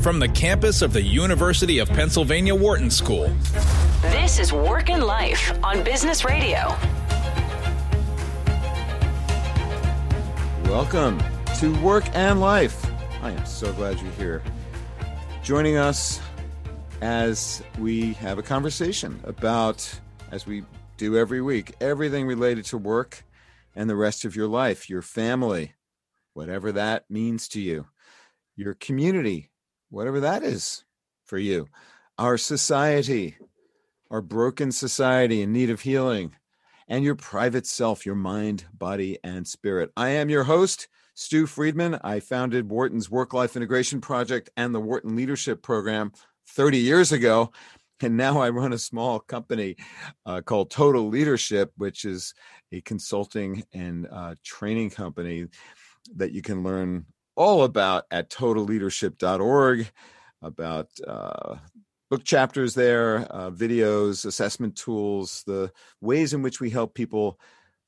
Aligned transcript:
from 0.00 0.20
the 0.20 0.28
campus 0.28 0.80
of 0.80 0.92
the 0.92 1.02
University 1.02 1.80
of 1.80 1.88
Pennsylvania 1.88 2.54
Wharton 2.54 2.90
School. 2.90 3.32
This 4.02 4.38
is 4.38 4.52
Work 4.52 4.90
and 4.90 5.02
Life 5.02 5.52
on 5.64 5.82
Business 5.82 6.24
Radio. 6.24 6.76
Welcome 10.64 11.20
to 11.58 11.74
Work 11.82 12.04
and 12.14 12.40
Life. 12.40 12.86
I 13.22 13.32
am 13.32 13.44
so 13.44 13.72
glad 13.72 14.00
you're 14.00 14.12
here. 14.12 14.42
Joining 15.42 15.76
us 15.76 16.20
as 17.00 17.62
we 17.78 18.12
have 18.14 18.38
a 18.38 18.42
conversation 18.42 19.20
about, 19.24 20.00
as 20.30 20.46
we 20.46 20.62
do 20.96 21.16
every 21.16 21.42
week, 21.42 21.74
everything 21.80 22.26
related 22.26 22.64
to 22.66 22.78
work 22.78 23.24
and 23.74 23.90
the 23.90 23.96
rest 23.96 24.24
of 24.24 24.36
your 24.36 24.46
life, 24.46 24.88
your 24.88 25.02
family, 25.02 25.74
whatever 26.34 26.70
that 26.70 27.10
means 27.10 27.48
to 27.48 27.60
you, 27.60 27.86
your 28.54 28.74
community, 28.74 29.47
whatever 29.90 30.20
that 30.20 30.42
is 30.42 30.84
for 31.24 31.38
you, 31.38 31.68
our 32.18 32.38
society, 32.38 33.36
our 34.10 34.22
broken 34.22 34.72
society 34.72 35.42
in 35.42 35.52
need 35.52 35.70
of 35.70 35.80
healing, 35.80 36.34
and 36.88 37.04
your 37.04 37.14
private 37.14 37.66
self, 37.66 38.06
your 38.06 38.14
mind, 38.14 38.64
body, 38.72 39.18
and 39.22 39.46
spirit. 39.46 39.90
I 39.96 40.10
am 40.10 40.30
your 40.30 40.44
host, 40.44 40.88
Stew 41.14 41.46
Friedman. 41.46 41.98
I 42.02 42.20
founded 42.20 42.70
Wharton's 42.70 43.10
Work 43.10 43.34
Life 43.34 43.56
Integration 43.56 44.00
Project 44.00 44.50
and 44.56 44.74
the 44.74 44.80
Wharton 44.80 45.14
Leadership 45.14 45.62
Program 45.62 46.12
30 46.48 46.78
years 46.78 47.12
ago. 47.12 47.52
And 48.00 48.16
now 48.16 48.40
I 48.40 48.50
run 48.50 48.72
a 48.72 48.78
small 48.78 49.18
company 49.18 49.76
uh, 50.24 50.40
called 50.40 50.70
Total 50.70 51.06
Leadership, 51.06 51.72
which 51.76 52.04
is 52.04 52.32
a 52.72 52.80
consulting 52.82 53.64
and 53.72 54.06
uh, 54.10 54.34
training 54.44 54.90
company 54.90 55.46
that 56.16 56.32
you 56.32 56.40
can 56.40 56.62
learn 56.62 57.06
all 57.38 57.62
about 57.62 58.04
at 58.10 58.30
totalleadership.org 58.30 59.90
about 60.42 60.88
uh, 61.06 61.56
book 62.10 62.24
chapters 62.24 62.74
there, 62.74 63.18
uh, 63.30 63.50
videos, 63.50 64.26
assessment 64.26 64.76
tools, 64.76 65.44
the 65.46 65.70
ways 66.00 66.34
in 66.34 66.42
which 66.42 66.60
we 66.60 66.68
help 66.68 66.94
people 66.94 67.38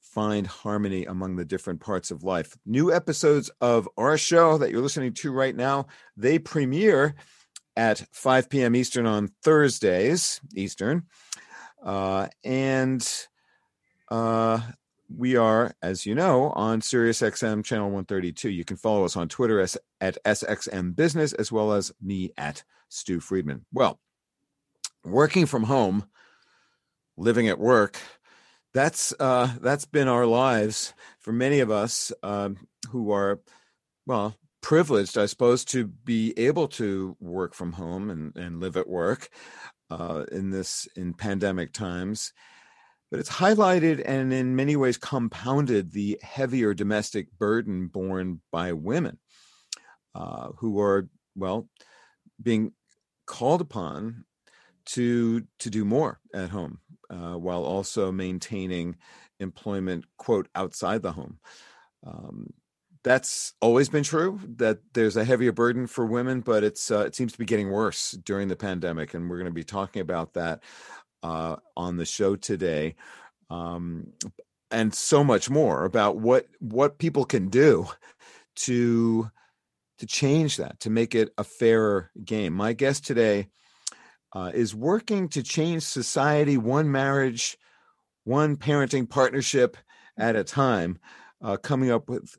find 0.01 0.47
harmony 0.47 1.05
among 1.05 1.35
the 1.35 1.45
different 1.45 1.81
parts 1.81 2.13
of 2.13 2.23
life. 2.23 2.57
New 2.65 2.93
episodes 2.93 3.51
of 3.61 3.89
our 3.99 4.17
show 4.17 4.57
that 4.57 4.71
you're 4.71 4.81
listening 4.81 5.15
to 5.15 5.33
right 5.33 5.55
now, 5.55 5.87
they 6.17 6.39
premiere 6.39 7.17
at 7.77 8.07
5 8.13 8.49
p.m. 8.51 8.77
Eastern 8.77 9.07
on 9.07 9.31
Thursdays, 9.43 10.41
Eastern. 10.55 11.07
Uh, 11.83 12.29
and 12.45 13.27
uh, 14.11 14.61
we 15.15 15.37
are, 15.37 15.75
as 15.83 16.07
you 16.07 16.15
know, 16.15 16.51
on 16.51 16.81
SiriusXM 16.81 17.65
channel 17.65 17.87
132. 17.87 18.49
You 18.51 18.65
can 18.65 18.77
follow 18.77 19.05
us 19.05 19.17
on 19.17 19.29
Twitter 19.29 19.61
as, 19.61 19.77
at 20.01 20.23
SXM 20.25 20.95
Business 20.95 21.33
as 21.33 21.51
well 21.51 21.73
as 21.73 21.93
me 22.01 22.33
at 22.37 22.63
Stew 22.89 23.21
Friedman. 23.21 23.65
Well, 23.73 23.99
working 25.05 25.47
from 25.47 25.65
home, 25.65 26.05
living 27.17 27.49
at 27.49 27.59
work, 27.59 27.99
that's 28.73 29.13
uh, 29.19 29.53
that's 29.61 29.85
been 29.85 30.07
our 30.07 30.27
lives 30.27 30.95
for 31.19 31.33
many 31.33 31.59
of 31.59 31.71
us 31.71 32.13
um, 32.23 32.57
who 32.91 33.11
are, 33.11 33.41
well, 34.07 34.37
privileged, 34.61 35.19
I 35.19 35.27
suppose, 35.27 35.65
to 35.67 35.89
be 35.89 36.39
able 36.39 36.69
to 36.69 37.17
work 37.19 37.55
from 37.55 37.73
home 37.73 38.11
and, 38.11 38.37
and 38.37 38.61
live 38.61 38.77
at 38.77 38.89
work 38.89 39.29
uh, 39.91 40.25
in 40.31 40.51
this 40.51 40.87
in 40.95 41.15
pandemic 41.15 41.73
times 41.73 42.33
but 43.11 43.21
it's 43.21 43.31
highlighted 43.31 44.03
and 44.05 44.33
in 44.33 44.55
many 44.57 44.77
ways 44.77 44.97
compounded 44.97 45.93
the 45.93 46.19
heavier 46.23 46.75
domestic 46.75 47.27
burden 47.39 47.89
borne 47.89 48.41
by 48.53 48.73
women 48.73 49.19
uh, 50.15 50.49
who 50.59 50.81
are 50.81 51.09
well 51.35 51.69
being 52.43 52.73
called 53.27 53.61
upon 53.61 54.25
to 54.87 55.43
to 55.59 55.71
do 55.71 55.85
more 55.85 56.19
at 56.35 56.51
home 56.51 56.79
uh, 57.11 57.35
while 57.35 57.65
also 57.65 58.11
maintaining 58.11 58.97
employment 59.39 60.05
quote 60.17 60.49
outside 60.55 61.03
the 61.03 61.13
home. 61.13 61.39
Um, 62.05 62.53
that's 63.03 63.55
always 63.61 63.89
been 63.89 64.03
true 64.03 64.39
that 64.57 64.79
there's 64.93 65.17
a 65.17 65.25
heavier 65.25 65.53
burden 65.53 65.87
for 65.87 66.05
women 66.05 66.41
but 66.41 66.63
it's 66.63 66.91
uh, 66.91 67.01
it 67.01 67.15
seems 67.15 67.33
to 67.33 67.39
be 67.39 67.47
getting 67.47 67.71
worse 67.71 68.13
during 68.25 68.49
the 68.49 68.57
pandemic 68.57 69.15
and 69.15 69.29
we're 69.29 69.39
going 69.39 69.47
to 69.47 69.53
be 69.53 69.65
talking 69.65 70.03
about 70.03 70.35
that 70.35 70.63
uh, 71.23 71.57
on 71.77 71.97
the 71.97 72.05
show 72.07 72.37
today, 72.37 72.95
um, 73.51 74.13
and 74.71 74.95
so 74.95 75.25
much 75.25 75.51
more 75.51 75.85
about 75.85 76.17
what 76.19 76.47
what 76.61 76.99
people 76.99 77.25
can 77.25 77.49
do 77.49 77.87
to 78.57 79.31
to 79.99 80.07
change 80.07 80.57
that, 80.57 80.81
to 80.81 80.91
make 80.91 81.15
it 81.15 81.33
a 81.37 81.45
fairer 81.45 82.11
game. 82.25 82.55
My 82.55 82.73
guest 82.73 83.07
today 83.07 83.49
uh, 84.33 84.51
is 84.55 84.75
working 84.75 85.29
to 85.29 85.43
change 85.43 85.83
society 85.83 86.57
one 86.57 86.91
marriage, 86.91 87.59
one 88.25 88.57
parenting 88.57 89.09
partnership 89.09 89.77
at 90.17 90.37
a 90.37 90.45
time, 90.45 90.99
uh, 91.43 91.59
coming 91.59 91.91
up 91.91 92.09
with 92.09 92.35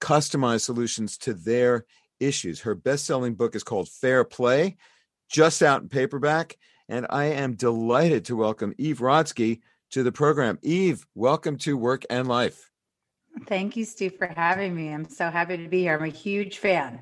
customized 0.00 0.62
solutions 0.62 1.18
to 1.18 1.34
their 1.34 1.84
issues. 2.18 2.60
Her 2.60 2.74
best 2.74 3.06
selling 3.06 3.34
book 3.34 3.54
is 3.54 3.62
called 3.62 3.88
Fair 3.88 4.24
Play, 4.24 4.76
just 5.30 5.62
out 5.62 5.82
in 5.82 5.88
paperback 5.88 6.56
and 6.88 7.06
I 7.10 7.26
am 7.26 7.54
delighted 7.54 8.24
to 8.26 8.36
welcome 8.36 8.74
Eve 8.78 8.98
Rodsky 8.98 9.60
to 9.90 10.02
the 10.02 10.12
program. 10.12 10.58
Eve, 10.62 11.06
welcome 11.14 11.56
to 11.58 11.76
Work 11.76 12.04
and 12.08 12.26
Life. 12.26 12.70
Thank 13.46 13.76
you, 13.76 13.84
Steve, 13.84 14.16
for 14.16 14.26
having 14.26 14.74
me. 14.74 14.88
I'm 14.88 15.08
so 15.08 15.30
happy 15.30 15.56
to 15.56 15.68
be 15.68 15.80
here. 15.80 15.96
I'm 15.96 16.04
a 16.04 16.08
huge 16.08 16.58
fan. 16.58 17.00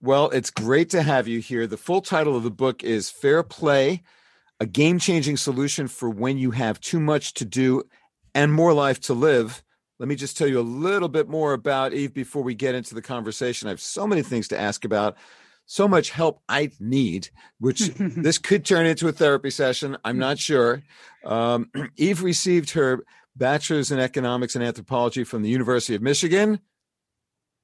Well, 0.00 0.30
it's 0.30 0.50
great 0.50 0.90
to 0.90 1.02
have 1.02 1.26
you 1.26 1.40
here. 1.40 1.66
The 1.66 1.76
full 1.76 2.00
title 2.00 2.36
of 2.36 2.44
the 2.44 2.50
book 2.50 2.84
is 2.84 3.10
Fair 3.10 3.42
Play 3.42 4.02
A 4.60 4.66
Game 4.66 4.98
Changing 4.98 5.36
Solution 5.36 5.88
for 5.88 6.08
When 6.08 6.38
You 6.38 6.52
Have 6.52 6.80
Too 6.80 7.00
Much 7.00 7.34
to 7.34 7.44
Do 7.44 7.82
and 8.34 8.52
More 8.52 8.72
Life 8.72 9.00
to 9.00 9.14
Live. 9.14 9.62
Let 9.98 10.08
me 10.08 10.14
just 10.14 10.38
tell 10.38 10.46
you 10.46 10.60
a 10.60 10.62
little 10.62 11.08
bit 11.08 11.28
more 11.28 11.52
about 11.52 11.92
Eve 11.92 12.14
before 12.14 12.44
we 12.44 12.54
get 12.54 12.76
into 12.76 12.94
the 12.94 13.02
conversation. 13.02 13.66
I 13.66 13.72
have 13.72 13.80
so 13.80 14.06
many 14.06 14.22
things 14.22 14.46
to 14.48 14.58
ask 14.58 14.84
about 14.84 15.16
so 15.70 15.86
much 15.86 16.08
help 16.08 16.40
I 16.48 16.70
need, 16.80 17.28
which 17.60 17.80
this 17.98 18.38
could 18.38 18.64
turn 18.64 18.86
into 18.86 19.06
a 19.06 19.12
therapy 19.12 19.50
session. 19.50 19.98
I'm 20.02 20.18
not 20.18 20.38
sure. 20.38 20.82
Um, 21.24 21.70
Eve 21.96 22.22
received 22.22 22.70
her 22.70 23.04
bachelor's 23.36 23.92
in 23.92 24.00
economics 24.00 24.56
and 24.56 24.64
anthropology 24.64 25.24
from 25.24 25.42
the 25.42 25.50
University 25.50 25.94
of 25.94 26.00
Michigan. 26.00 26.58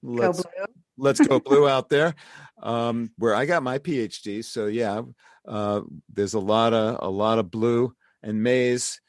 Let's, 0.03 0.43
go 0.43 0.51
blue. 0.55 0.65
let's 0.99 1.27
go 1.27 1.41
blue 1.41 1.67
out 1.77 1.89
there, 1.89 2.15
um, 2.63 3.11
where 3.17 3.35
I 3.35 3.47
got 3.47 3.63
my 3.63 3.79
PhD. 3.79 4.45
So 4.45 4.67
yeah, 4.67 5.01
uh, 5.49 5.81
there's 6.13 6.35
a 6.35 6.41
lot 6.41 6.75
of 6.75 6.99
a 7.01 7.09
lot 7.09 7.39
of 7.39 7.51
blue 7.51 7.95
and 8.23 8.43
maize 8.43 9.01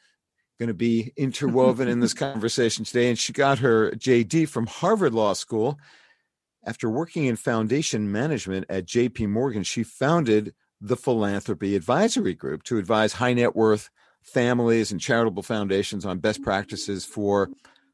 going 0.57 0.67
to 0.69 0.73
be 0.73 1.11
interwoven 1.17 1.89
in 1.89 1.99
this 1.99 2.13
conversation 2.25 2.85
today. 2.85 3.09
And 3.09 3.19
she 3.19 3.33
got 3.33 3.59
her 3.59 3.91
JD 3.91 4.47
from 4.47 4.67
Harvard 4.67 5.13
Law 5.13 5.33
School 5.33 5.77
after 6.65 6.89
working 6.89 7.25
in 7.25 7.35
foundation 7.35 8.11
management 8.11 8.65
at 8.69 8.87
JP 8.87 9.29
Morgan, 9.29 9.63
she 9.63 9.83
founded 9.83 10.53
the 10.81 10.97
Philanthropy 10.97 11.75
Advisory 11.75 12.33
Group 12.33 12.63
to 12.63 12.77
advise 12.77 13.13
high 13.13 13.33
net 13.33 13.55
worth 13.55 13.89
families 14.23 14.91
and 14.91 14.99
charitable 14.99 15.43
foundations 15.43 16.05
on 16.05 16.19
best 16.19 16.41
practices 16.41 17.05
for 17.05 17.49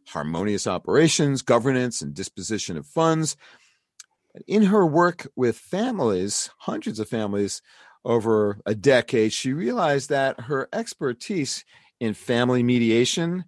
harmonious 0.08 0.66
operations, 0.66 1.42
governance, 1.42 2.02
and 2.02 2.14
disposition 2.14 2.78
of 2.78 2.88
funds. 2.88 3.36
In 4.48 4.64
her 4.64 4.86
work 4.86 5.28
with 5.36 5.58
families, 5.58 6.50
hundreds 6.59 7.00
of 7.00 7.09
families 7.09 7.62
over 8.06 8.59
a 8.66 8.74
decade, 8.74 9.34
she 9.34 9.53
realized 9.53 10.09
that 10.09 10.40
her 10.42 10.70
expertise 10.72 11.66
in 12.00 12.14
family 12.14 12.64
mediation, 12.64 13.44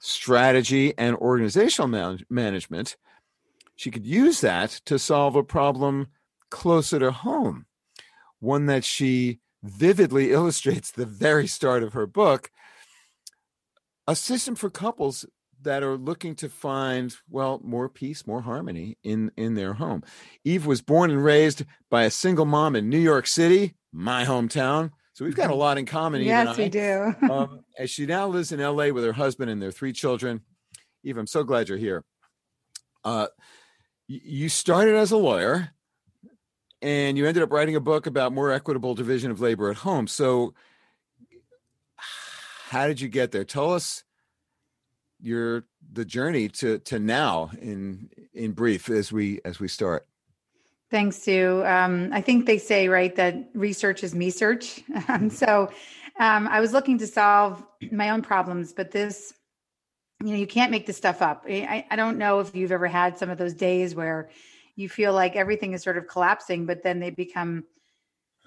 strategy, 0.00 0.94
and 0.98 1.14
organizational 1.16 1.88
man- 1.88 2.24
management 2.30 2.96
she 3.76 3.90
could 3.90 4.06
use 4.06 4.40
that 4.40 4.70
to 4.86 4.98
solve 4.98 5.36
a 5.36 5.42
problem 5.42 6.08
closer 6.50 6.98
to 6.98 7.10
home, 7.10 7.66
one 8.40 8.66
that 8.66 8.84
she 8.84 9.40
vividly 9.62 10.30
illustrates 10.32 10.90
the 10.90 11.06
very 11.06 11.46
start 11.46 11.82
of 11.82 11.92
her 11.92 12.06
book. 12.06 12.50
A 14.06 14.14
system 14.14 14.54
for 14.54 14.68
couples 14.68 15.24
that 15.64 15.82
are 15.82 15.96
looking 15.96 16.34
to 16.36 16.48
find 16.48 17.16
well 17.28 17.60
more 17.64 17.88
peace 17.88 18.26
more 18.26 18.42
harmony 18.42 18.96
in 19.02 19.30
in 19.36 19.54
their 19.54 19.74
home. 19.74 20.02
Eve 20.44 20.66
was 20.66 20.80
born 20.80 21.10
and 21.10 21.24
raised 21.24 21.64
by 21.90 22.04
a 22.04 22.10
single 22.10 22.44
mom 22.44 22.76
in 22.76 22.88
new 22.88 22.98
york 22.98 23.26
city 23.26 23.74
my 23.92 24.24
hometown. 24.24 24.90
So 25.14 25.24
we've 25.24 25.36
got 25.36 25.46
a 25.46 25.52
mm-hmm. 25.52 25.60
lot 25.60 25.78
in 25.78 25.86
common 25.86 26.22
yes 26.22 26.56
we 26.56 26.68
do. 26.68 27.14
Um, 27.30 27.64
as 27.78 27.90
she 27.90 28.06
now 28.06 28.28
lives 28.28 28.52
in 28.52 28.60
la 28.60 28.88
with 28.90 29.04
her 29.04 29.12
husband 29.12 29.50
and 29.50 29.60
their 29.60 29.72
three 29.72 29.92
children. 29.92 30.42
Eve 31.02 31.16
i'm 31.16 31.26
so 31.26 31.42
glad 31.42 31.68
you're 31.68 31.78
here. 31.78 32.04
Uh, 33.04 33.26
you 34.06 34.48
started 34.48 34.96
as 34.96 35.12
a 35.12 35.16
lawyer 35.16 35.70
and 36.82 37.16
you 37.16 37.26
ended 37.26 37.42
up 37.42 37.52
writing 37.52 37.76
a 37.76 37.80
book 37.80 38.06
about 38.06 38.32
more 38.32 38.50
equitable 38.50 38.94
division 38.94 39.30
of 39.30 39.40
labor 39.40 39.70
at 39.70 39.78
home. 39.78 40.06
So, 40.06 40.54
how 42.68 42.86
did 42.86 43.00
you 43.00 43.08
get 43.08 43.32
there? 43.32 43.44
Tell 43.44 43.72
us 43.72 44.04
your 45.20 45.64
the 45.92 46.04
journey 46.04 46.48
to 46.48 46.78
to 46.80 46.98
now 46.98 47.50
in 47.60 48.10
in 48.34 48.52
brief 48.52 48.90
as 48.90 49.12
we 49.12 49.40
as 49.44 49.60
we 49.60 49.68
start. 49.68 50.06
Thanks, 50.90 51.16
Sue. 51.16 51.64
Um, 51.64 52.10
I 52.12 52.20
think 52.20 52.46
they 52.46 52.58
say, 52.58 52.88
right, 52.88 53.16
that 53.16 53.48
research 53.54 54.04
is 54.04 54.14
me 54.14 54.30
search. 54.30 54.82
Um, 55.08 55.28
so 55.42 55.70
um, 56.20 56.46
I 56.48 56.60
was 56.60 56.72
looking 56.72 56.98
to 56.98 57.06
solve 57.06 57.64
my 57.90 58.10
own 58.10 58.22
problems, 58.22 58.72
but 58.72 58.92
this, 58.92 59.34
you 60.22 60.30
know, 60.30 60.36
you 60.36 60.46
can't 60.46 60.70
make 60.70 60.86
this 60.86 60.96
stuff 60.96 61.22
up. 61.22 61.44
I, 61.48 61.84
I 61.90 61.96
don't 61.96 62.18
know 62.18 62.40
if 62.40 62.54
you've 62.54 62.72
ever 62.72 62.86
had 62.86 63.18
some 63.18 63.30
of 63.30 63.38
those 63.38 63.54
days 63.54 63.94
where 63.94 64.30
you 64.76 64.88
feel 64.88 65.12
like 65.12 65.36
everything 65.36 65.72
is 65.72 65.82
sort 65.82 65.98
of 65.98 66.06
collapsing, 66.06 66.66
but 66.66 66.82
then 66.82 67.00
they 67.00 67.10
become 67.10 67.64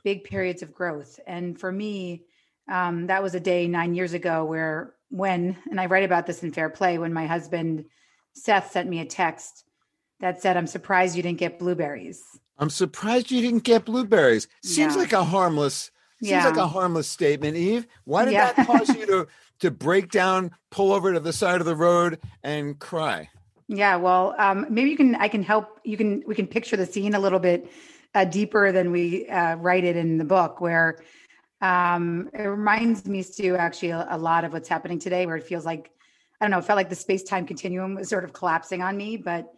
big 0.04 0.24
periods 0.24 0.62
of 0.62 0.74
growth. 0.74 1.20
And 1.28 1.60
for 1.60 1.72
me, 1.72 2.24
um, 2.70 3.08
that 3.08 3.24
was 3.24 3.36
a 3.36 3.40
day 3.40 3.68
nine 3.68 3.94
years 3.94 4.14
ago 4.14 4.46
where, 4.46 4.94
when, 5.10 5.58
and 5.70 5.80
I 5.80 5.86
write 5.86 6.04
about 6.04 6.26
this 6.26 6.44
in 6.44 6.52
Fair 6.52 6.70
Play, 6.70 6.98
when 6.98 7.14
my 7.14 7.28
husband 7.28 7.86
Seth 8.34 8.72
sent 8.72 8.90
me 8.90 9.00
a 9.00 9.06
text 9.06 9.64
that 10.20 10.42
said, 10.42 10.58
I'm 10.58 10.68
surprised 10.68 11.16
you 11.16 11.24
didn't 11.24 11.40
get 11.40 11.60
blueberries. 11.60 12.24
I'm 12.58 12.70
surprised 12.70 13.32
you 13.32 13.42
didn't 13.42 13.64
get 13.64 13.86
blueberries. 13.86 14.48
Seems 14.64 14.96
Yeah. 14.96 15.02
like 15.02 15.14
a 15.14 15.24
harmless, 15.24 15.92
seems 16.22 16.32
Yeah. 16.32 16.46
like 16.46 16.58
a 16.58 16.68
harmless 16.68 17.08
statement, 17.08 17.58
Eve. 17.58 17.88
Why 18.06 18.26
did 18.26 18.34
Yeah. 18.34 18.52
that 18.54 18.68
cause 18.68 18.90
you 18.90 19.06
to 19.08 19.28
to 19.60 19.72
break 19.72 20.12
down, 20.12 20.52
pull 20.70 20.92
over 20.94 21.14
to 21.14 21.20
the 21.20 21.34
side 21.34 21.60
of 21.62 21.66
the 21.66 21.76
road 21.76 22.20
and 22.44 22.78
cry? 22.78 23.30
Yeah, 23.68 23.96
well, 23.96 24.36
um, 24.38 24.68
maybe 24.70 24.92
you 24.92 24.98
can. 24.98 25.16
I 25.16 25.28
can 25.28 25.44
help. 25.44 25.80
You 25.84 25.98
can. 25.98 26.24
We 26.26 26.36
can 26.36 26.48
picture 26.48 26.78
the 26.78 26.86
scene 26.86 27.16
a 27.16 27.20
little 27.20 27.40
bit 27.40 27.72
uh, 28.16 28.24
deeper 28.26 28.72
than 28.72 28.92
we 28.92 29.28
uh, 29.28 29.56
write 29.56 29.84
it 29.84 29.96
in 29.98 30.18
the 30.18 30.26
book, 30.26 30.62
where 30.62 31.04
um, 31.62 32.30
it 32.34 32.44
reminds 32.44 33.06
me, 33.06 33.24
Stew, 33.24 33.56
actually, 33.56 33.90
a, 33.90 34.08
a 34.12 34.18
lot 34.18 34.46
of 34.46 34.54
what's 34.54 34.70
happening 34.70 35.00
today, 35.00 35.26
where 35.26 35.36
it 35.36 35.44
feels 35.44 35.66
like 35.66 35.92
I 36.40 36.46
don't 36.46 36.52
know. 36.52 36.60
It 36.60 36.66
felt 36.66 36.78
like 36.78 36.90
the 36.90 36.96
space 36.96 37.24
time 37.24 37.46
continuum 37.46 37.96
was 37.96 38.10
sort 38.10 38.24
of 38.24 38.32
collapsing 38.32 38.82
on 38.82 38.96
me. 38.96 39.18
But 39.18 39.52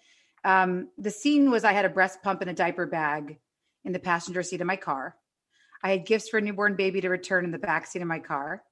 um, 0.46 0.90
the 0.98 1.12
scene 1.12 1.52
was 1.52 1.64
I 1.64 1.74
had 1.74 1.86
a 1.86 1.90
breast 1.90 2.24
pump 2.24 2.42
and 2.42 2.50
a 2.50 2.54
diaper 2.54 2.86
bag 2.86 3.38
in 3.84 3.92
the 3.92 4.00
passenger 4.00 4.42
seat 4.44 4.62
of 4.62 4.68
my 4.68 4.78
car. 4.78 5.16
I 5.84 5.92
had 5.92 6.06
gifts 6.06 6.30
for 6.30 6.38
a 6.38 6.42
newborn 6.42 6.76
baby 6.76 7.02
to 7.02 7.10
return 7.10 7.46
in 7.46 7.52
the 7.52 7.58
back 7.58 7.88
seat 7.88 8.02
of 8.02 8.08
my 8.08 8.20
car. 8.20 8.64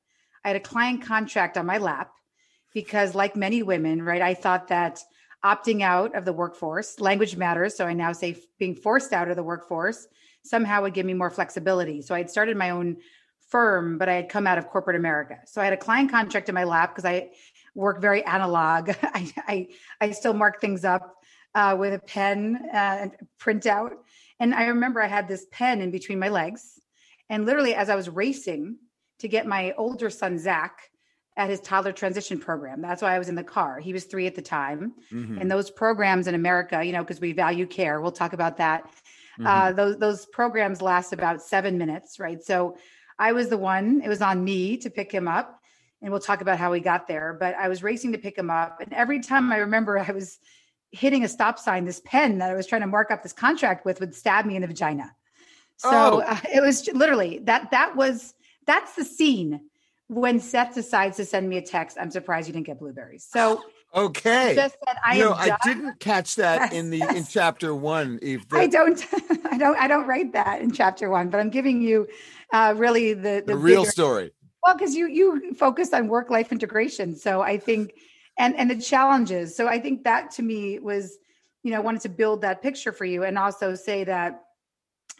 I 0.43 0.49
had 0.49 0.57
a 0.57 0.61
client 0.61 1.03
contract 1.03 1.57
on 1.57 1.65
my 1.65 1.77
lap 1.77 2.11
because, 2.73 3.15
like 3.15 3.35
many 3.35 3.63
women, 3.63 4.01
right, 4.01 4.21
I 4.21 4.33
thought 4.33 4.67
that 4.69 5.01
opting 5.43 5.81
out 5.81 6.15
of 6.15 6.25
the 6.25 6.33
workforce, 6.33 6.99
language 6.99 7.37
matters. 7.37 7.75
So 7.75 7.85
I 7.85 7.93
now 7.93 8.11
say 8.11 8.37
being 8.59 8.75
forced 8.75 9.13
out 9.13 9.29
of 9.29 9.35
the 9.35 9.43
workforce 9.43 10.07
somehow 10.43 10.81
would 10.81 10.93
give 10.93 11.05
me 11.05 11.13
more 11.13 11.29
flexibility. 11.29 12.01
So 12.01 12.15
I 12.15 12.19
had 12.19 12.29
started 12.29 12.57
my 12.57 12.71
own 12.71 12.97
firm, 13.49 13.97
but 13.97 14.09
I 14.09 14.13
had 14.13 14.29
come 14.29 14.47
out 14.47 14.57
of 14.57 14.67
corporate 14.67 14.95
America. 14.95 15.37
So 15.45 15.61
I 15.61 15.65
had 15.65 15.73
a 15.73 15.77
client 15.77 16.11
contract 16.11 16.49
in 16.49 16.55
my 16.55 16.63
lap 16.63 16.95
because 16.95 17.05
I 17.05 17.29
work 17.75 18.01
very 18.01 18.23
analog. 18.25 18.89
I, 19.03 19.33
I, 19.47 19.67
I 20.01 20.11
still 20.11 20.33
mark 20.33 20.59
things 20.59 20.83
up 20.83 21.15
uh, 21.55 21.75
with 21.77 21.93
a 21.93 21.99
pen 21.99 22.59
uh, 22.73 22.77
and 22.77 23.11
print 23.37 23.65
out. 23.65 23.93
And 24.39 24.53
I 24.53 24.67
remember 24.67 25.01
I 25.01 25.07
had 25.07 25.27
this 25.27 25.45
pen 25.51 25.81
in 25.81 25.91
between 25.91 26.19
my 26.19 26.29
legs. 26.29 26.79
And 27.29 27.45
literally, 27.45 27.75
as 27.75 27.89
I 27.89 27.95
was 27.95 28.09
racing 28.09 28.77
to 29.19 29.27
get 29.27 29.45
my 29.45 29.73
older 29.77 30.09
son, 30.09 30.37
Zach, 30.37 30.89
at 31.35 31.49
his 31.49 31.59
toddler 31.61 31.91
transition 31.91 32.39
program, 32.39 32.81
that's 32.81 33.01
why 33.01 33.15
I 33.15 33.19
was 33.19 33.29
in 33.29 33.35
the 33.35 33.43
car. 33.43 33.79
He 33.79 33.93
was 33.93 34.05
three 34.05 34.25
at 34.25 34.33
the 34.33 34.41
time. 34.41 34.93
Mhm. 35.11 35.39
And 35.39 35.51
those 35.51 35.69
programs 35.69 36.27
in 36.27 36.33
America, 36.33 36.83
you 36.83 36.91
know, 36.91 37.03
because 37.03 37.21
we 37.21 37.31
value 37.31 37.67
care, 37.67 38.01
we'll 38.01 38.11
talk 38.11 38.33
about 38.33 38.57
that. 38.57 38.85
Mm-hmm. 39.39 39.45
Uh, 39.45 39.71
those 39.71 39.97
those 39.97 40.25
programs 40.25 40.81
last 40.81 41.13
about 41.13 41.43
seven 41.43 41.77
minutes, 41.77 42.19
right? 42.19 42.41
So 42.41 42.77
I 43.19 43.33
was 43.33 43.49
the 43.49 43.57
one. 43.57 44.01
It 44.03 44.07
was 44.07 44.21
on 44.21 44.43
me 44.43 44.77
to 44.77 44.89
pick 44.89 45.11
him 45.11 45.27
up, 45.27 45.61
and 46.01 46.11
we'll 46.11 46.19
talk 46.19 46.41
about 46.41 46.57
how 46.57 46.71
we 46.71 46.79
got 46.79 47.07
there. 47.07 47.37
But 47.39 47.55
I 47.55 47.67
was 47.67 47.83
racing 47.83 48.13
to 48.13 48.17
pick 48.17 48.37
him 48.37 48.49
up, 48.49 48.81
and 48.81 48.91
every 48.93 49.19
time 49.19 49.51
I 49.51 49.57
remember 49.57 49.99
I 49.99 50.11
was 50.11 50.39
hitting 50.91 51.23
a 51.23 51.27
stop 51.27 51.59
sign, 51.59 51.85
this 51.85 52.01
pen 52.03 52.39
that 52.39 52.49
I 52.49 52.55
was 52.55 52.65
trying 52.65 52.81
to 52.81 52.87
mark 52.87 53.11
up 53.11 53.21
this 53.21 53.33
contract 53.33 53.85
with 53.85 53.99
would 53.99 54.15
stab 54.15 54.45
me 54.45 54.55
in 54.55 54.61
the 54.61 54.67
vagina. 54.67 55.13
So 55.77 55.89
Oh. 55.89 56.19
uh, 56.21 56.37
it 56.53 56.61
was 56.61 56.87
literally 56.93 57.39
that. 57.39 57.71
That 57.71 57.95
was 57.95 58.33
that's 58.65 58.95
the 58.95 59.05
scene 59.05 59.61
when 60.07 60.39
Seth 60.39 60.73
decides 60.73 61.17
to 61.17 61.25
send 61.25 61.47
me 61.49 61.57
a 61.57 61.61
text. 61.61 61.97
I'm 61.99 62.11
surprised 62.11 62.47
you 62.47 62.53
didn't 62.53 62.65
get 62.65 62.79
blueberries. 62.79 63.25
So 63.29 63.63
okay. 63.95 64.55
just 64.55 64.75
that 64.85 64.97
I 65.05 65.17
am 65.17 65.33
I 65.33 65.57
didn't 65.63 65.99
catch 65.99 66.35
that 66.35 66.61
Yes, 66.61 66.73
in 66.73 66.89
the 66.89 67.01
in 67.01 67.25
chapter 67.29 67.75
one, 67.75 68.19
Eve. 68.21 68.45
I 68.51 68.67
don't, 68.67 69.05
I 69.51 69.57
don't, 69.57 69.77
I 69.77 69.87
don't 69.87 70.07
write 70.07 70.33
that 70.33 70.61
in 70.61 70.71
chapter 70.71 71.09
one, 71.09 71.29
but 71.29 71.39
I'm 71.39 71.49
giving 71.49 71.81
you 71.81 72.07
uh, 72.51 72.73
really 72.77 73.13
the 73.13 73.43
the 73.45 73.55
real 73.55 73.83
bigger- 73.83 73.91
story. 73.91 74.31
well, 74.63 74.75
because 74.75 74.95
you 74.95 75.07
you 75.07 75.53
focused 75.53 75.93
on 75.93 76.07
work 76.07 76.29
life 76.29 76.51
integration, 76.51 77.15
so 77.15 77.41
I 77.41 77.57
think, 77.59 77.93
and 78.39 78.55
and 78.55 78.69
the 78.71 78.81
challenges. 78.81 79.55
So 79.55 79.67
I 79.67 79.79
think 79.79 80.03
that 80.05 80.31
to 80.31 80.41
me 80.41 80.79
was, 80.79 81.17
you 81.63 81.71
know, 81.71 81.77
I 81.77 81.81
wanted 81.81 82.01
to 82.01 82.09
build 82.09 82.41
that 82.41 82.61
picture 82.63 82.91
for 82.91 83.05
you, 83.05 83.23
and 83.23 83.37
also 83.37 83.75
say 83.75 84.03
that 84.05 84.41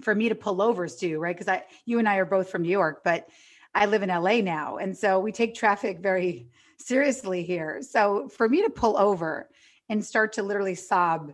for 0.02 0.14
me 0.14 0.30
to 0.30 0.36
pull 0.36 0.62
overs 0.62 0.96
Stew, 0.96 1.20
right? 1.20 1.36
Because 1.36 1.48
I, 1.48 1.64
you 1.86 2.00
and 2.00 2.08
I 2.08 2.18
are 2.18 2.26
both 2.26 2.50
from 2.50 2.62
New 2.64 2.70
York, 2.70 3.02
but 3.04 3.28
I 3.74 3.86
live 3.86 4.04
in 4.04 4.10
LA 4.10 4.42
now, 4.42 4.78
and 4.78 4.98
so 4.98 5.20
we 5.20 5.32
take 5.32 5.54
traffic 5.56 6.00
very 6.00 6.50
seriously 6.80 7.44
here. 7.44 7.82
So 7.82 8.30
for 8.30 8.48
me 8.48 8.64
to 8.64 8.70
pull 8.70 8.98
over 8.98 9.50
and 9.90 10.04
start 10.04 10.34
to 10.34 10.44
literally 10.44 10.76
sob 10.76 11.34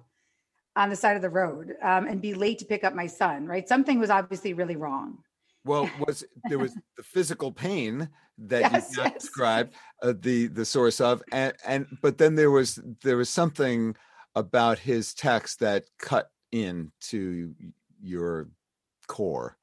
on 0.76 0.90
the 0.90 0.96
side 0.96 1.16
of 1.16 1.22
the 1.22 1.30
road 1.30 1.76
um, 1.82 2.08
and 2.08 2.22
be 2.22 2.34
late 2.34 2.60
to 2.60 2.66
pick 2.66 2.84
up 2.84 2.96
my 2.96 3.08
son, 3.08 3.46
right? 3.46 3.68
Something 3.68 4.00
was 4.00 4.10
obviously 4.10 4.54
really 4.54 4.76
wrong. 4.76 5.20
Well, 5.66 5.90
was 6.06 6.26
there 6.50 6.60
was 6.60 6.74
the 6.98 7.04
physical 7.04 7.52
pain 7.52 8.10
that 8.38 8.72
Yes, 8.72 8.98
you 8.98 9.04
yes. 9.04 9.14
described 9.14 9.74
uh, 10.02 10.14
the 10.20 10.48
the 10.48 10.66
source 10.66 11.00
of, 11.00 11.24
and 11.32 11.54
and 11.66 11.88
but 12.02 12.18
then 12.18 12.36
there 12.36 12.52
was 12.52 12.80
there 13.02 13.16
was 13.16 13.30
something 13.30 13.96
about 14.36 14.80
his 14.80 15.14
text 15.14 15.60
that 15.60 15.86
cut 16.00 16.30
into 16.52 17.54
your 18.04 18.50
core. 19.08 19.58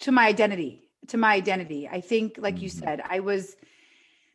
to 0.00 0.12
my 0.12 0.26
identity 0.28 0.88
to 1.08 1.16
my 1.16 1.34
identity 1.34 1.88
i 1.90 2.00
think 2.00 2.36
like 2.38 2.60
you 2.62 2.68
Mhm. 2.68 2.80
said 2.80 3.02
i 3.08 3.18
was 3.20 3.56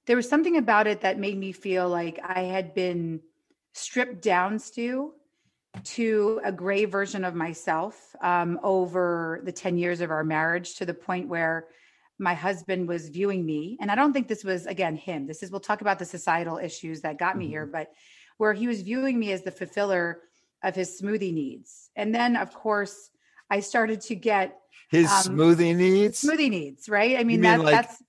there 0.07 0.15
was 0.17 0.27
something 0.27 0.57
about 0.57 0.87
it 0.87 1.01
that 1.01 1.17
made 1.17 1.37
me 1.37 1.51
feel 1.53 1.87
like 1.87 2.19
i 2.23 2.41
had 2.41 2.73
been 2.73 3.21
stripped 3.73 4.21
down 4.21 4.59
Stew 4.59 5.13
to 5.83 6.39
a 6.43 6.51
gray 6.51 6.85
version 6.85 7.23
of 7.23 7.33
myself 7.33 8.15
um, 8.21 8.59
over 8.61 9.41
the 9.43 9.51
10 9.51 9.77
years 9.77 10.01
of 10.01 10.11
our 10.11 10.23
marriage 10.23 10.75
to 10.75 10.85
the 10.85 10.93
point 10.93 11.27
where 11.29 11.67
my 12.19 12.35
husband 12.35 12.87
was 12.87 13.09
viewing 13.09 13.43
me 13.45 13.77
and 13.81 13.89
i 13.89 13.95
don't 13.95 14.13
think 14.13 14.27
this 14.27 14.43
was 14.43 14.65
again 14.67 14.95
him 14.95 15.25
this 15.25 15.41
is 15.41 15.49
we'll 15.49 15.59
talk 15.59 15.81
about 15.81 15.97
the 15.99 16.05
societal 16.05 16.57
issues 16.57 17.01
that 17.01 17.17
got 17.17 17.37
me 17.37 17.47
here 17.47 17.65
but 17.65 17.87
where 18.37 18.53
he 18.53 18.67
was 18.67 18.81
viewing 18.81 19.17
me 19.19 19.31
as 19.31 19.41
the 19.43 19.51
fulfiller 19.51 20.19
of 20.63 20.75
his 20.75 20.99
smoothie 21.01 21.33
needs 21.33 21.89
and 21.95 22.13
then 22.15 22.35
of 22.35 22.53
course 22.53 23.09
i 23.49 23.59
started 23.59 23.99
to 24.01 24.15
get 24.15 24.59
His 24.89 25.07
Um, 25.11 25.35
smoothie 25.37 25.75
needs. 25.75 26.21
smoothie 26.21 26.49
needs, 26.49 26.87
right? 26.87 27.15
I 27.19 27.23
mean, 27.23 27.41
mean 27.41 27.41
that, 27.41 27.59
like 27.61 27.75
that's 27.81 28.03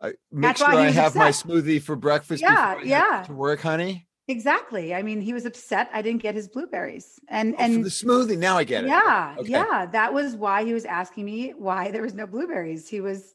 Uh, 0.00 0.10
make 0.30 0.48
That's 0.56 0.60
sure 0.60 0.74
I 0.74 0.90
have 0.90 1.14
my 1.16 1.30
smoothie 1.30 1.80
for 1.80 1.96
breakfast. 1.96 2.42
Yeah, 2.42 2.50
before 2.74 2.80
I 2.82 2.84
head 2.84 2.88
yeah. 2.88 3.22
To 3.28 3.32
work, 3.32 3.60
honey. 3.60 4.06
exactly. 4.28 4.94
I 4.94 5.02
mean, 5.02 5.20
he 5.20 5.32
was 5.32 5.46
upset 5.46 5.88
I 5.92 6.02
didn't 6.02 6.22
get 6.22 6.34
his 6.34 6.48
blueberries, 6.48 7.18
and 7.28 7.54
Oh, 7.54 7.62
and 7.64 7.84
the 7.84 7.88
smoothie. 7.88 8.36
Now 8.36 8.58
I 8.58 8.64
get 8.64 8.84
it. 8.84 8.88
yeah, 8.88 9.36
Okay. 9.38 9.50
yeah, 9.52 9.86
that 9.92 10.12
was 10.12 10.34
why 10.36 10.64
he 10.64 10.74
was 10.74 10.84
asking 10.84 11.24
me 11.24 11.54
why 11.56 11.90
there 11.92 12.02
was 12.02 12.14
no 12.14 12.26
blueberries. 12.26 12.88
He 12.88 13.00
was, 13.00 13.34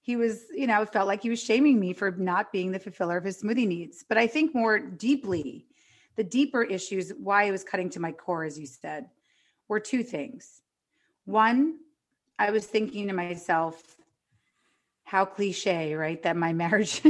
he 0.00 0.16
was, 0.16 0.44
you 0.52 0.66
know, 0.66 0.82
it 0.82 0.92
felt 0.92 1.06
like 1.06 1.22
he 1.22 1.30
was 1.30 1.42
shaming 1.42 1.78
me 1.78 1.92
for 1.92 2.10
not 2.10 2.50
being 2.52 2.72
the 2.72 2.80
fulfiller 2.80 3.16
of 3.18 3.24
his 3.24 3.42
smoothie 3.42 3.68
needs. 3.68 4.04
But 4.08 4.18
I 4.18 4.26
think 4.26 4.54
more 4.54 4.78
deeply, 4.80 5.66
the 6.20 6.24
deeper 6.24 6.62
issues 6.62 7.14
why 7.18 7.44
it 7.44 7.50
was 7.50 7.64
cutting 7.64 7.88
to 7.88 7.98
my 7.98 8.12
core, 8.12 8.44
as 8.44 8.58
you 8.58 8.66
said, 8.66 9.06
were 9.68 9.80
two 9.80 10.02
things. 10.02 10.60
One, 11.24 11.78
I 12.38 12.50
was 12.50 12.66
thinking 12.66 13.06
to 13.08 13.14
myself, 13.14 13.96
how 15.04 15.24
cliche, 15.24 15.94
right? 15.94 16.22
That 16.22 16.36
my 16.36 16.52
marriage 16.64 17.00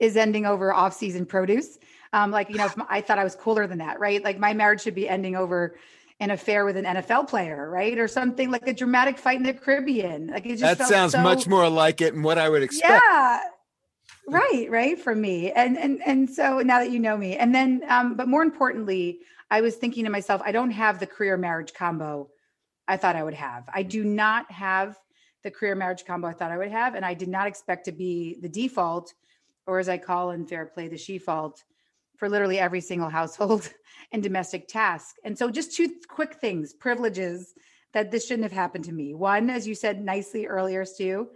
is 0.00 0.16
ending 0.16 0.46
over 0.46 0.72
off-season 0.72 1.26
produce. 1.26 1.76
Um, 2.14 2.30
like, 2.30 2.48
you 2.48 2.56
know, 2.56 2.70
I 2.88 3.02
thought 3.02 3.18
I 3.18 3.24
was 3.24 3.34
cooler 3.36 3.66
than 3.66 3.76
that, 3.78 4.00
right? 4.00 4.24
Like 4.24 4.38
my 4.38 4.54
marriage 4.54 4.80
should 4.80 4.94
be 4.94 5.06
ending 5.06 5.36
over 5.36 5.76
an 6.18 6.30
affair 6.30 6.64
with 6.64 6.78
an 6.78 6.86
NFL 6.86 7.28
player, 7.28 7.68
right? 7.70 7.98
Or 7.98 8.08
something 8.08 8.50
like 8.50 8.66
a 8.66 8.72
dramatic 8.72 9.18
fight 9.18 9.36
in 9.36 9.42
the 9.42 9.52
Caribbean. 9.52 10.28
Like 10.28 10.46
it 10.46 10.56
just 10.56 10.78
That 10.78 10.88
sounds 10.88 11.12
so- 11.12 11.22
much 11.22 11.46
more 11.46 11.68
like 11.68 12.00
it 12.00 12.14
and 12.14 12.24
what 12.24 12.38
I 12.38 12.48
would 12.48 12.62
expect. 12.62 13.02
yeah. 13.10 13.40
Right, 14.26 14.66
right, 14.70 14.98
for 14.98 15.14
me. 15.14 15.52
And 15.52 15.78
and 15.78 16.00
and 16.04 16.28
so 16.28 16.60
now 16.60 16.80
that 16.80 16.90
you 16.90 16.98
know 16.98 17.16
me. 17.16 17.36
And 17.36 17.54
then 17.54 17.82
um, 17.88 18.14
but 18.14 18.28
more 18.28 18.42
importantly, 18.42 19.20
I 19.50 19.60
was 19.60 19.76
thinking 19.76 20.04
to 20.04 20.10
myself, 20.10 20.42
I 20.44 20.52
don't 20.52 20.70
have 20.70 21.00
the 21.00 21.06
career 21.06 21.36
marriage 21.36 21.72
combo 21.72 22.28
I 22.86 22.96
thought 22.96 23.16
I 23.16 23.22
would 23.22 23.34
have. 23.34 23.68
I 23.72 23.82
do 23.82 24.04
not 24.04 24.50
have 24.50 24.98
the 25.44 25.50
career 25.50 25.74
marriage 25.74 26.04
combo 26.04 26.26
I 26.28 26.32
thought 26.32 26.50
I 26.50 26.58
would 26.58 26.70
have. 26.70 26.94
And 26.94 27.04
I 27.04 27.14
did 27.14 27.28
not 27.28 27.46
expect 27.46 27.84
to 27.84 27.92
be 27.92 28.38
the 28.40 28.48
default, 28.48 29.14
or 29.66 29.78
as 29.78 29.88
I 29.88 29.98
call 29.98 30.30
in 30.30 30.46
fair 30.46 30.66
play, 30.66 30.88
the 30.88 30.98
she 30.98 31.18
fault 31.18 31.62
for 32.16 32.28
literally 32.28 32.58
every 32.58 32.80
single 32.80 33.08
household 33.20 33.70
and 34.12 34.22
domestic 34.22 34.68
task. 34.68 35.16
And 35.24 35.38
so 35.38 35.50
just 35.50 35.74
two 35.74 35.90
quick 36.08 36.34
things, 36.34 36.74
privileges 36.74 37.54
that 37.92 38.10
this 38.10 38.26
shouldn't 38.26 38.44
have 38.44 38.52
happened 38.52 38.84
to 38.84 38.92
me. 38.92 39.14
One, 39.14 39.48
as 39.48 39.66
you 39.66 39.74
said 39.74 40.02
nicely 40.02 40.46
earlier, 40.46 40.84
Stew, 40.84 41.28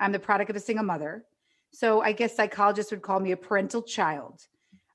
I'm 0.00 0.12
the 0.12 0.18
product 0.18 0.50
of 0.50 0.56
a 0.56 0.60
single 0.60 0.84
mother. 0.84 1.24
So 1.72 2.00
I 2.02 2.12
guess 2.12 2.34
psychologists 2.34 2.90
would 2.90 3.02
call 3.02 3.20
me 3.20 3.32
a 3.32 3.36
parental 3.36 3.82
child. 3.82 4.40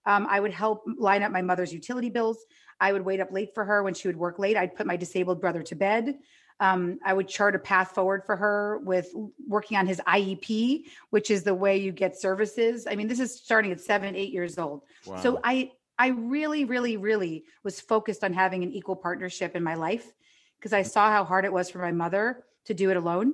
Um, 0.05 0.27
I 0.29 0.39
would 0.39 0.51
help 0.51 0.83
line 0.97 1.23
up 1.23 1.31
my 1.31 1.41
mother's 1.41 1.71
utility 1.71 2.09
bills. 2.09 2.37
I 2.79 2.91
would 2.91 3.05
wait 3.05 3.19
up 3.19 3.31
late 3.31 3.53
for 3.53 3.63
her 3.63 3.83
when 3.83 3.93
she 3.93 4.07
would 4.07 4.17
work 4.17 4.39
late. 4.39 4.57
I'd 4.57 4.75
put 4.75 4.85
my 4.85 4.97
disabled 4.97 5.39
brother 5.39 5.63
to 5.63 5.75
bed. 5.75 6.17
Um, 6.59 6.99
I 7.03 7.13
would 7.13 7.27
chart 7.27 7.55
a 7.55 7.59
path 7.59 7.91
forward 7.91 8.23
for 8.25 8.35
her 8.35 8.79
with 8.83 9.09
working 9.47 9.77
on 9.77 9.87
his 9.87 9.99
IEP, 10.07 10.83
which 11.09 11.31
is 11.31 11.43
the 11.43 11.55
way 11.55 11.77
you 11.77 11.91
get 11.91 12.19
services. 12.19 12.87
I 12.89 12.95
mean, 12.95 13.07
this 13.07 13.19
is 13.19 13.35
starting 13.35 13.71
at 13.71 13.81
seven, 13.81 14.15
eight 14.15 14.31
years 14.31 14.57
old. 14.57 14.83
Wow. 15.05 15.21
So 15.21 15.39
I, 15.43 15.71
I 15.97 16.07
really, 16.07 16.65
really, 16.65 16.97
really 16.97 17.45
was 17.63 17.79
focused 17.79 18.23
on 18.23 18.33
having 18.33 18.63
an 18.63 18.71
equal 18.71 18.95
partnership 18.95 19.55
in 19.55 19.63
my 19.63 19.75
life 19.75 20.13
because 20.59 20.73
I 20.73 20.83
saw 20.83 21.09
how 21.11 21.23
hard 21.23 21.45
it 21.45 21.53
was 21.53 21.69
for 21.69 21.79
my 21.79 21.91
mother 21.91 22.43
to 22.65 22.73
do 22.73 22.89
it 22.91 22.97
alone. 22.97 23.33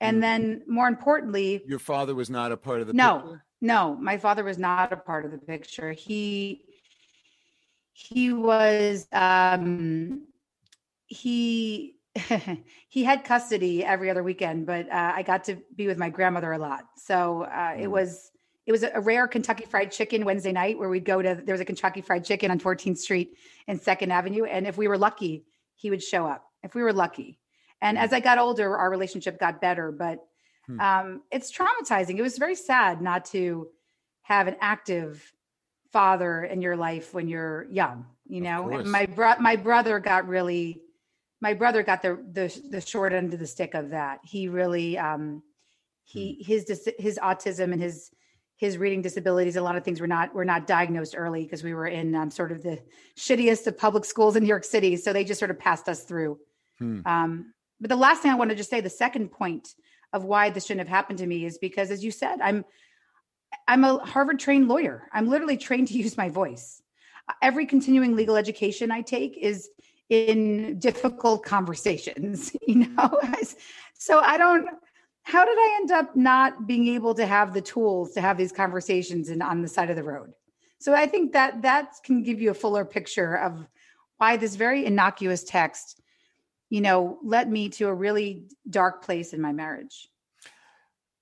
And 0.00 0.22
then 0.22 0.62
more 0.66 0.86
importantly, 0.86 1.62
your 1.66 1.78
father 1.78 2.14
was 2.14 2.30
not 2.30 2.52
a 2.52 2.56
part 2.56 2.80
of 2.80 2.86
the 2.86 2.92
no, 2.92 3.18
picture? 3.18 3.44
no, 3.60 3.96
my 3.96 4.16
father 4.16 4.44
was 4.44 4.58
not 4.58 4.92
a 4.92 4.96
part 4.96 5.24
of 5.24 5.32
the 5.32 5.38
picture. 5.38 5.92
He, 5.92 6.62
he 7.92 8.32
was, 8.32 9.08
um, 9.12 10.26
he, 11.06 11.96
he 12.88 13.04
had 13.04 13.24
custody 13.24 13.84
every 13.84 14.08
other 14.08 14.22
weekend, 14.22 14.66
but 14.66 14.86
uh, 14.90 15.12
I 15.14 15.22
got 15.22 15.44
to 15.44 15.58
be 15.74 15.86
with 15.86 15.98
my 15.98 16.10
grandmother 16.10 16.52
a 16.52 16.58
lot. 16.58 16.84
So 16.96 17.42
uh, 17.42 17.72
mm. 17.72 17.80
it 17.80 17.88
was 17.88 18.30
it 18.66 18.72
was 18.72 18.82
a 18.82 19.00
rare 19.00 19.26
Kentucky 19.26 19.64
Fried 19.64 19.90
Chicken 19.90 20.26
Wednesday 20.26 20.52
night 20.52 20.78
where 20.78 20.90
we'd 20.90 21.06
go 21.06 21.22
to 21.22 21.40
there 21.42 21.54
was 21.54 21.60
a 21.60 21.64
Kentucky 21.64 22.02
Fried 22.02 22.22
Chicken 22.22 22.50
on 22.50 22.60
14th 22.60 22.98
Street 22.98 23.38
and 23.66 23.80
Second 23.80 24.12
Avenue, 24.12 24.44
and 24.44 24.66
if 24.66 24.76
we 24.76 24.88
were 24.88 24.98
lucky, 24.98 25.46
he 25.74 25.88
would 25.88 26.02
show 26.02 26.26
up. 26.26 26.44
If 26.62 26.74
we 26.74 26.82
were 26.82 26.92
lucky, 26.92 27.38
and 27.80 27.96
mm. 27.96 28.00
as 28.00 28.12
I 28.12 28.20
got 28.20 28.38
older, 28.38 28.76
our 28.76 28.90
relationship 28.90 29.38
got 29.38 29.60
better. 29.60 29.92
But 29.92 30.24
hmm. 30.66 30.80
um, 30.80 31.22
it's 31.30 31.52
traumatizing. 31.52 32.18
It 32.18 32.22
was 32.22 32.38
very 32.38 32.54
sad 32.54 33.00
not 33.00 33.24
to 33.26 33.68
have 34.22 34.46
an 34.48 34.56
active 34.60 35.32
father 35.92 36.44
in 36.44 36.60
your 36.60 36.76
life 36.76 37.14
when 37.14 37.28
you're 37.28 37.66
young. 37.70 38.06
You 38.26 38.42
know, 38.42 38.82
my 38.84 39.06
bro- 39.06 39.38
my 39.38 39.56
brother 39.56 39.98
got 40.00 40.28
really 40.28 40.82
my 41.40 41.54
brother 41.54 41.82
got 41.82 42.02
the 42.02 42.18
the 42.32 42.60
the 42.70 42.80
short 42.80 43.12
end 43.12 43.32
of 43.32 43.40
the 43.40 43.46
stick 43.46 43.74
of 43.74 43.90
that. 43.90 44.20
He 44.24 44.48
really 44.48 44.98
um 44.98 45.42
he 46.04 46.34
hmm. 46.34 46.52
his 46.52 46.90
his 46.98 47.18
autism 47.22 47.72
and 47.72 47.80
his 47.80 48.10
his 48.56 48.76
reading 48.76 49.00
disabilities 49.00 49.54
a 49.54 49.62
lot 49.62 49.76
of 49.76 49.84
things 49.84 50.00
were 50.00 50.06
not 50.06 50.34
were 50.34 50.44
not 50.44 50.66
diagnosed 50.66 51.14
early 51.16 51.44
because 51.44 51.62
we 51.62 51.74
were 51.74 51.86
in 51.86 52.14
um, 52.14 52.28
sort 52.28 52.50
of 52.50 52.62
the 52.62 52.78
shittiest 53.16 53.66
of 53.68 53.78
public 53.78 54.04
schools 54.04 54.34
in 54.34 54.42
New 54.42 54.48
York 54.48 54.64
City 54.64 54.96
so 54.96 55.12
they 55.12 55.24
just 55.24 55.38
sort 55.38 55.50
of 55.50 55.58
passed 55.58 55.88
us 55.88 56.02
through. 56.02 56.38
Hmm. 56.78 57.00
Um, 57.06 57.54
but 57.80 57.88
the 57.88 57.96
last 57.96 58.22
thing 58.22 58.30
I 58.30 58.36
want 58.36 58.50
to 58.50 58.56
just 58.56 58.70
say 58.70 58.80
the 58.80 58.90
second 58.90 59.30
point 59.30 59.74
of 60.12 60.24
why 60.24 60.50
this 60.50 60.66
shouldn't 60.66 60.86
have 60.86 60.94
happened 60.94 61.18
to 61.18 61.26
me 61.26 61.44
is 61.44 61.58
because 61.58 61.90
as 61.90 62.02
you 62.02 62.10
said 62.10 62.40
I'm 62.40 62.64
I'm 63.66 63.84
a 63.84 63.98
Harvard 63.98 64.38
trained 64.38 64.68
lawyer. 64.68 65.08
I'm 65.12 65.28
literally 65.28 65.56
trained 65.56 65.88
to 65.88 65.94
use 65.94 66.16
my 66.16 66.28
voice. 66.28 66.82
Every 67.42 67.66
continuing 67.66 68.16
legal 68.16 68.36
education 68.36 68.90
I 68.90 69.02
take 69.02 69.36
is 69.36 69.68
in 70.08 70.78
difficult 70.78 71.44
conversations, 71.44 72.54
you 72.66 72.86
know? 72.88 73.20
so 73.94 74.20
I 74.20 74.38
don't, 74.38 74.68
how 75.22 75.44
did 75.44 75.58
I 75.58 75.78
end 75.80 75.90
up 75.90 76.16
not 76.16 76.66
being 76.66 76.88
able 76.88 77.14
to 77.14 77.26
have 77.26 77.52
the 77.52 77.60
tools 77.60 78.12
to 78.12 78.20
have 78.20 78.38
these 78.38 78.52
conversations 78.52 79.28
and 79.28 79.42
on 79.42 79.60
the 79.60 79.68
side 79.68 79.90
of 79.90 79.96
the 79.96 80.02
road? 80.02 80.32
So 80.80 80.94
I 80.94 81.06
think 81.06 81.32
that 81.32 81.62
that 81.62 81.96
can 82.04 82.22
give 82.22 82.40
you 82.40 82.50
a 82.50 82.54
fuller 82.54 82.84
picture 82.84 83.34
of 83.34 83.66
why 84.16 84.36
this 84.36 84.56
very 84.56 84.86
innocuous 84.86 85.44
text, 85.44 86.00
you 86.70 86.80
know, 86.80 87.18
led 87.22 87.50
me 87.50 87.68
to 87.70 87.88
a 87.88 87.94
really 87.94 88.44
dark 88.68 89.04
place 89.04 89.32
in 89.32 89.40
my 89.40 89.52
marriage. 89.52 90.08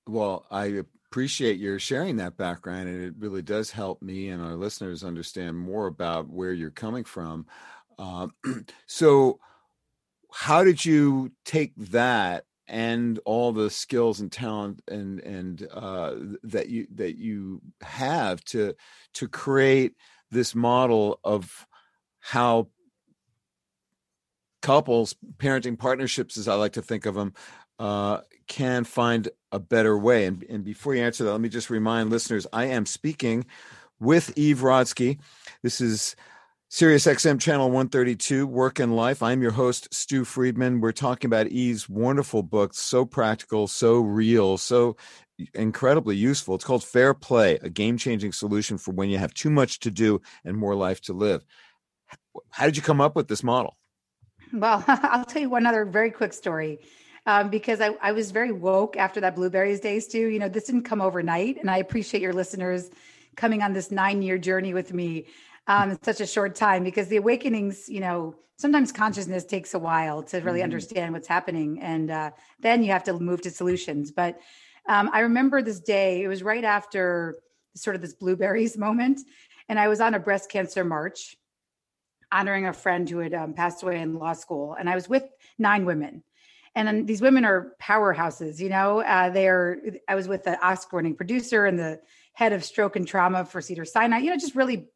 Well, 0.09 0.47
I 0.51 0.83
appreciate 1.11 1.59
your 1.59 1.79
sharing 1.79 2.17
that 2.17 2.37
background, 2.37 2.89
and 2.89 3.03
it 3.03 3.15
really 3.19 3.43
does 3.43 3.71
help 3.71 4.03
me 4.03 4.29
and 4.29 4.43
our 4.43 4.55
listeners 4.55 5.05
understand 5.05 5.57
more 5.57 5.87
about 5.87 6.29
where 6.29 6.53
you're 6.53 6.71
coming 6.71 7.05
from. 7.05 7.47
Um, 7.99 8.33
so, 8.87 9.41
how 10.33 10.65
did 10.65 10.85
you 10.85 11.33
take 11.45 11.73
that 11.77 12.45
and 12.69 13.21
all 13.25 13.53
the 13.53 13.71
skills 13.71 14.21
and 14.21 14.31
talent 14.31 14.83
and 14.89 15.21
and 15.21 15.69
uh, 15.73 16.15
that 16.43 16.69
you 16.69 16.87
that 16.95 17.17
you 17.17 17.63
have 17.81 18.45
to 18.45 18.75
to 19.15 19.29
create 19.29 19.95
this 20.31 20.55
model 20.55 21.21
of 21.25 21.67
how 22.21 22.69
couples 24.67 25.15
parenting 25.37 25.79
partnerships 25.79 26.37
as 26.37 26.49
i 26.49 26.55
like 26.55 26.73
to 26.73 26.83
think 26.83 27.07
of 27.07 27.15
them 27.15 27.33
uh, 27.79 28.21
can 28.49 28.83
find 28.83 29.29
a 29.53 29.61
better 29.61 29.97
way 29.97 30.25
and, 30.25 30.45
and 30.49 30.65
before 30.65 30.93
you 30.93 31.05
answer 31.05 31.23
that 31.23 31.31
let 31.31 31.41
me 31.41 31.49
just 31.49 31.71
remind 31.71 32.11
listeners 32.11 32.49
i 32.53 32.65
am 32.65 32.85
speaking 32.85 33.47
with 34.01 34.37
eve 34.37 34.59
rodsky 34.59 35.21
this 35.63 35.81
is 35.81 36.17
Sirius 36.69 37.07
XM 37.07 37.41
Channel 37.41 37.69
132, 37.69 38.45
Work 38.45 38.81
and 38.81 38.97
Life. 38.97 39.23
I'm 39.23 39.41
your 39.41 39.53
host, 39.53 39.87
Stew 39.95 40.25
Friedman. 40.25 40.81
We're 40.81 40.91
talking 40.91 41.29
about 41.29 41.47
Eve's 41.47 41.89
wonderful 41.89 42.43
book, 42.43 42.75
so 42.75 43.05
practical, 43.07 43.69
so 43.69 44.01
real, 44.01 44.59
so 44.59 44.97
incredibly 45.55 46.17
useful. 46.17 46.57
It's 46.57 46.65
called 46.65 46.83
Fair 46.83 47.15
Play, 47.15 47.61
a 47.63 47.71
game 47.71 47.97
changing 47.97 48.33
solution 48.33 48.79
for 48.79 48.91
when 48.91 49.11
you 49.11 49.19
have 49.19 49.33
too 49.33 49.49
much 49.49 49.79
to 49.79 49.93
do 49.93 50.21
and 50.45 50.57
more 50.57 50.75
life 50.75 51.01
to 51.03 51.13
live. 51.13 51.45
How 52.51 52.65
did 52.65 52.77
you 52.77 52.83
come 52.83 53.01
up 53.01 53.15
with 53.15 53.29
this 53.29 53.45
model? 53.45 53.77
Well, 54.57 54.83
I'll 54.89 55.25
tell 55.25 55.43
you 55.43 55.51
one 55.51 55.67
other 55.67 55.85
very 55.85 56.11
quick 56.11 56.33
story. 56.33 56.81
Um, 57.27 57.51
because 57.51 57.81
I, 57.81 57.91
I 58.01 58.13
was 58.13 58.31
very 58.31 58.53
woke 58.53 58.97
after 58.97 59.21
that 59.21 59.35
blueberries 59.35 59.81
days 59.81 60.07
too. 60.07 60.29
You 60.29 60.39
know, 60.39 60.49
this 60.49 60.65
didn't 60.65 60.85
come 60.85 61.01
overnight, 61.01 61.57
and 61.61 61.69
I 61.69 61.79
appreciate 61.79 62.23
your 62.23 62.33
listeners 62.33 62.89
coming 63.37 63.63
on 63.63 63.73
this 63.73 63.91
nine 63.91 64.23
year 64.23 64.39
journey 64.39 64.73
with 64.73 64.93
me 64.93 65.27
um, 65.67 65.91
in 65.91 66.03
such 66.03 66.21
a 66.21 66.27
short 66.27 66.55
time 66.55 66.85
because 66.85 67.09
the 67.09 67.17
awakenings, 67.17 67.89
you 67.89 67.99
know, 67.99 68.37
sometimes 68.59 68.93
consciousness 68.93 69.45
takes 69.45 69.75
a 69.75 69.79
while 69.79 70.23
to 70.23 70.39
really 70.39 70.59
mm-hmm. 70.59 70.65
understand 70.65 71.13
what's 71.13 71.27
happening. 71.27 71.81
And 71.83 72.13
uh, 72.13 72.31
then 72.61 72.85
you 72.85 72.93
have 72.93 73.03
to 73.05 73.13
move 73.15 73.43
to 73.43 73.51
solutions. 73.51 74.13
But 74.13 74.41
um, 74.87 75.11
I 75.13 75.21
remember 75.21 75.63
this 75.63 75.81
day, 75.81 76.23
it 76.23 76.29
was 76.29 76.45
right 76.45 76.65
after 76.65 77.37
sort 77.75 77.97
of 77.97 78.03
this 78.03 78.15
blueberries 78.15 78.79
moment. 78.87 79.21
And 79.69 79.81
I 79.81 79.89
was 79.89 80.01
on 80.01 80.15
a 80.15 80.21
breast 80.21 80.49
cancer 80.49 80.85
march 80.85 81.37
honoring 82.33 82.67
a 82.67 82.73
friend 82.73 83.09
who 83.09 83.19
had 83.19 83.35
um, 83.35 83.55
passed 83.55 83.83
away 83.83 84.01
in 84.01 84.15
law 84.15 84.33
school. 84.33 84.77
And 84.79 84.89
I 84.89 84.95
was 84.95 85.09
with 85.09 85.25
nine 85.59 85.85
women. 85.85 86.23
And 86.75 87.07
these 87.07 87.23
women 87.23 87.47
are 87.47 87.73
powerhouses, 87.81 88.61
you 88.61 88.69
know. 88.69 89.01
Uh, 89.01 89.31
they're. 89.31 89.79
I 90.07 90.15
was 90.15 90.29
with 90.29 90.45
the 90.45 90.63
Oscar-winning 90.63 91.17
producer 91.17 91.65
and 91.65 91.79
the 91.79 92.01
head 92.35 92.53
of 92.53 92.63
stroke 92.65 92.97
and 92.97 93.09
trauma 93.09 93.47
for 93.47 93.63
Cedars-Sinai. 93.63 94.19
You 94.19 94.31
know, 94.31 94.37
just 94.37 94.55
really 94.55 94.89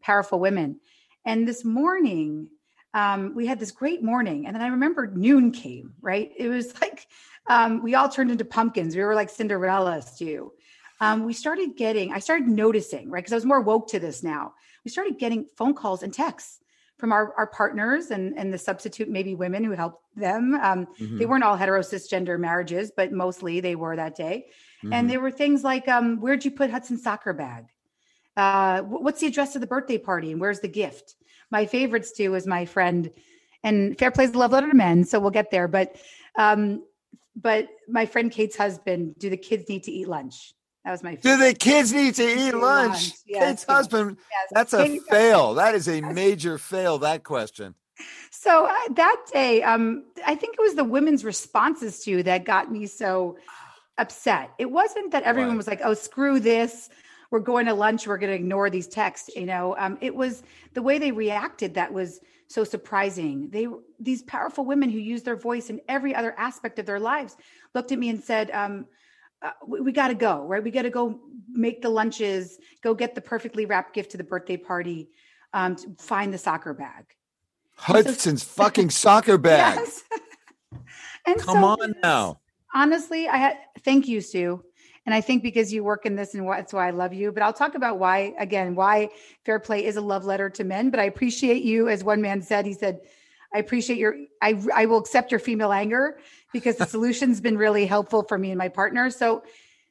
powerful 0.00 0.38
women. 0.38 0.78
And 1.24 1.48
this 1.48 1.64
morning, 1.64 2.48
um, 2.92 3.34
we 3.34 3.46
had 3.46 3.58
this 3.58 3.72
great 3.72 4.02
morning. 4.02 4.46
And 4.46 4.54
then 4.54 4.62
I 4.62 4.68
remember 4.68 5.08
noon 5.08 5.50
came, 5.50 5.94
right? 6.00 6.30
It 6.36 6.48
was 6.48 6.72
like 6.80 7.08
um, 7.48 7.82
we 7.82 7.96
all 7.96 8.08
turned 8.08 8.30
into 8.30 8.44
pumpkins. 8.44 8.94
We 8.94 9.02
were 9.02 9.16
like 9.16 9.30
Cinderella 9.30 10.02
too. 10.16 10.52
Um, 11.00 11.24
we 11.24 11.32
started 11.32 11.76
getting, 11.76 12.12
I 12.12 12.20
started 12.20 12.46
noticing, 12.46 13.10
right? 13.10 13.20
Because 13.20 13.32
I 13.32 13.36
was 13.36 13.44
more 13.44 13.60
woke 13.60 13.88
to 13.88 13.98
this 13.98 14.22
now. 14.22 14.54
We 14.84 14.90
started 14.90 15.18
getting 15.18 15.46
phone 15.56 15.74
calls 15.74 16.04
and 16.04 16.14
texts 16.14 16.60
from 16.98 17.12
our, 17.12 17.34
our 17.36 17.46
partners 17.46 18.10
and, 18.10 18.36
and 18.38 18.52
the 18.52 18.58
substitute 18.58 19.08
maybe 19.08 19.34
women 19.34 19.64
who 19.64 19.72
helped 19.72 20.02
them. 20.16 20.54
Um, 20.54 20.86
mm-hmm. 20.86 21.18
They 21.18 21.26
weren't 21.26 21.44
all 21.44 21.56
hetero 21.56 21.80
cisgender 21.80 22.38
marriages, 22.38 22.92
but 22.96 23.12
mostly 23.12 23.60
they 23.60 23.74
were 23.74 23.96
that 23.96 24.14
day. 24.14 24.46
Mm-hmm. 24.78 24.92
And 24.92 25.10
there 25.10 25.20
were 25.20 25.30
things 25.30 25.64
like, 25.64 25.88
um, 25.88 26.20
where'd 26.20 26.44
you 26.44 26.50
put 26.50 26.70
Hudson's 26.70 27.02
soccer 27.02 27.32
bag? 27.32 27.66
uh, 28.36 28.82
what's 28.82 29.20
the 29.20 29.26
address 29.26 29.54
of 29.54 29.60
the 29.60 29.66
birthday 29.66 29.98
party 29.98 30.32
and 30.32 30.40
where's 30.40 30.60
the 30.60 30.68
gift? 30.68 31.14
My 31.50 31.66
favorites 31.66 32.12
too 32.12 32.34
is 32.34 32.46
my 32.46 32.64
friend, 32.64 33.10
and 33.62 33.96
fair 33.98 34.10
plays 34.10 34.34
love 34.34 34.52
letter 34.52 34.68
to 34.68 34.76
men, 34.76 35.04
so 35.04 35.20
we'll 35.20 35.30
get 35.30 35.50
there. 35.50 35.68
But 35.68 35.96
um, 36.36 36.82
but 37.36 37.68
my 37.88 38.06
friend 38.06 38.30
Kate's 38.30 38.56
husband, 38.56 39.18
do 39.18 39.30
the 39.30 39.36
kids 39.36 39.68
need 39.68 39.84
to 39.84 39.92
eat 39.92 40.08
lunch? 40.08 40.54
That 40.84 40.90
was 40.90 41.02
my. 41.02 41.14
Do 41.14 41.36
the 41.36 41.54
kids 41.54 41.92
need 41.92 42.14
to 42.16 42.24
eat 42.24 42.52
lunch? 42.52 42.92
lunch. 42.92 43.12
Yes, 43.26 43.42
Kate's 43.42 43.64
husband. 43.64 44.18
Yes. 44.30 44.50
That's 44.52 44.74
a 44.74 44.98
fail. 45.10 45.54
That 45.54 45.74
is 45.74 45.88
a 45.88 46.02
major 46.02 46.58
fail. 46.58 46.98
That 46.98 47.24
question. 47.24 47.74
So 48.30 48.66
uh, 48.66 48.72
that 48.90 49.16
day, 49.32 49.62
um, 49.62 50.04
I 50.26 50.34
think 50.34 50.56
it 50.58 50.60
was 50.60 50.74
the 50.74 50.84
women's 50.84 51.24
responses 51.24 52.00
to 52.04 52.22
that 52.24 52.44
got 52.44 52.70
me 52.70 52.86
so 52.86 53.38
upset. 53.98 54.50
It 54.58 54.70
wasn't 54.70 55.12
that 55.12 55.22
everyone 55.22 55.52
right. 55.52 55.56
was 55.56 55.66
like, 55.66 55.80
"Oh, 55.82 55.94
screw 55.94 56.38
this." 56.40 56.90
we're 57.30 57.40
going 57.40 57.66
to 57.66 57.74
lunch 57.74 58.06
we're 58.06 58.16
going 58.16 58.30
to 58.30 58.36
ignore 58.36 58.70
these 58.70 58.86
texts 58.86 59.28
you 59.34 59.44
know 59.44 59.74
um, 59.76 59.98
it 60.00 60.14
was 60.14 60.44
the 60.74 60.82
way 60.82 60.98
they 60.98 61.10
reacted 61.10 61.74
that 61.74 61.92
was 61.92 62.20
so 62.46 62.62
surprising 62.62 63.48
they 63.50 63.66
these 63.98 64.22
powerful 64.22 64.64
women 64.64 64.88
who 64.88 65.00
use 65.00 65.22
their 65.24 65.34
voice 65.34 65.68
in 65.68 65.80
every 65.88 66.14
other 66.14 66.32
aspect 66.38 66.78
of 66.78 66.86
their 66.86 67.00
lives 67.00 67.36
looked 67.74 67.90
at 67.90 67.98
me 67.98 68.08
and 68.08 68.22
said 68.22 68.52
um, 68.52 68.86
uh, 69.44 69.50
we, 69.66 69.80
we 69.80 69.92
got 69.92 70.08
to 70.08 70.14
go 70.14 70.42
right 70.44 70.64
we 70.64 70.70
got 70.70 70.82
to 70.82 70.90
go 70.90 71.20
make 71.48 71.82
the 71.82 71.88
lunches 71.88 72.58
go 72.82 72.94
get 72.94 73.14
the 73.14 73.20
perfectly 73.20 73.66
wrapped 73.66 73.94
gift 73.94 74.10
to 74.10 74.16
the 74.16 74.24
birthday 74.24 74.56
party 74.56 75.08
um, 75.52 75.76
to 75.76 75.94
find 75.98 76.32
the 76.32 76.38
soccer 76.38 76.74
bag 76.74 77.04
hudson's 77.76 78.42
so, 78.42 78.48
fucking 78.62 78.90
soccer 78.90 79.38
bag 79.38 79.78
yes. 79.78 80.02
and 81.26 81.38
come 81.38 81.62
so, 81.62 81.64
on 81.64 81.94
now 82.02 82.40
honestly 82.74 83.28
i 83.28 83.36
had 83.36 83.58
thank 83.84 84.08
you 84.08 84.20
sue 84.20 84.64
And 85.06 85.14
I 85.14 85.20
think 85.20 85.42
because 85.42 85.72
you 85.72 85.84
work 85.84 86.06
in 86.06 86.16
this 86.16 86.34
and 86.34 86.48
that's 86.48 86.72
why 86.72 86.88
I 86.88 86.90
love 86.90 87.12
you. 87.12 87.30
But 87.30 87.42
I'll 87.42 87.52
talk 87.52 87.74
about 87.74 87.98
why, 87.98 88.32
again, 88.38 88.74
why 88.74 89.10
fair 89.44 89.58
play 89.58 89.84
is 89.84 89.96
a 89.96 90.00
love 90.00 90.24
letter 90.24 90.48
to 90.48 90.64
men. 90.64 90.90
But 90.90 90.98
I 90.98 91.04
appreciate 91.04 91.62
you, 91.62 91.88
as 91.88 92.02
one 92.02 92.22
man 92.22 92.40
said, 92.40 92.64
he 92.64 92.72
said, 92.72 93.00
I 93.54 93.58
appreciate 93.58 93.98
your, 93.98 94.16
I, 94.40 94.60
I 94.74 94.86
will 94.86 94.98
accept 94.98 95.30
your 95.30 95.40
female 95.40 95.72
anger 95.72 96.18
because 96.54 96.76
the 96.76 96.86
solution's 96.86 97.42
been 97.42 97.58
really 97.58 97.84
helpful 97.84 98.22
for 98.22 98.38
me 98.38 98.50
and 98.50 98.56
my 98.56 98.68
partner. 98.68 99.10
So 99.10 99.42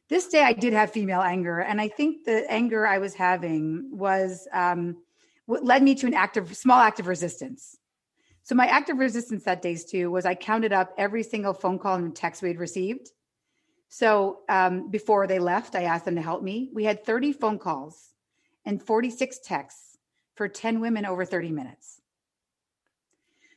this 0.09 0.27
day 0.27 0.41
I 0.41 0.53
did 0.53 0.73
have 0.73 0.91
female 0.91 1.21
anger. 1.21 1.59
And 1.59 1.79
I 1.79 1.89
think 1.89 2.23
the 2.23 2.49
anger 2.51 2.87
I 2.87 2.97
was 2.97 3.13
having 3.13 3.89
was 3.91 4.47
um, 4.51 4.97
what 5.45 5.63
led 5.63 5.83
me 5.83 5.93
to 5.95 6.07
an 6.07 6.15
active, 6.15 6.55
small 6.57 6.79
act 6.79 6.99
of 6.99 7.05
resistance. 7.07 7.77
So 8.41 8.55
my 8.55 8.65
active 8.65 8.97
resistance 8.97 9.43
that 9.43 9.61
days 9.61 9.85
too 9.85 10.09
was 10.09 10.25
I 10.25 10.35
counted 10.35 10.73
up 10.73 10.93
every 10.97 11.21
single 11.21 11.53
phone 11.53 11.77
call 11.77 11.95
and 11.95 12.15
text 12.15 12.41
we 12.41 12.49
had 12.49 12.59
received. 12.59 13.11
So 13.89 14.39
um, 14.49 14.89
before 14.89 15.27
they 15.27 15.39
left, 15.39 15.75
I 15.75 15.83
asked 15.83 16.05
them 16.05 16.15
to 16.15 16.21
help 16.21 16.41
me. 16.41 16.69
We 16.73 16.83
had 16.83 17.05
30 17.05 17.33
phone 17.33 17.59
calls 17.59 18.13
and 18.65 18.81
46 18.81 19.39
texts 19.43 19.97
for 20.35 20.47
10 20.47 20.79
women 20.79 21.05
over 21.05 21.25
30 21.25 21.51
minutes. 21.51 22.01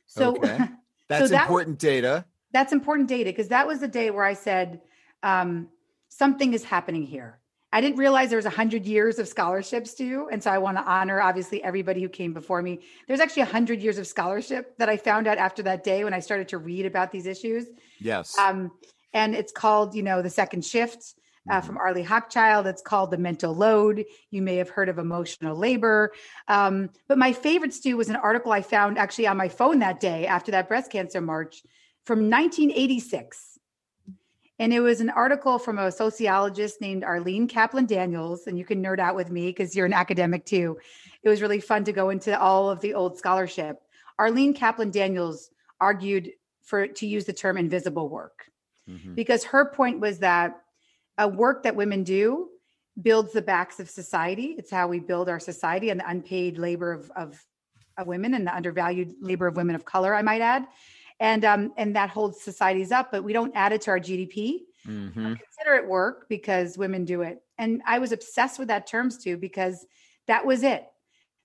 So 0.05 0.37
okay. 0.37 0.59
that's 1.07 1.23
so 1.23 1.27
that, 1.29 1.41
important 1.43 1.79
data. 1.79 2.25
That's 2.51 2.73
important 2.73 3.09
data 3.09 3.29
because 3.29 3.49
that 3.49 3.67
was 3.67 3.79
the 3.79 3.87
day 3.87 4.09
where 4.09 4.25
I 4.25 4.33
said, 4.33 4.81
um, 5.23 5.67
something 6.09 6.53
is 6.53 6.63
happening 6.63 7.03
here. 7.03 7.39
I 7.73 7.81
didn't 7.81 7.97
realize 7.97 8.29
there 8.29 8.37
was 8.37 8.45
100 8.45 8.85
years 8.85 9.19
of 9.19 9.27
scholarships 9.27 9.93
too. 9.93 10.29
And 10.31 10.41
so 10.41 10.49
I 10.49 10.57
want 10.57 10.77
to 10.77 10.83
honor, 10.83 11.21
obviously, 11.21 11.61
everybody 11.63 12.01
who 12.01 12.09
came 12.09 12.33
before 12.33 12.61
me. 12.61 12.79
There's 13.07 13.19
actually 13.19 13.43
100 13.43 13.81
years 13.81 13.97
of 13.97 14.07
scholarship 14.07 14.77
that 14.77 14.87
I 14.87 14.95
found 14.95 15.27
out 15.27 15.37
after 15.37 15.61
that 15.63 15.83
day 15.83 16.03
when 16.03 16.13
I 16.13 16.19
started 16.19 16.47
to 16.49 16.57
read 16.57 16.85
about 16.85 17.11
these 17.11 17.27
issues. 17.27 17.65
Yes. 17.99 18.37
Um, 18.37 18.71
and 19.13 19.35
it's 19.35 19.51
called, 19.51 19.95
you 19.95 20.03
know, 20.03 20.21
The 20.21 20.29
Second 20.29 20.65
Shift. 20.65 21.15
Uh, 21.49 21.59
mm-hmm. 21.59 21.67
from 21.67 21.77
Arlie 21.77 22.03
Hochschild. 22.03 22.65
It's 22.65 22.81
called 22.81 23.09
The 23.09 23.17
Mental 23.17 23.55
Load. 23.55 24.03
You 24.31 24.41
may 24.41 24.57
have 24.57 24.67
heard 24.67 24.89
of 24.89 24.99
emotional 24.99 25.55
labor. 25.55 26.11
Um, 26.49 26.89
but 27.07 27.17
my 27.17 27.31
favorite, 27.31 27.73
Stew, 27.73 27.95
was 27.95 28.09
an 28.09 28.17
article 28.17 28.51
I 28.51 28.61
found 28.61 28.97
actually 28.97 29.27
on 29.27 29.37
my 29.37 29.47
phone 29.47 29.79
that 29.79 30.01
day 30.01 30.27
after 30.27 30.51
that 30.51 30.67
breast 30.67 30.91
cancer 30.91 31.21
march 31.21 31.63
from 32.07 32.29
1986. 32.29 33.59
And 34.59 34.73
it 34.73 34.79
was 34.79 35.01
an 35.01 35.09
article 35.09 35.59
from 35.59 35.77
a 35.77 35.91
sociologist 35.91 36.79
named 36.79 37.03
Arlene 37.03 37.49
Kaplan 37.49 37.85
Daniels. 37.85 38.47
And 38.47 38.57
you 38.57 38.63
can 38.63 38.81
nerd 38.81 38.99
out 38.99 39.13
with 39.13 39.29
me 39.29 39.47
because 39.47 39.75
you're 39.75 39.85
an 39.85 39.93
academic 39.93 40.45
too. 40.45 40.79
It 41.21 41.27
was 41.27 41.41
really 41.41 41.59
fun 41.59 41.83
to 41.83 41.91
go 41.91 42.09
into 42.09 42.39
all 42.39 42.69
of 42.69 42.79
the 42.79 42.93
old 42.93 43.17
scholarship. 43.17 43.81
Arlene 44.17 44.53
Kaplan 44.53 44.89
Daniels 44.89 45.51
argued 45.81 46.31
for 46.63 46.87
to 46.87 47.05
use 47.05 47.25
the 47.25 47.33
term 47.33 47.57
invisible 47.57 48.07
work 48.07 48.49
mm-hmm. 48.89 49.13
because 49.13 49.43
her 49.43 49.65
point 49.65 49.99
was 49.99 50.19
that 50.19 50.61
a 51.17 51.27
work 51.27 51.63
that 51.63 51.75
women 51.75 52.03
do 52.03 52.47
builds 53.01 53.33
the 53.33 53.41
backs 53.41 53.81
of 53.81 53.89
society. 53.89 54.55
It's 54.57 54.71
how 54.71 54.87
we 54.87 55.01
build 55.01 55.27
our 55.27 55.41
society 55.41 55.89
and 55.89 55.99
the 55.99 56.09
unpaid 56.09 56.57
labor 56.57 56.93
of, 56.93 57.11
of, 57.17 57.45
of 57.97 58.07
women 58.07 58.33
and 58.33 58.47
the 58.47 58.55
undervalued 58.55 59.15
labor 59.19 59.45
of 59.45 59.57
women 59.57 59.75
of 59.75 59.83
color, 59.83 60.15
I 60.15 60.21
might 60.21 60.41
add 60.41 60.65
and 61.19 61.45
um, 61.45 61.73
and 61.77 61.95
that 61.95 62.09
holds 62.09 62.41
societies 62.41 62.91
up. 62.91 63.11
But 63.11 63.23
we 63.23 63.33
don't 63.33 63.55
add 63.55 63.71
it 63.71 63.81
to 63.81 63.91
our 63.91 63.99
GDP. 63.99 64.59
Mm-hmm. 64.87 65.33
Consider 65.33 65.75
it 65.75 65.87
work 65.87 66.27
because 66.29 66.77
women 66.77 67.05
do 67.05 67.21
it. 67.21 67.41
And 67.57 67.81
I 67.85 67.99
was 67.99 68.11
obsessed 68.11 68.59
with 68.59 68.69
that 68.69 68.87
terms 68.87 69.17
too 69.17 69.37
because 69.37 69.85
that 70.27 70.45
was 70.45 70.63
it. 70.63 70.85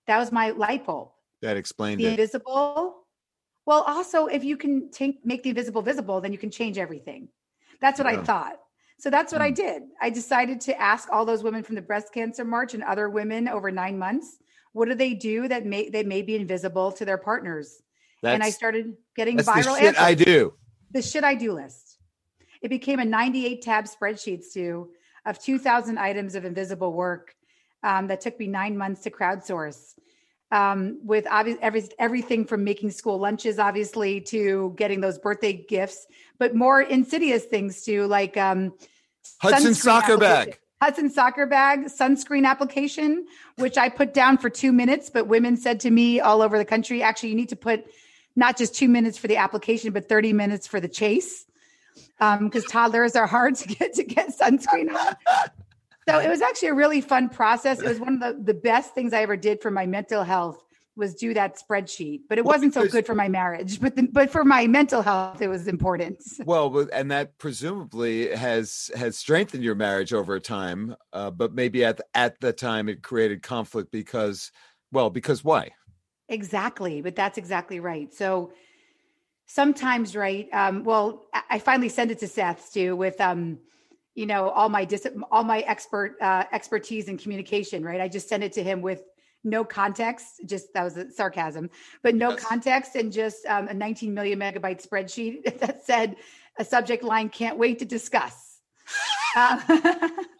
That 0.07 0.19
was 0.19 0.31
my 0.31 0.51
light 0.51 0.85
bulb. 0.85 1.11
That 1.41 1.57
explained 1.57 2.01
the 2.01 2.07
it. 2.07 2.11
invisible. 2.11 2.97
Well, 3.65 3.83
also, 3.83 4.27
if 4.27 4.45
you 4.45 4.57
can 4.57 4.91
take, 4.91 5.25
make 5.25 5.43
the 5.45 5.51
invisible 5.51 5.83
visible, 5.83 6.21
then 6.21 6.33
you 6.33 6.39
can 6.39 6.51
change 6.51 6.79
everything. 6.79 7.29
That's 7.81 7.99
what 7.99 8.13
yeah. 8.13 8.21
I 8.21 8.25
thought. 8.25 8.59
So 8.99 9.11
that's 9.11 9.33
what 9.33 9.41
mm. 9.41 9.47
I 9.47 9.51
did. 9.51 9.83
I 10.01 10.11
decided 10.11 10.61
to 10.63 10.81
ask 10.81 11.09
all 11.11 11.25
those 11.25 11.43
women 11.43 11.63
from 11.63 11.75
the 11.75 11.83
breast 11.83 12.13
cancer 12.13 12.45
march 12.45 12.75
and 12.75 12.83
other 12.83 13.09
women 13.09 13.49
over 13.49 13.71
nine 13.71 13.99
months, 13.99 14.39
what 14.73 14.89
do 14.89 14.95
they 14.95 15.15
do 15.15 15.49
that 15.49 15.67
may 15.67 15.91
they 15.91 16.03
may 16.03 16.23
be 16.23 16.37
invisible 16.37 16.93
to 16.93 17.05
their 17.05 17.19
partners? 17.19 17.83
That's, 18.23 18.35
and 18.35 18.43
I 18.43 18.51
started 18.51 18.97
getting 19.17 19.37
viral 19.39 19.65
the 19.65 19.75
shit 19.75 19.85
answers. 19.85 20.03
I 20.03 20.15
do. 20.15 20.55
The 20.93 21.03
shit 21.03 21.25
I 21.25 21.35
do 21.35 21.53
list. 21.53 21.99
It 22.63 22.69
became 22.69 23.01
a 23.01 23.05
98 23.05 23.63
tab 23.63 23.87
spreadsheet, 23.87 24.45
Stew, 24.45 24.91
of 25.27 25.39
2,000 25.41 25.99
items 25.99 26.37
of 26.37 26.45
invisible 26.45 26.93
work 26.93 27.35
um, 27.83 28.07
that 28.07 28.21
took 28.21 28.39
me 28.39 28.47
nine 28.47 28.77
months 28.77 29.03
to 29.03 29.11
crowdsource. 29.11 29.95
Um, 30.53 31.01
with 31.03 31.27
obvious 31.31 31.59
every, 31.63 31.89
everything 31.99 32.45
from 32.45 32.63
making 32.63 32.91
school 32.91 33.19
lunches, 33.19 33.59
obviously, 33.59 34.21
to 34.21 34.75
getting 34.77 35.01
those 35.01 35.19
birthday 35.19 35.55
gifts, 35.55 36.07
but 36.39 36.55
more 36.55 36.83
insidious 36.83 37.47
things 37.47 37.83
too, 37.83 38.07
like 38.07 38.37
um, 38.37 38.75
Hudson 39.39 39.75
soccer 39.75 40.19
bag. 40.19 40.59
Hudson 40.83 41.09
soccer 41.09 41.47
bag 41.47 41.87
sunscreen 41.87 42.45
application, 42.45 43.25
which 43.57 43.79
I 43.79 43.89
put 43.89 44.13
down 44.13 44.37
for 44.37 44.51
two 44.51 44.73
minutes, 44.73 45.09
but 45.09 45.27
women 45.27 45.57
said 45.57 45.81
to 45.81 45.91
me 45.91 46.21
all 46.21 46.43
over 46.43 46.59
the 46.59 46.65
country, 46.65 47.03
actually, 47.03 47.31
you 47.31 47.37
need 47.37 47.49
to 47.49 47.57
put 47.57 47.87
not 48.37 48.57
just 48.57 48.75
two 48.75 48.89
minutes 48.89 49.19
for 49.19 49.29
the 49.29 49.37
application, 49.37 49.93
but 49.93 50.09
30 50.09 50.33
minutes 50.33 50.67
for 50.67 50.81
the 50.81 50.89
chase. 50.89 51.47
Because 52.19 52.65
um, 52.65 52.71
toddlers 52.71 53.17
are 53.17 53.27
hard 53.27 53.57
to 53.57 53.69
get 53.69 53.95
to 53.95 54.05
get 54.05 54.37
sunscreen 54.37 54.95
on. 54.95 55.17
so 56.09 56.19
it 56.19 56.29
was 56.29 56.41
actually 56.41 56.69
a 56.69 56.75
really 56.75 57.01
fun 57.01 57.29
process. 57.29 57.81
It 57.81 57.89
was 57.89 57.99
one 57.99 58.15
of 58.15 58.21
the, 58.21 58.43
the 58.53 58.59
best 58.59 58.95
things 58.95 59.13
I 59.13 59.23
ever 59.23 59.37
did 59.37 59.61
for 59.61 59.71
my 59.71 59.87
mental 59.87 60.23
health 60.23 60.63
was 60.97 61.15
do 61.15 61.33
that 61.35 61.59
spreadsheet. 61.59 62.23
But 62.29 62.39
it 62.39 62.45
wasn't 62.45 62.75
so 62.75 62.87
good 62.87 63.07
for 63.07 63.15
my 63.15 63.29
marriage. 63.29 63.81
But 63.81 63.97
the, 63.97 64.03
but 64.03 64.31
for 64.31 64.45
my 64.45 64.67
mental 64.67 65.03
health, 65.03 65.41
it 65.41 65.49
was 65.49 65.69
important. 65.69 66.23
Well, 66.45 66.89
and 66.93 67.11
that 67.11 67.39
presumably 67.39 68.35
has 68.35 68.91
has 68.95 69.17
strengthened 69.17 69.63
your 69.63 69.75
marriage 69.75 70.13
over 70.13 70.39
time. 70.39 70.97
Uh, 71.13 71.31
but 71.31 71.55
maybe 71.55 71.85
at 71.85 72.01
at 72.15 72.41
the 72.41 72.53
time 72.53 72.89
it 72.89 73.03
created 73.03 73.43
conflict 73.43 73.91
because, 73.91 74.51
well, 74.91 75.09
because 75.09 75.43
why? 75.43 75.71
Exactly, 76.29 77.03
but 77.03 77.17
that's 77.17 77.39
exactly 77.39 77.81
right. 77.81 78.13
So 78.15 78.53
sometimes, 79.47 80.17
right? 80.17 80.49
Um, 80.53 80.85
well, 80.85 81.27
I 81.51 81.59
finally 81.59 81.89
sent 81.89 82.11
it 82.11 82.19
to 82.21 82.29
Seth 82.29 82.73
too 82.73 82.97
with 82.97 83.21
um, 83.21 83.59
you 84.15 84.27
know, 84.27 84.51
all 84.51 84.69
my 84.69 84.85
dis- 84.85 85.09
all 85.31 85.45
my 85.45 85.61
expert 85.61 86.17
uh, 86.21 86.45
expertise 86.53 87.09
in 87.09 87.17
communication, 87.19 87.85
right? 87.85 88.01
I 88.01 88.09
just 88.09 88.29
sent 88.29 88.43
it 88.43 88.53
to 88.55 88.63
him 88.63 88.83
with 88.83 89.03
no 89.45 89.65
context, 89.65 90.41
just 90.47 90.73
that 90.75 90.85
was 90.85 90.97
a 90.97 91.11
sarcasm, 91.11 91.71
but 92.03 92.15
no 92.15 92.31
yes. 92.31 92.45
context 92.45 92.95
and 92.95 93.13
just 93.13 93.45
um, 93.47 93.69
a 93.69 93.75
19 93.75 94.15
million 94.15 94.39
megabyte 94.39 94.87
spreadsheet 94.87 95.59
that 95.61 95.85
said 95.85 96.17
a 96.59 96.65
subject 96.65 97.03
line 97.03 97.29
can't 97.29 97.59
wait 97.59 97.79
to 97.79 97.85
discuss. 97.85 98.59
uh, 99.37 99.61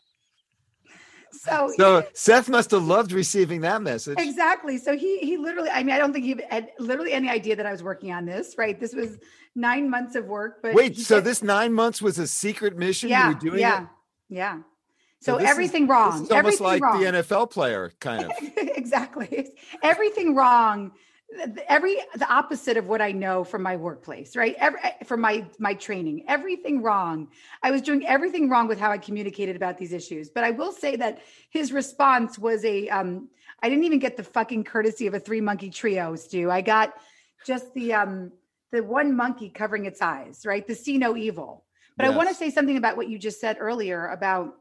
so 1.43 1.73
so 1.77 2.07
Seth 2.15 2.49
must 2.49 2.71
have 2.71 2.85
loved 2.85 3.13
receiving 3.13 3.61
that 3.63 3.83
message. 3.83 4.19
Exactly. 4.19 4.79
So 4.79 4.97
he 4.97 5.19
he 5.19 5.37
literally, 5.37 5.71
I 5.71 5.83
mean, 5.83 5.95
I 5.95 5.99
don't 5.99 6.13
think 6.13 6.25
he 6.25 6.37
had 6.49 6.71
literally 6.79 7.13
any 7.13 7.29
idea 7.29 7.57
that 7.57 7.67
I 7.67 7.73
was 7.73 7.83
working 7.83 8.13
on 8.13 8.25
this. 8.25 8.55
Right. 8.57 8.79
This 8.79 8.95
was 8.95 9.19
nine 9.55 9.91
months 9.91 10.15
of 10.15 10.27
work. 10.27 10.63
But 10.63 10.75
wait, 10.75 10.97
so 10.97 11.17
said, 11.17 11.25
this 11.25 11.43
nine 11.43 11.73
months 11.73 12.01
was 12.01 12.19
a 12.19 12.27
secret 12.27 12.77
mission? 12.77 13.09
Yeah. 13.11 13.29
You 13.29 13.35
were 13.35 13.41
doing 13.41 13.61
yeah. 13.61 13.83
It? 13.83 13.89
Yeah. 14.29 14.59
So, 15.21 15.39
so 15.39 15.45
everything 15.45 15.85
is, 15.85 15.89
wrong. 15.89 16.13
Almost 16.13 16.33
everything 16.33 16.67
like 16.67 16.83
wrong. 16.83 17.01
the 17.01 17.07
NFL 17.07 17.51
player, 17.51 17.93
kind 18.01 18.25
of. 18.25 18.33
exactly. 18.57 19.53
Everything 19.83 20.35
wrong 20.35 20.93
every 21.69 21.97
the 22.17 22.31
opposite 22.33 22.77
of 22.77 22.87
what 22.87 23.01
i 23.01 23.13
know 23.13 23.45
from 23.45 23.63
my 23.63 23.77
workplace 23.77 24.37
right? 24.37 24.55
Every, 24.59 24.81
eh, 24.83 24.93
from 25.05 25.21
my 25.21 25.45
my 25.59 25.75
training 25.75 26.25
everything 26.29 26.83
wrong. 26.83 27.29
I 27.63 27.71
was 27.71 27.83
doing 27.83 28.07
everything 28.07 28.49
wrong 28.49 28.69
with 28.69 28.79
how 28.79 28.91
i 28.91 28.99
communicated 28.99 29.57
about 29.57 29.79
these 29.79 29.93
issues. 29.93 30.31
But 30.31 30.45
i 30.45 30.51
will 30.51 30.73
say 30.73 30.97
that 30.97 31.23
his 31.51 31.73
response 31.73 32.39
was 32.39 32.65
a 32.65 32.89
um 32.89 33.29
i 33.63 33.69
didn't 33.69 33.85
even 33.85 33.99
get 33.99 34.17
the 34.17 34.25
fucking 34.25 34.65
courtesy 34.65 35.07
of 35.07 35.15
a 35.15 35.21
three 35.21 35.41
monkey 35.41 35.71
trio 35.71 36.17
Stew. 36.17 36.51
I 36.51 36.61
got 36.61 36.95
just 37.47 37.73
the 37.75 37.95
um 37.95 38.33
the 38.71 38.83
one 38.83 39.15
monkey 39.15 39.49
covering 39.49 39.87
its 39.87 40.03
eyes 40.03 40.45
right? 40.45 40.67
The 40.67 40.75
see 40.75 40.99
no 40.99 41.17
evil. 41.17 41.65
But 41.97 42.05
yes. 42.05 42.13
i 42.13 42.17
want 42.17 42.29
to 42.29 42.35
say 42.35 42.51
something 42.51 42.77
about 42.77 42.97
what 42.97 43.09
you 43.09 43.19
just 43.19 43.41
said 43.41 43.57
earlier 43.61 44.09
about 44.09 44.57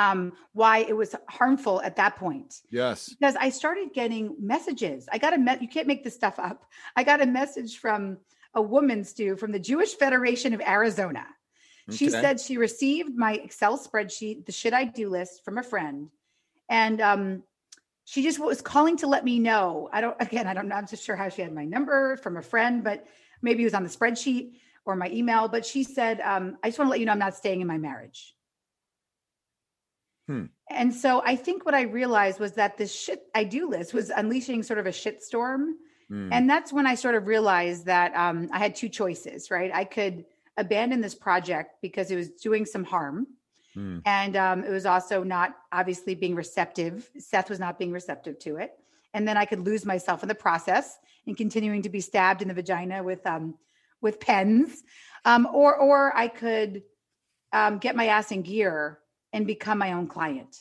um, 0.00 0.32
why 0.52 0.78
it 0.78 0.96
was 0.96 1.14
harmful 1.28 1.82
at 1.82 1.96
that 1.96 2.16
point. 2.16 2.50
Yes. 2.70 3.08
Because 3.10 3.36
I 3.36 3.50
started 3.50 3.88
getting 3.92 4.34
messages. 4.40 5.08
I 5.12 5.18
got 5.18 5.34
a 5.34 5.38
me- 5.38 5.58
you 5.60 5.68
can't 5.68 5.86
make 5.86 6.02
this 6.04 6.14
stuff 6.14 6.38
up. 6.38 6.64
I 6.96 7.04
got 7.04 7.20
a 7.20 7.26
message 7.26 7.78
from 7.78 8.18
a 8.54 8.62
woman, 8.62 9.04
Stew, 9.04 9.36
from 9.36 9.52
the 9.52 9.58
Jewish 9.58 9.94
Federation 9.94 10.54
of 10.54 10.60
Arizona. 10.60 11.26
Okay. 11.88 11.96
She 11.96 12.08
said 12.08 12.40
she 12.40 12.56
received 12.56 13.16
my 13.16 13.34
Excel 13.34 13.78
spreadsheet, 13.78 14.46
the 14.46 14.52
shit 14.52 14.72
I 14.72 14.84
do 14.84 15.08
list 15.08 15.44
from 15.44 15.58
a 15.58 15.62
friend. 15.62 16.08
And 16.68 17.00
um, 17.00 17.42
she 18.04 18.22
just 18.22 18.38
was 18.38 18.60
calling 18.62 18.96
to 18.98 19.06
let 19.06 19.24
me 19.24 19.38
know. 19.38 19.88
I 19.92 20.00
don't, 20.00 20.16
again, 20.20 20.46
I 20.46 20.54
don't 20.54 20.68
know. 20.68 20.76
I'm 20.76 20.86
just 20.86 21.04
sure 21.04 21.16
how 21.16 21.28
she 21.28 21.42
had 21.42 21.52
my 21.52 21.64
number 21.64 22.16
from 22.16 22.36
a 22.36 22.42
friend, 22.42 22.82
but 22.82 23.06
maybe 23.42 23.62
it 23.62 23.66
was 23.66 23.74
on 23.74 23.84
the 23.84 23.90
spreadsheet 23.90 24.52
or 24.84 24.96
my 24.96 25.10
email. 25.10 25.48
But 25.48 25.66
she 25.66 25.82
said, 25.82 26.20
um, 26.20 26.56
I 26.62 26.68
just 26.68 26.78
want 26.78 26.88
to 26.88 26.90
let 26.90 27.00
you 27.00 27.06
know 27.06 27.12
I'm 27.12 27.18
not 27.18 27.36
staying 27.36 27.60
in 27.60 27.66
my 27.66 27.78
marriage. 27.78 28.34
Hmm. 30.30 30.44
And 30.70 30.94
so 30.94 31.22
I 31.26 31.34
think 31.34 31.66
what 31.66 31.74
I 31.74 31.82
realized 31.82 32.38
was 32.38 32.52
that 32.52 32.76
this 32.76 32.94
shit 32.94 33.24
I 33.34 33.42
do 33.42 33.68
list 33.68 33.92
was 33.92 34.10
unleashing 34.10 34.62
sort 34.62 34.78
of 34.78 34.86
a 34.86 34.92
shit 34.92 35.24
storm. 35.24 35.74
Hmm. 36.08 36.32
And 36.32 36.48
that's 36.48 36.72
when 36.72 36.86
I 36.86 36.94
sort 36.94 37.16
of 37.16 37.26
realized 37.26 37.86
that 37.86 38.14
um, 38.14 38.48
I 38.52 38.58
had 38.58 38.76
two 38.76 38.88
choices, 38.88 39.50
right? 39.50 39.72
I 39.74 39.82
could 39.82 40.24
abandon 40.56 41.00
this 41.00 41.16
project 41.16 41.82
because 41.82 42.12
it 42.12 42.16
was 42.16 42.30
doing 42.30 42.64
some 42.64 42.84
harm. 42.84 43.26
Hmm. 43.74 43.98
And 44.06 44.36
um, 44.36 44.62
it 44.62 44.70
was 44.70 44.86
also 44.86 45.24
not 45.24 45.56
obviously 45.72 46.14
being 46.14 46.36
receptive. 46.36 47.10
Seth 47.18 47.50
was 47.50 47.58
not 47.58 47.76
being 47.76 47.90
receptive 47.90 48.38
to 48.40 48.58
it. 48.58 48.78
And 49.12 49.26
then 49.26 49.36
I 49.36 49.46
could 49.46 49.66
lose 49.66 49.84
myself 49.84 50.22
in 50.22 50.28
the 50.28 50.36
process 50.36 50.96
and 51.26 51.36
continuing 51.36 51.82
to 51.82 51.88
be 51.88 52.00
stabbed 52.00 52.40
in 52.40 52.46
the 52.46 52.54
vagina 52.54 53.02
with 53.02 53.26
um, 53.26 53.56
with 54.00 54.20
pens, 54.20 54.84
um, 55.24 55.48
or 55.52 55.76
or 55.76 56.16
I 56.16 56.28
could 56.28 56.84
um, 57.52 57.78
get 57.78 57.96
my 57.96 58.06
ass 58.06 58.30
in 58.30 58.42
gear 58.42 59.00
and 59.32 59.46
become 59.46 59.78
my 59.78 59.92
own 59.92 60.06
client. 60.08 60.56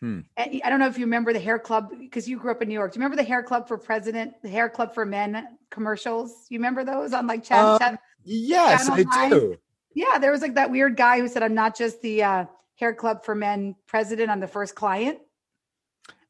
Hmm. 0.00 0.20
And 0.36 0.60
I 0.64 0.68
don't 0.70 0.78
know 0.78 0.86
if 0.88 0.98
you 0.98 1.06
remember 1.06 1.32
the 1.32 1.40
hair 1.40 1.58
club 1.58 1.90
because 1.98 2.28
you 2.28 2.38
grew 2.38 2.50
up 2.50 2.60
in 2.62 2.68
New 2.68 2.74
York. 2.74 2.92
Do 2.92 2.98
you 2.98 3.02
remember 3.02 3.16
the 3.20 3.26
hair 3.26 3.42
club 3.42 3.66
for 3.66 3.78
president, 3.78 4.34
the 4.42 4.48
hair 4.48 4.68
club 4.68 4.92
for 4.94 5.06
men 5.06 5.56
commercials? 5.70 6.46
You 6.50 6.58
remember 6.58 6.84
those 6.84 7.12
on 7.12 7.26
like 7.26 7.42
chat? 7.44 7.64
Um, 7.64 7.78
chat? 7.78 8.00
Yes, 8.24 8.88
I 8.90 9.02
Channel 9.04 9.12
nine? 9.12 9.30
do. 9.30 9.56
Yeah, 9.94 10.18
there 10.18 10.30
was 10.32 10.42
like 10.42 10.54
that 10.56 10.70
weird 10.70 10.96
guy 10.96 11.20
who 11.20 11.28
said, 11.28 11.42
"I'm 11.42 11.54
not 11.54 11.76
just 11.76 12.02
the 12.02 12.22
uh, 12.22 12.44
hair 12.74 12.92
club 12.92 13.24
for 13.24 13.34
men 13.34 13.74
president. 13.86 14.30
I'm 14.30 14.40
the 14.40 14.46
first 14.48 14.74
client." 14.74 15.18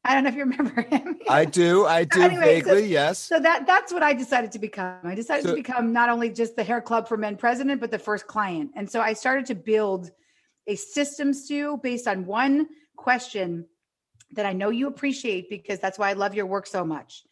I 0.05 0.13
don't 0.13 0.23
know 0.23 0.29
if 0.29 0.35
you 0.35 0.45
remember 0.49 0.81
him. 0.83 1.19
I 1.27 1.43
do. 1.43 1.85
I 1.85 2.05
do 2.05 2.21
Anyway, 2.21 2.61
so- 2.61 2.69
vaguely. 2.73 2.87
yes. 2.87 3.19
So 3.19 3.37
that 3.41 3.67
that's 3.67 3.91
what 3.91 4.01
I 4.03 4.13
decided 4.13 4.53
to 4.53 4.59
become. 4.59 4.99
I 5.03 5.15
decided 5.15 5.43
So- 5.43 5.49
to 5.49 5.55
become 5.55 5.91
not 5.91 6.07
only 6.07 6.29
just 6.29 6.55
the 6.55 6.63
hair 6.63 6.79
club 6.79 7.09
for 7.09 7.17
men 7.17 7.35
president, 7.35 7.81
but 7.81 7.91
the 7.91 7.99
first 7.99 8.27
client. 8.27 8.71
And 8.75 8.89
so 8.89 9.01
I 9.01 9.11
started 9.11 9.45
to 9.47 9.55
build 9.55 10.11
a 10.67 10.75
system 10.75 11.33
stew 11.33 11.79
based 11.81 12.07
on 12.07 12.25
one 12.25 12.67
question 12.95 13.65
that 14.33 14.45
I 14.45 14.53
know 14.53 14.69
you 14.69 14.87
appreciate 14.87 15.49
because 15.49 15.79
that's 15.79 15.97
why 15.97 16.09
I 16.09 16.13
love 16.13 16.35
your 16.35 16.45
work 16.45 16.67
so 16.67 16.83
much. 16.83 17.23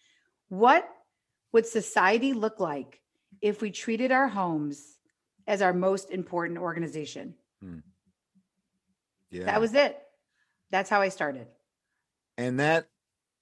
What 0.50 0.88
would 1.52 1.66
society 1.66 2.34
look 2.34 2.60
like 2.60 3.02
if 3.42 3.62
we 3.62 3.72
treated 3.72 4.12
our 4.12 4.28
homes 4.30 4.98
as 5.48 5.62
our 5.62 5.74
most 5.74 6.12
important 6.12 6.60
organization? 6.60 7.36
yeah. 9.32 9.46
That 9.46 9.60
was 9.60 9.74
it. 9.74 9.98
That's 10.72 10.90
how 10.90 11.02
I 11.02 11.10
started. 11.10 11.48
and 12.38 12.60
that 12.60 12.88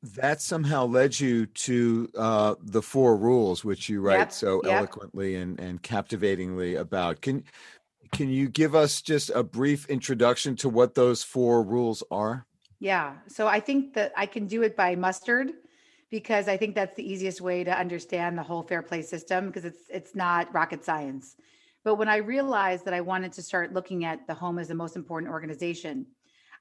that 0.02 0.42
somehow 0.42 0.86
led 0.86 1.18
you 1.18 1.46
to 1.46 2.10
uh, 2.18 2.56
the 2.62 2.82
four 2.82 3.16
rules, 3.16 3.64
which 3.64 3.88
you 3.88 4.02
write 4.02 4.18
Yep, 4.18 4.32
so 4.34 4.62
yep. 4.66 4.74
eloquently 4.74 5.36
and, 5.36 5.58
and 5.60 5.82
captivatingly 5.82 6.76
about. 6.76 7.22
Can 7.22 7.44
can 8.12 8.30
you 8.30 8.50
give 8.50 8.76
us 8.76 9.02
just 9.02 9.30
a 9.34 9.44
brief 9.44 9.88
introduction 9.90 10.56
to 10.58 10.70
what 10.70 10.96
those 10.96 11.24
four 11.24 11.64
rules 11.64 12.04
are? 12.12 12.46
Yeah. 12.80 13.16
So 13.28 13.48
I 13.48 13.60
think 13.60 13.94
that 13.94 14.12
I 14.18 14.26
can 14.26 14.46
do 14.46 14.62
it 14.62 14.76
by 14.76 14.96
mustard 14.96 15.52
because 16.10 16.48
I 16.48 16.58
think 16.58 16.76
that's 16.76 16.96
the 16.96 17.10
easiest 17.10 17.42
way 17.42 17.64
to 17.64 17.72
understand 17.72 18.38
the 18.38 18.44
whole 18.44 18.62
fair 18.62 18.82
play 18.82 19.02
system 19.02 19.48
because 19.48 19.66
it's 19.66 19.84
it's 19.90 20.16
not 20.16 20.54
rocket 20.54 20.84
science. 20.86 21.36
But 21.84 21.96
when 21.96 22.08
I 22.08 22.18
realized 22.18 22.86
that 22.86 22.94
I 22.94 23.02
wanted 23.02 23.34
to 23.34 23.42
start 23.42 23.74
looking 23.74 24.06
at 24.06 24.26
the 24.28 24.34
home 24.34 24.60
as 24.60 24.68
the 24.68 24.76
most 24.76 24.96
important 24.96 25.32
organization, 25.32 26.06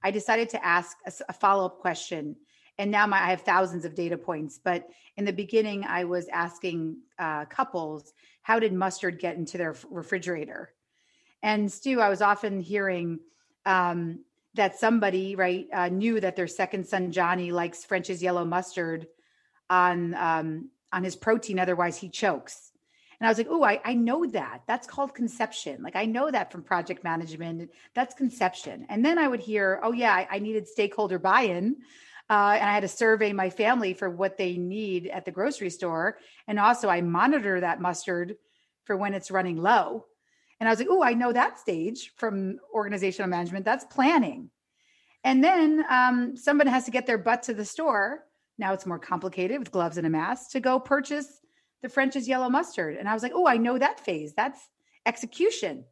I 0.03 0.11
decided 0.11 0.49
to 0.51 0.65
ask 0.65 0.97
a 1.29 1.33
follow-up 1.33 1.79
question. 1.79 2.37
And 2.79 2.91
now 2.91 3.07
my, 3.07 3.19
I 3.19 3.31
have 3.31 3.43
thousands 3.43 3.85
of 3.85 3.95
data 3.95 4.17
points. 4.17 4.59
But 4.63 4.89
in 5.17 5.25
the 5.25 5.33
beginning, 5.33 5.85
I 5.85 6.05
was 6.05 6.27
asking 6.29 6.97
uh, 7.19 7.45
couples, 7.45 8.13
how 8.43 8.59
did 8.59 8.73
mustard 8.73 9.21
get 9.21 9.37
into 9.37 9.59
their 9.59 9.77
refrigerator? 9.91 10.71
And 11.43 11.71
Stew, 11.71 12.01
I 12.01 12.09
was 12.09 12.23
often 12.23 12.61
hearing 12.61 13.21
um, 13.67 14.21
that 14.55 14.79
somebody 14.79 15.35
right 15.35 15.67
uh, 15.73 15.89
knew 15.89 16.21
that 16.21 16.37
their 16.37 16.47
second 16.47 16.87
son 16.87 17.11
Johnny 17.11 17.53
likes 17.53 17.85
French's 17.85 18.23
yellow 18.23 18.45
mustard 18.45 19.07
on 19.71 20.15
um, 20.15 20.71
on 20.93 21.03
his 21.03 21.17
protein, 21.17 21.59
otherwise 21.59 21.97
he 21.97 22.09
chokes. 22.09 22.73
And 23.19 23.27
I 23.27 23.31
was 23.31 23.39
like, 23.39 23.49
oh, 23.51 23.63
I, 23.63 23.81
I 23.85 23.95
know 23.95 24.27
that. 24.27 24.63
That's 24.67 24.87
called 24.87 25.15
conception. 25.15 25.81
Like 25.83 25.95
I 25.95 26.07
know 26.07 26.31
that 26.31 26.51
from 26.51 26.65
project 26.65 27.05
management. 27.05 27.71
That's 27.95 28.15
conception. 28.15 28.85
And 28.89 29.05
then 29.05 29.17
I 29.17 29.29
would 29.29 29.41
hear, 29.41 29.81
oh 29.85 29.93
yeah, 29.93 30.13
I, 30.13 30.27
I 30.29 30.39
needed 30.41 30.67
stakeholder 30.67 31.21
buy-in. 31.21 31.77
Uh, 32.29 32.57
and 32.59 32.69
I 32.69 32.73
had 32.73 32.81
to 32.81 32.89
survey 32.89 33.33
my 33.33 33.49
family 33.49 33.95
for 33.95 34.11
what 34.11 34.37
they 34.37 34.57
need 34.57 35.07
at 35.07 35.25
the 35.25 35.31
grocery 35.31 35.71
store. 35.71 36.19
And 36.49 36.59
also 36.59 36.89
I 36.89 37.01
monitor 37.01 37.61
that 37.61 37.81
mustard 37.81 38.37
for 38.85 38.97
when 38.97 39.15
it's 39.15 39.31
running 39.31 39.57
low. 39.57 40.07
And 40.63 40.69
I 40.69 40.71
was 40.71 40.79
like, 40.79 40.91
oh, 40.93 41.03
I 41.03 41.15
know 41.15 41.33
that 41.33 41.59
stage 41.59 42.13
from 42.15 42.61
organizational 42.73 43.29
management. 43.29 43.65
That's 43.65 43.85
planning. 43.87 44.49
And 45.25 45.43
then 45.43 45.85
um, 45.91 46.37
somebody 46.37 46.71
has 46.71 46.85
to 46.85 46.93
get 46.93 47.05
their 47.05 47.19
butt 47.19 47.43
to 47.45 47.53
the 47.53 47.65
store. 47.65 48.23
Now 48.59 48.73
it's 48.73 48.87
more 48.87 49.01
complicated 49.01 49.59
with 49.59 49.73
gloves 49.73 49.97
and 49.97 50.07
a 50.07 50.11
mask 50.11 50.53
to 50.53 50.61
go 50.61 50.79
purchase 50.79 51.41
the 51.83 51.89
French's 51.89 52.29
yellow 52.29 52.49
mustard. 52.49 52.97
And 52.97 53.09
I 53.09 53.13
was 53.13 53.25
like, 53.25 53.33
oh, 53.35 53.49
I 53.49 53.57
know 53.57 53.77
that 53.77 53.99
phase. 53.99 54.35
That's 54.35 54.61
execution. 55.05 55.85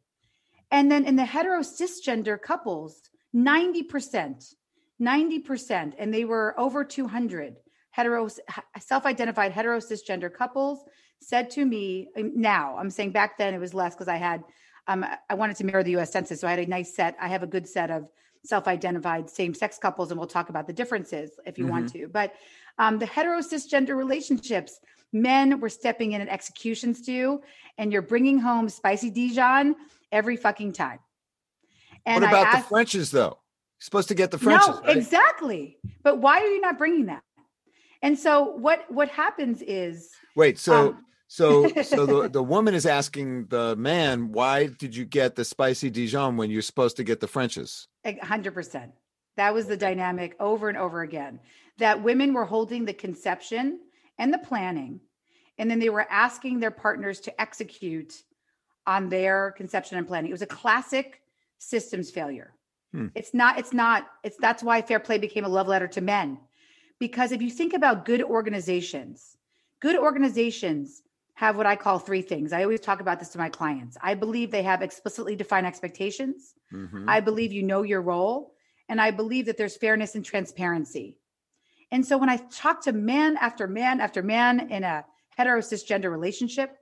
And 0.71 0.89
then 0.89 1.03
in 1.03 1.17
the 1.17 1.25
hetero 1.25 1.59
cisgender 1.59 2.41
couples, 2.41 3.01
90%, 3.35 4.55
90%, 5.01 5.93
and 5.99 6.13
they 6.13 6.23
were 6.23 6.57
over 6.57 6.85
200 6.85 7.57
hetero, 7.89 8.29
self 8.79 9.05
identified 9.05 9.51
hetero 9.51 9.79
cisgender 9.79 10.33
couples 10.33 10.81
said 11.21 11.49
to 11.51 11.65
me 11.65 12.09
now, 12.15 12.75
I'm 12.77 12.89
saying 12.89 13.11
back 13.11 13.37
then 13.37 13.53
it 13.53 13.59
was 13.59 13.73
less 13.73 13.93
because 13.93 14.07
I 14.07 14.17
had, 14.17 14.43
um, 14.87 15.05
I 15.29 15.35
wanted 15.35 15.55
to 15.57 15.65
mirror 15.65 15.83
the 15.83 15.95
US 15.97 16.11
Census. 16.11 16.41
So 16.41 16.47
I 16.47 16.51
had 16.51 16.59
a 16.59 16.65
nice 16.65 16.95
set. 16.95 17.15
I 17.21 17.27
have 17.27 17.43
a 17.43 17.47
good 17.47 17.67
set 17.67 17.89
of 17.89 18.09
self 18.43 18.67
identified 18.67 19.29
same 19.29 19.53
sex 19.53 19.77
couples, 19.77 20.11
and 20.11 20.19
we'll 20.19 20.27
talk 20.27 20.49
about 20.49 20.67
the 20.67 20.73
differences 20.73 21.31
if 21.45 21.57
you 21.57 21.67
want 21.67 21.91
to. 21.93 22.07
But 22.07 22.33
um, 22.77 22.99
the 22.99 23.05
hetero 23.05 23.39
cisgender 23.39 23.95
relationships, 23.95 24.79
men 25.13 25.59
were 25.59 25.69
stepping 25.69 26.13
in 26.13 26.21
at 26.21 26.27
executions 26.27 27.05
too, 27.05 27.41
and 27.77 27.93
you're 27.93 28.01
bringing 28.01 28.39
home 28.39 28.67
spicy 28.69 29.09
Dijon 29.09 29.75
every 30.11 30.37
fucking 30.37 30.73
time. 30.73 30.99
And 32.05 32.23
what 32.23 32.29
about 32.29 32.47
I 32.47 32.57
the 32.57 32.63
Frenches, 32.63 33.11
though? 33.11 33.37
You're 33.37 33.85
supposed 33.85 34.07
to 34.07 34.15
get 34.15 34.31
the 34.31 34.39
Frenches. 34.39 34.67
no, 34.67 34.81
right? 34.81 34.97
exactly. 34.97 35.77
But 36.03 36.17
why 36.19 36.39
are 36.39 36.47
you 36.47 36.61
not 36.61 36.77
bringing 36.77 37.05
that? 37.07 37.23
And 38.01 38.17
so 38.17 38.55
what 38.55 38.91
what 38.91 39.09
happens 39.09 39.61
is 39.61 40.09
Wait, 40.35 40.57
so 40.57 40.89
um, 40.89 41.05
so 41.31 41.69
so 41.83 42.05
the, 42.05 42.27
the 42.27 42.43
woman 42.43 42.73
is 42.73 42.85
asking 42.85 43.45
the 43.45 43.77
man, 43.77 44.33
why 44.33 44.67
did 44.67 44.93
you 44.93 45.05
get 45.05 45.35
the 45.35 45.45
spicy 45.45 45.89
Dijon 45.89 46.35
when 46.35 46.51
you're 46.51 46.61
supposed 46.61 46.97
to 46.97 47.05
get 47.05 47.21
the 47.21 47.27
hundred 48.21 48.53
percent. 48.53 48.91
That 49.37 49.53
was 49.53 49.65
the 49.65 49.77
dynamic 49.77 50.35
over 50.41 50.67
and 50.67 50.77
over 50.77 51.03
again. 51.03 51.39
That 51.77 52.03
women 52.03 52.33
were 52.33 52.43
holding 52.43 52.83
the 52.83 52.93
conception 52.93 53.79
and 54.17 54.33
the 54.33 54.39
planning, 54.39 54.99
and 55.57 55.71
then 55.71 55.79
they 55.79 55.87
were 55.89 56.05
asking 56.09 56.59
their 56.59 56.69
partners 56.69 57.21
to 57.21 57.41
execute 57.41 58.23
on 58.85 59.07
their 59.07 59.51
conception 59.51 59.97
and 59.97 60.05
planning. 60.05 60.31
It 60.31 60.33
was 60.33 60.41
a 60.41 60.47
classic 60.47 61.21
systems 61.59 62.11
failure. 62.11 62.53
Hmm. 62.91 63.07
It's 63.15 63.33
not, 63.33 63.57
it's 63.57 63.71
not, 63.71 64.05
it's 64.21 64.35
that's 64.35 64.63
why 64.63 64.81
fair 64.81 64.99
play 64.99 65.17
became 65.17 65.45
a 65.45 65.49
love 65.49 65.69
letter 65.69 65.87
to 65.87 66.01
men. 66.01 66.39
Because 66.99 67.31
if 67.31 67.41
you 67.41 67.49
think 67.49 67.73
about 67.73 68.03
good 68.03 68.21
organizations, 68.21 69.37
good 69.79 69.95
organizations 69.95 71.03
have 71.41 71.57
what 71.57 71.65
I 71.65 71.75
call 71.75 71.97
three 71.97 72.21
things. 72.21 72.53
I 72.53 72.61
always 72.61 72.81
talk 72.81 73.01
about 73.01 73.17
this 73.17 73.29
to 73.29 73.39
my 73.39 73.49
clients. 73.49 73.97
I 73.99 74.13
believe 74.13 74.51
they 74.51 74.61
have 74.61 74.83
explicitly 74.83 75.35
defined 75.35 75.65
expectations. 75.65 76.53
Mhm. 76.71 77.05
I 77.07 77.19
believe 77.19 77.51
you 77.51 77.63
know 77.63 77.81
your 77.81 78.03
role. 78.03 78.53
And 78.87 79.01
I 79.01 79.09
believe 79.09 79.47
that 79.47 79.57
there's 79.57 79.75
fairness 79.75 80.13
and 80.13 80.23
transparency. 80.23 81.17
And 81.89 82.05
so 82.05 82.19
when 82.19 82.29
I 82.29 82.37
talk 82.51 82.83
to 82.83 82.91
man 82.93 83.37
after 83.37 83.65
man 83.67 83.99
after 84.01 84.21
man 84.21 84.69
in 84.69 84.83
a 84.83 85.03
hetero 85.35 85.61
cisgender 85.61 86.11
relationship, 86.11 86.77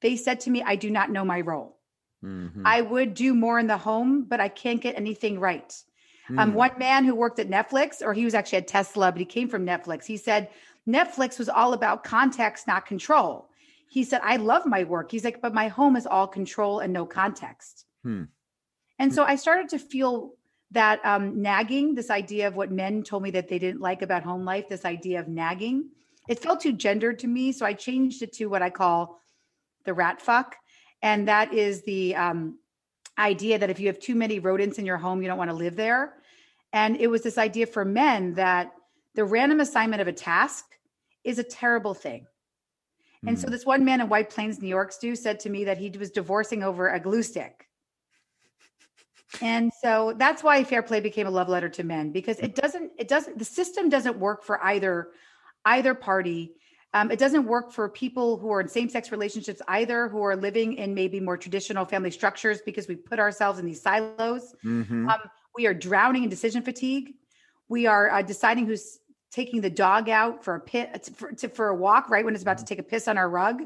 they 0.00 0.14
said 0.14 0.38
to 0.40 0.50
me, 0.50 0.62
I 0.62 0.76
do 0.76 0.90
not 0.90 1.10
know 1.10 1.24
my 1.24 1.40
role. 1.40 1.80
Mhm. 2.22 2.62
I 2.64 2.82
would 2.82 3.14
do 3.14 3.34
more 3.34 3.58
in 3.58 3.66
the 3.66 3.78
home, 3.78 4.26
but 4.30 4.40
I 4.40 4.48
can't 4.48 4.80
get 4.80 4.96
anything 4.96 5.40
right. 5.40 5.72
Um, 6.38 6.50
Hmm. 6.50 6.54
one 6.54 6.78
man 6.78 7.04
who 7.04 7.16
worked 7.16 7.40
at 7.40 7.50
Netflix, 7.50 8.00
or 8.00 8.14
he 8.14 8.24
was 8.24 8.34
actually 8.34 8.58
at 8.58 8.68
Tesla, 8.68 9.10
but 9.10 9.18
he 9.18 9.26
came 9.26 9.48
from 9.48 9.66
Netflix. 9.66 10.04
He 10.04 10.16
said 10.16 10.50
Netflix 10.86 11.36
was 11.36 11.48
all 11.48 11.72
about 11.72 12.04
context, 12.04 12.68
not 12.68 12.86
control. 12.86 13.50
He 13.94 14.02
said, 14.02 14.22
I 14.24 14.38
love 14.38 14.66
my 14.66 14.82
work. 14.82 15.12
He's 15.12 15.22
like, 15.22 15.40
but 15.40 15.54
my 15.54 15.68
home 15.68 15.94
is 15.94 16.04
all 16.04 16.26
control 16.26 16.80
and 16.80 16.92
no 16.92 17.06
context. 17.06 17.84
Hmm. 18.02 18.24
And 18.98 19.14
so 19.14 19.22
I 19.22 19.36
started 19.36 19.68
to 19.68 19.78
feel 19.78 20.32
that 20.72 20.98
um, 21.06 21.40
nagging, 21.40 21.94
this 21.94 22.10
idea 22.10 22.48
of 22.48 22.56
what 22.56 22.72
men 22.72 23.04
told 23.04 23.22
me 23.22 23.30
that 23.30 23.46
they 23.46 23.60
didn't 23.60 23.80
like 23.80 24.02
about 24.02 24.24
home 24.24 24.44
life, 24.44 24.68
this 24.68 24.84
idea 24.84 25.20
of 25.20 25.28
nagging, 25.28 25.90
it 26.28 26.40
felt 26.40 26.60
too 26.60 26.72
gendered 26.72 27.20
to 27.20 27.28
me. 27.28 27.52
So 27.52 27.64
I 27.64 27.72
changed 27.72 28.20
it 28.24 28.32
to 28.32 28.46
what 28.46 28.62
I 28.62 28.70
call 28.70 29.20
the 29.84 29.94
rat 29.94 30.20
fuck. 30.20 30.56
And 31.00 31.28
that 31.28 31.54
is 31.54 31.82
the 31.82 32.16
um, 32.16 32.58
idea 33.16 33.60
that 33.60 33.70
if 33.70 33.78
you 33.78 33.86
have 33.86 34.00
too 34.00 34.16
many 34.16 34.40
rodents 34.40 34.80
in 34.80 34.86
your 34.86 34.96
home, 34.96 35.22
you 35.22 35.28
don't 35.28 35.38
want 35.38 35.50
to 35.50 35.56
live 35.56 35.76
there. 35.76 36.14
And 36.72 36.96
it 36.96 37.06
was 37.06 37.22
this 37.22 37.38
idea 37.38 37.66
for 37.66 37.84
men 37.84 38.34
that 38.34 38.72
the 39.14 39.24
random 39.24 39.60
assignment 39.60 40.02
of 40.02 40.08
a 40.08 40.12
task 40.12 40.64
is 41.22 41.38
a 41.38 41.44
terrible 41.44 41.94
thing. 41.94 42.26
And 43.26 43.38
so 43.38 43.46
Hmm. 43.46 43.52
this 43.52 43.64
one 43.64 43.84
man 43.84 44.00
in 44.00 44.08
White 44.08 44.30
Plains, 44.30 44.60
New 44.60 44.68
York, 44.68 44.92
Stew, 44.92 45.16
said 45.16 45.40
to 45.40 45.50
me 45.50 45.64
that 45.64 45.78
he 45.78 45.90
was 45.90 46.10
divorcing 46.10 46.62
over 46.62 46.88
a 46.88 47.00
glue 47.00 47.22
stick. 47.22 47.68
And 49.40 49.72
so 49.82 50.14
that's 50.16 50.42
why 50.42 50.62
fair 50.64 50.82
play 50.82 51.00
became 51.00 51.26
a 51.26 51.30
love 51.30 51.48
letter 51.48 51.68
to 51.68 51.82
men 51.82 52.12
because 52.12 52.38
it 52.38 52.54
doesn't, 52.54 52.92
it 52.98 53.08
doesn't, 53.08 53.38
the 53.38 53.44
system 53.44 53.88
doesn't 53.88 54.18
work 54.18 54.44
for 54.44 54.62
either, 54.64 55.08
either 55.64 55.94
party. 55.94 56.54
Um, 56.92 57.10
it 57.10 57.18
doesn't 57.18 57.44
work 57.44 57.72
for 57.72 57.88
people 57.88 58.38
who 58.38 58.52
are 58.52 58.60
in 58.60 58.68
same-sex 58.68 59.10
relationships 59.10 59.60
either, 59.66 60.08
who 60.08 60.22
are 60.22 60.36
living 60.36 60.74
in 60.74 60.94
maybe 60.94 61.18
more 61.18 61.36
traditional 61.36 61.84
family 61.84 62.12
structures 62.12 62.60
because 62.64 62.86
we 62.86 62.94
put 62.94 63.18
ourselves 63.18 63.58
in 63.58 63.66
these 63.66 63.82
silos. 63.82 64.54
Mhm. 64.64 65.10
Um, 65.10 65.18
We 65.56 65.66
are 65.66 65.74
drowning 65.74 66.22
in 66.24 66.30
decision 66.30 66.62
fatigue. 66.62 67.14
We 67.68 67.86
are 67.86 68.10
uh, 68.10 68.22
deciding 68.22 68.66
who's 68.66 69.00
taking 69.34 69.60
the 69.60 69.70
dog 69.70 70.08
out 70.08 70.44
for 70.44 70.54
a 70.54 70.60
pit 70.60 70.90
uh, 70.94 70.98
for, 71.14 71.32
to, 71.32 71.48
for 71.48 71.68
a 71.68 71.74
walk 71.74 72.08
right 72.08 72.24
when 72.24 72.34
it's 72.34 72.42
about 72.42 72.58
to 72.58 72.64
mm-hmm. 72.64 72.68
take 72.68 72.78
a 72.78 72.84
piss 72.84 73.08
on 73.08 73.18
our 73.18 73.28
rug. 73.28 73.62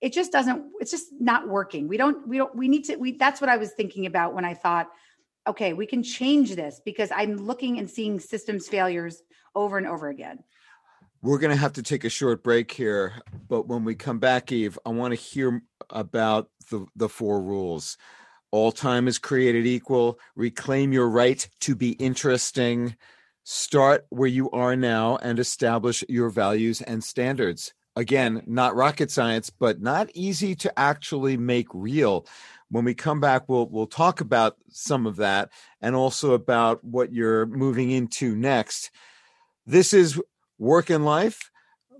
It 0.00 0.12
just 0.12 0.30
doesn't. 0.32 0.64
It's 0.80 0.90
just 0.90 1.08
not 1.20 1.48
working. 1.48 1.88
We 1.88 1.96
don't. 1.96 2.26
We 2.26 2.38
don't. 2.38 2.54
We 2.54 2.68
need 2.68 2.84
to. 2.84 2.96
We. 2.96 3.12
That's 3.12 3.40
what 3.40 3.50
I 3.50 3.56
was 3.56 3.72
thinking 3.72 4.06
about 4.06 4.34
when 4.34 4.44
I 4.44 4.54
thought, 4.54 4.88
okay, 5.46 5.72
we 5.72 5.86
can 5.86 6.02
change 6.02 6.54
this 6.54 6.80
because 6.84 7.10
I'm 7.14 7.36
looking 7.36 7.78
and 7.78 7.90
seeing 7.90 8.18
systems 8.18 8.68
failures 8.68 9.22
over 9.54 9.78
and 9.78 9.86
over 9.86 10.08
again. 10.08 10.42
We're 11.20 11.38
going 11.38 11.52
to 11.52 11.60
have 11.60 11.74
to 11.74 11.84
take 11.84 12.02
a 12.02 12.08
short 12.08 12.42
break 12.42 12.72
here, 12.72 13.14
but 13.48 13.68
when 13.68 13.84
we 13.84 13.94
come 13.94 14.18
back, 14.18 14.50
Eve, 14.50 14.76
I 14.84 14.88
want 14.88 15.12
to 15.12 15.20
hear 15.20 15.62
about 15.90 16.48
the, 16.68 16.84
the 16.96 17.08
four 17.08 17.40
rules. 17.40 17.96
All 18.50 18.72
time 18.72 19.06
is 19.06 19.18
created 19.18 19.64
equal. 19.64 20.18
Reclaim 20.34 20.92
your 20.92 21.08
right 21.08 21.48
to 21.60 21.76
be 21.76 21.92
interesting. 21.92 22.96
Start 23.44 24.06
where 24.10 24.28
you 24.28 24.50
are 24.50 24.76
now 24.76 25.16
and 25.16 25.38
establish 25.38 26.04
your 26.08 26.30
values 26.30 26.80
and 26.80 27.02
standards. 27.02 27.74
Again, 27.96 28.42
not 28.46 28.76
rocket 28.76 29.10
science, 29.10 29.50
but 29.50 29.82
not 29.82 30.10
easy 30.14 30.54
to 30.56 30.78
actually 30.78 31.36
make 31.36 31.66
real. 31.74 32.26
When 32.70 32.84
we 32.84 32.94
come 32.94 33.20
back, 33.20 33.48
we'll 33.48 33.66
we'll 33.68 33.86
talk 33.86 34.20
about 34.20 34.56
some 34.70 35.06
of 35.06 35.16
that 35.16 35.50
and 35.80 35.94
also 35.94 36.32
about 36.32 36.82
what 36.84 37.12
you're 37.12 37.44
moving 37.46 37.90
into 37.90 38.34
next. 38.34 38.90
This 39.66 39.92
is 39.92 40.20
work 40.58 40.88
and 40.88 41.04
life. 41.04 41.50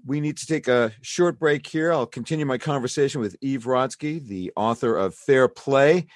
We 0.06 0.20
need 0.20 0.38
to 0.38 0.46
take 0.46 0.68
a 0.68 0.92
short 1.02 1.38
break 1.38 1.66
here. 1.66 1.92
I'll 1.92 2.06
continue 2.06 2.46
my 2.46 2.58
conversation 2.58 3.20
with 3.20 3.36
Eve 3.40 3.64
Rodsky, 3.64 4.24
the 4.26 4.52
author 4.56 4.96
of 4.96 5.14
Fair 5.14 5.46
Play, 5.46 6.06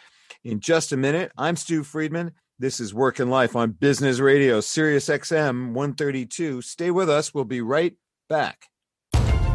in 0.42 0.60
just 0.60 0.92
a 0.92 0.96
minute. 0.96 1.32
I'm 1.36 1.56
Stew 1.56 1.82
Friedman. 1.82 2.32
This 2.58 2.80
is 2.80 2.94
Work 2.94 3.18
and 3.18 3.30
Life 3.30 3.54
on 3.54 3.72
Business 3.72 4.18
Radio, 4.18 4.62
Sirius 4.62 5.10
XM 5.10 5.74
132. 5.74 6.62
Stay 6.62 6.90
with 6.90 7.10
us. 7.10 7.34
We'll 7.34 7.44
be 7.44 7.60
right 7.60 7.92
back. 8.30 8.68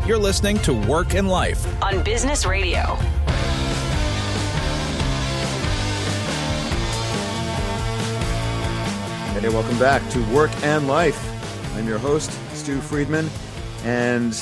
You're 0.06 0.20
listening 0.20 0.60
to 0.60 0.74
Work 0.88 1.16
and 1.16 1.28
Life 1.28 1.66
on 1.82 2.04
Business 2.04 2.46
Radio. 2.46 2.82
Hey, 9.34 9.50
welcome 9.50 9.80
back 9.80 10.08
to 10.12 10.24
Work 10.32 10.52
and 10.62 10.88
Life. 10.88 11.20
I'm 11.76 11.88
your 11.88 11.98
host, 11.98 12.32
Stew 12.54 12.80
Friedman, 12.82 13.32
and 13.84 14.40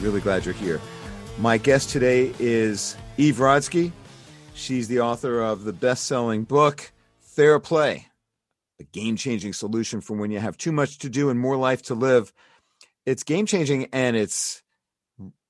really 0.00 0.22
glad 0.22 0.46
you're 0.46 0.54
here. 0.54 0.80
My 1.38 1.58
guest 1.58 1.90
today 1.90 2.32
is 2.38 2.96
Eve 3.18 3.36
Rodsky. 3.36 3.92
She's 4.54 4.88
the 4.88 5.00
author 5.00 5.42
of 5.42 5.64
the 5.64 5.74
best 5.74 6.06
selling 6.06 6.44
book, 6.44 6.91
Fair 7.34 7.58
Play, 7.58 8.08
a 8.78 8.84
game 8.84 9.16
changing 9.16 9.54
solution 9.54 10.00
for 10.00 10.16
when 10.16 10.30
you 10.30 10.38
have 10.38 10.56
too 10.56 10.72
much 10.72 10.98
to 10.98 11.08
do 11.08 11.30
and 11.30 11.40
more 11.40 11.56
life 11.56 11.82
to 11.82 11.94
live. 11.94 12.32
It's 13.06 13.22
game 13.22 13.46
changing 13.46 13.88
and 13.92 14.16
it's 14.16 14.62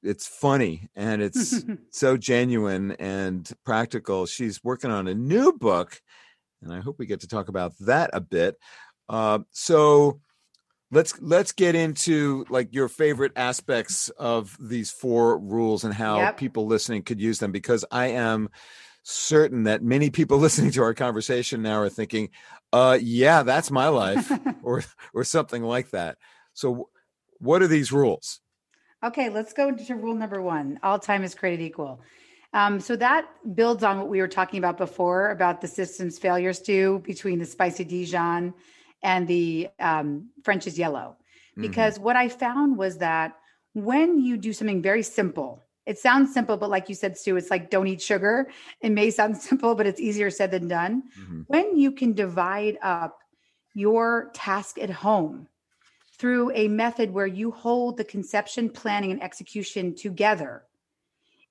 it's 0.02 0.26
funny 0.26 0.88
and 0.94 1.22
it's 1.22 1.64
so 1.90 2.16
genuine 2.16 2.92
and 2.92 3.50
practical. 3.64 4.26
She's 4.26 4.62
working 4.62 4.90
on 4.90 5.08
a 5.08 5.14
new 5.14 5.52
book, 5.52 6.00
and 6.62 6.72
I 6.72 6.80
hope 6.80 6.98
we 6.98 7.06
get 7.06 7.20
to 7.20 7.28
talk 7.28 7.48
about 7.48 7.72
that 7.80 8.10
a 8.12 8.20
bit. 8.20 8.56
Uh, 9.08 9.40
so 9.50 10.20
let's 10.92 11.20
let's 11.20 11.50
get 11.50 11.74
into 11.74 12.44
like 12.48 12.72
your 12.72 12.88
favorite 12.88 13.32
aspects 13.34 14.08
of 14.10 14.56
these 14.60 14.92
four 14.92 15.36
rules 15.38 15.82
and 15.82 15.92
how 15.92 16.18
yep. 16.18 16.36
people 16.36 16.66
listening 16.66 17.02
could 17.02 17.20
use 17.20 17.38
them 17.38 17.50
because 17.50 17.84
i 17.90 18.08
am 18.08 18.48
certain 19.02 19.64
that 19.64 19.82
many 19.82 20.10
people 20.10 20.38
listening 20.38 20.70
to 20.70 20.82
our 20.82 20.94
conversation 20.94 21.62
now 21.62 21.78
are 21.78 21.88
thinking 21.88 22.30
uh 22.72 22.98
yeah 23.00 23.42
that's 23.42 23.70
my 23.70 23.88
life 23.88 24.30
or 24.62 24.82
or 25.14 25.24
something 25.24 25.62
like 25.62 25.90
that 25.90 26.16
so 26.54 26.88
what 27.38 27.62
are 27.62 27.66
these 27.66 27.92
rules 27.92 28.40
okay 29.04 29.28
let's 29.28 29.52
go 29.52 29.72
to 29.72 29.94
rule 29.94 30.14
number 30.14 30.40
one 30.40 30.78
all 30.82 30.98
time 30.98 31.24
is 31.24 31.34
created 31.34 31.64
equal 31.64 32.00
um, 32.54 32.80
so 32.80 32.96
that 32.96 33.26
builds 33.54 33.82
on 33.82 33.96
what 33.96 34.10
we 34.10 34.20
were 34.20 34.28
talking 34.28 34.58
about 34.58 34.76
before 34.76 35.30
about 35.30 35.62
the 35.62 35.68
systems 35.68 36.18
failures 36.18 36.60
too 36.60 37.00
between 37.06 37.38
the 37.38 37.46
spicy 37.46 37.82
dijon 37.82 38.52
and 39.02 39.26
the 39.26 39.68
um, 39.80 40.28
French 40.42 40.66
is 40.66 40.78
yellow. 40.78 41.16
Mm-hmm. 41.52 41.62
Because 41.62 41.94
mm-hmm. 41.94 42.04
what 42.04 42.16
I 42.16 42.28
found 42.28 42.76
was 42.78 42.98
that 42.98 43.36
when 43.74 44.18
you 44.18 44.36
do 44.36 44.52
something 44.52 44.82
very 44.82 45.02
simple, 45.02 45.62
it 45.86 45.98
sounds 45.98 46.32
simple, 46.32 46.56
but 46.56 46.70
like 46.70 46.88
you 46.88 46.94
said, 46.94 47.18
Sue, 47.18 47.36
it's 47.36 47.50
like 47.50 47.70
don't 47.70 47.86
eat 47.86 48.00
sugar. 48.00 48.48
It 48.80 48.90
may 48.90 49.10
sound 49.10 49.36
simple, 49.48 49.74
but 49.74 49.86
it's 49.86 50.00
easier 50.00 50.30
said 50.30 50.50
than 50.50 50.68
done. 50.68 51.04
Mm-hmm. 51.18 51.40
When 51.48 51.76
you 51.76 51.92
can 51.92 52.12
divide 52.12 52.78
up 52.82 53.18
your 53.74 54.30
task 54.34 54.78
at 54.78 54.90
home 54.90 55.48
through 56.18 56.52
a 56.54 56.68
method 56.68 57.10
where 57.10 57.26
you 57.26 57.50
hold 57.50 57.96
the 57.96 58.04
conception, 58.04 58.70
planning, 58.70 59.10
and 59.10 59.22
execution 59.22 59.94
together, 59.94 60.62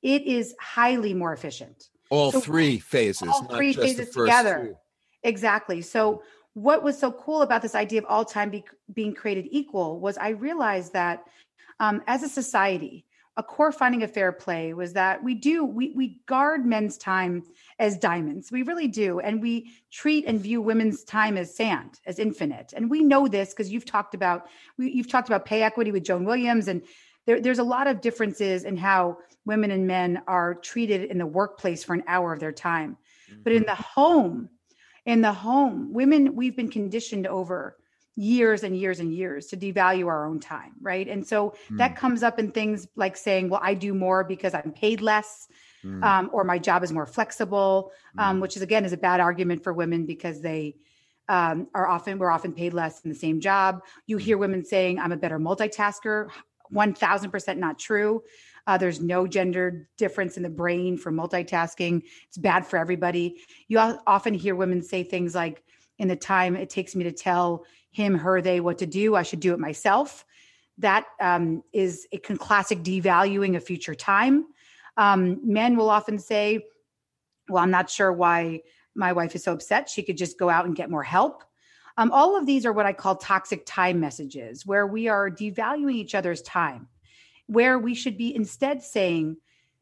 it 0.01 0.23
is 0.23 0.55
highly 0.59 1.13
more 1.13 1.33
efficient. 1.33 1.89
All 2.09 2.31
so, 2.31 2.39
three 2.39 2.77
phases, 2.79 3.29
all 3.29 3.43
three 3.45 3.73
phases 3.73 4.09
together. 4.09 4.67
Two. 4.67 4.77
Exactly. 5.23 5.81
So 5.81 6.23
what 6.53 6.83
was 6.83 6.97
so 6.97 7.11
cool 7.11 7.41
about 7.41 7.61
this 7.61 7.75
idea 7.75 7.99
of 7.99 8.05
all 8.05 8.25
time 8.25 8.49
be, 8.49 8.63
being 8.93 9.13
created 9.13 9.47
equal 9.51 9.99
was 9.99 10.17
I 10.17 10.29
realized 10.29 10.93
that 10.93 11.25
um, 11.79 12.01
as 12.07 12.23
a 12.23 12.29
society, 12.29 13.05
a 13.37 13.43
core 13.43 13.71
finding 13.71 14.03
of 14.03 14.11
fair 14.11 14.31
play 14.31 14.73
was 14.73 14.93
that 14.93 15.23
we 15.23 15.33
do 15.33 15.63
we 15.63 15.93
we 15.95 16.19
guard 16.25 16.65
men's 16.65 16.97
time 16.97 17.43
as 17.79 17.97
diamonds. 17.97 18.51
We 18.51 18.63
really 18.63 18.87
do. 18.87 19.19
And 19.19 19.41
we 19.41 19.71
treat 19.89 20.25
and 20.25 20.39
view 20.39 20.61
women's 20.61 21.03
time 21.03 21.37
as 21.37 21.55
sand 21.55 21.99
as 22.05 22.19
infinite. 22.19 22.73
And 22.75 22.89
we 22.89 23.01
know 23.01 23.27
this 23.27 23.49
because 23.49 23.71
you've 23.71 23.85
talked 23.85 24.13
about 24.13 24.47
we, 24.77 24.91
you've 24.91 25.09
talked 25.09 25.29
about 25.29 25.45
pay 25.45 25.63
equity 25.63 25.91
with 25.91 26.03
joan 26.03 26.25
williams. 26.25 26.67
And 26.67 26.81
there, 27.25 27.39
there's 27.39 27.59
a 27.59 27.63
lot 27.63 27.87
of 27.87 28.01
differences 28.01 28.63
in 28.65 28.75
how 28.75 29.19
women 29.45 29.71
and 29.71 29.87
men 29.87 30.21
are 30.27 30.55
treated 30.55 31.05
in 31.05 31.17
the 31.17 31.25
workplace 31.25 31.83
for 31.83 31.93
an 31.93 32.03
hour 32.07 32.33
of 32.33 32.39
their 32.39 32.51
time. 32.51 32.97
Mm-hmm. 33.29 33.43
but 33.43 33.53
in 33.53 33.63
the 33.63 33.75
home 33.75 34.49
in 35.05 35.21
the 35.21 35.33
home 35.33 35.93
women 35.93 36.35
we've 36.35 36.55
been 36.55 36.69
conditioned 36.69 37.27
over 37.27 37.77
years 38.15 38.63
and 38.63 38.75
years 38.77 38.99
and 38.99 39.13
years 39.13 39.47
to 39.47 39.57
devalue 39.57 40.07
our 40.07 40.25
own 40.25 40.39
time 40.39 40.73
right 40.81 41.07
and 41.07 41.25
so 41.25 41.53
mm. 41.69 41.77
that 41.77 41.95
comes 41.95 42.23
up 42.23 42.39
in 42.39 42.51
things 42.51 42.87
like 42.95 43.15
saying 43.15 43.49
well 43.49 43.61
i 43.63 43.73
do 43.73 43.93
more 43.93 44.23
because 44.23 44.53
i'm 44.53 44.71
paid 44.73 44.99
less 44.99 45.47
mm. 45.83 46.03
um, 46.03 46.29
or 46.33 46.43
my 46.43 46.59
job 46.59 46.83
is 46.83 46.91
more 46.91 47.05
flexible 47.05 47.91
um, 48.17 48.37
mm. 48.37 48.41
which 48.41 48.57
is 48.57 48.61
again 48.61 48.83
is 48.83 48.91
a 48.91 48.97
bad 48.97 49.19
argument 49.21 49.63
for 49.63 49.71
women 49.71 50.05
because 50.05 50.41
they 50.41 50.75
um, 51.29 51.67
are 51.73 51.87
often 51.87 52.19
we're 52.19 52.31
often 52.31 52.51
paid 52.51 52.73
less 52.73 52.99
in 53.01 53.09
the 53.09 53.15
same 53.15 53.39
job 53.39 53.81
you 54.07 54.17
hear 54.17 54.35
mm. 54.35 54.41
women 54.41 54.65
saying 54.65 54.99
i'm 54.99 55.13
a 55.13 55.17
better 55.17 55.39
multitasker 55.39 56.29
1000% 56.73 57.57
not 57.57 57.79
true 57.79 58.21
uh, 58.67 58.77
there's 58.77 59.01
no 59.01 59.25
gender 59.25 59.87
difference 59.97 60.37
in 60.37 60.43
the 60.43 60.49
brain 60.49 60.95
for 60.95 61.11
multitasking. 61.11 62.03
It's 62.27 62.37
bad 62.37 62.63
for 62.63 62.77
everybody. 62.77 63.41
You 63.67 63.79
often 63.79 64.35
hear 64.35 64.55
women 64.55 64.83
say 64.83 65.01
things 65.01 65.33
like, 65.33 65.63
in 66.01 66.07
the 66.07 66.15
time 66.15 66.55
it 66.55 66.69
takes 66.69 66.95
me 66.95 67.03
to 67.03 67.11
tell 67.11 67.63
him, 67.91 68.15
her, 68.17 68.41
they 68.41 68.59
what 68.59 68.77
to 68.79 68.85
do, 68.85 69.15
I 69.15 69.23
should 69.23 69.39
do 69.39 69.53
it 69.53 69.59
myself. 69.59 70.25
That 70.77 71.05
um, 71.19 71.63
is 71.73 72.07
a 72.11 72.17
classic 72.17 72.79
devaluing 72.79 73.55
of 73.55 73.63
future 73.63 73.95
time. 73.95 74.45
Um, 74.97 75.39
men 75.43 75.75
will 75.77 75.89
often 75.89 76.17
say, 76.17 76.65
Well, 77.49 77.63
I'm 77.63 77.71
not 77.71 77.89
sure 77.89 78.11
why 78.11 78.61
my 78.95 79.13
wife 79.13 79.35
is 79.35 79.43
so 79.43 79.53
upset. 79.53 79.89
She 79.89 80.03
could 80.03 80.17
just 80.17 80.39
go 80.39 80.49
out 80.49 80.65
and 80.65 80.75
get 80.75 80.89
more 80.89 81.03
help. 81.03 81.43
Um, 81.97 82.11
all 82.11 82.37
of 82.37 82.45
these 82.45 82.65
are 82.65 82.73
what 82.73 82.85
I 82.85 82.93
call 82.93 83.15
toxic 83.17 83.63
time 83.65 83.99
messages, 83.99 84.65
where 84.65 84.87
we 84.87 85.07
are 85.07 85.29
devaluing 85.29 85.93
each 85.93 86.15
other's 86.15 86.41
time 86.41 86.87
where 87.51 87.77
we 87.77 87.93
should 87.93 88.17
be 88.17 88.33
instead 88.33 88.81
saying, 88.81 89.35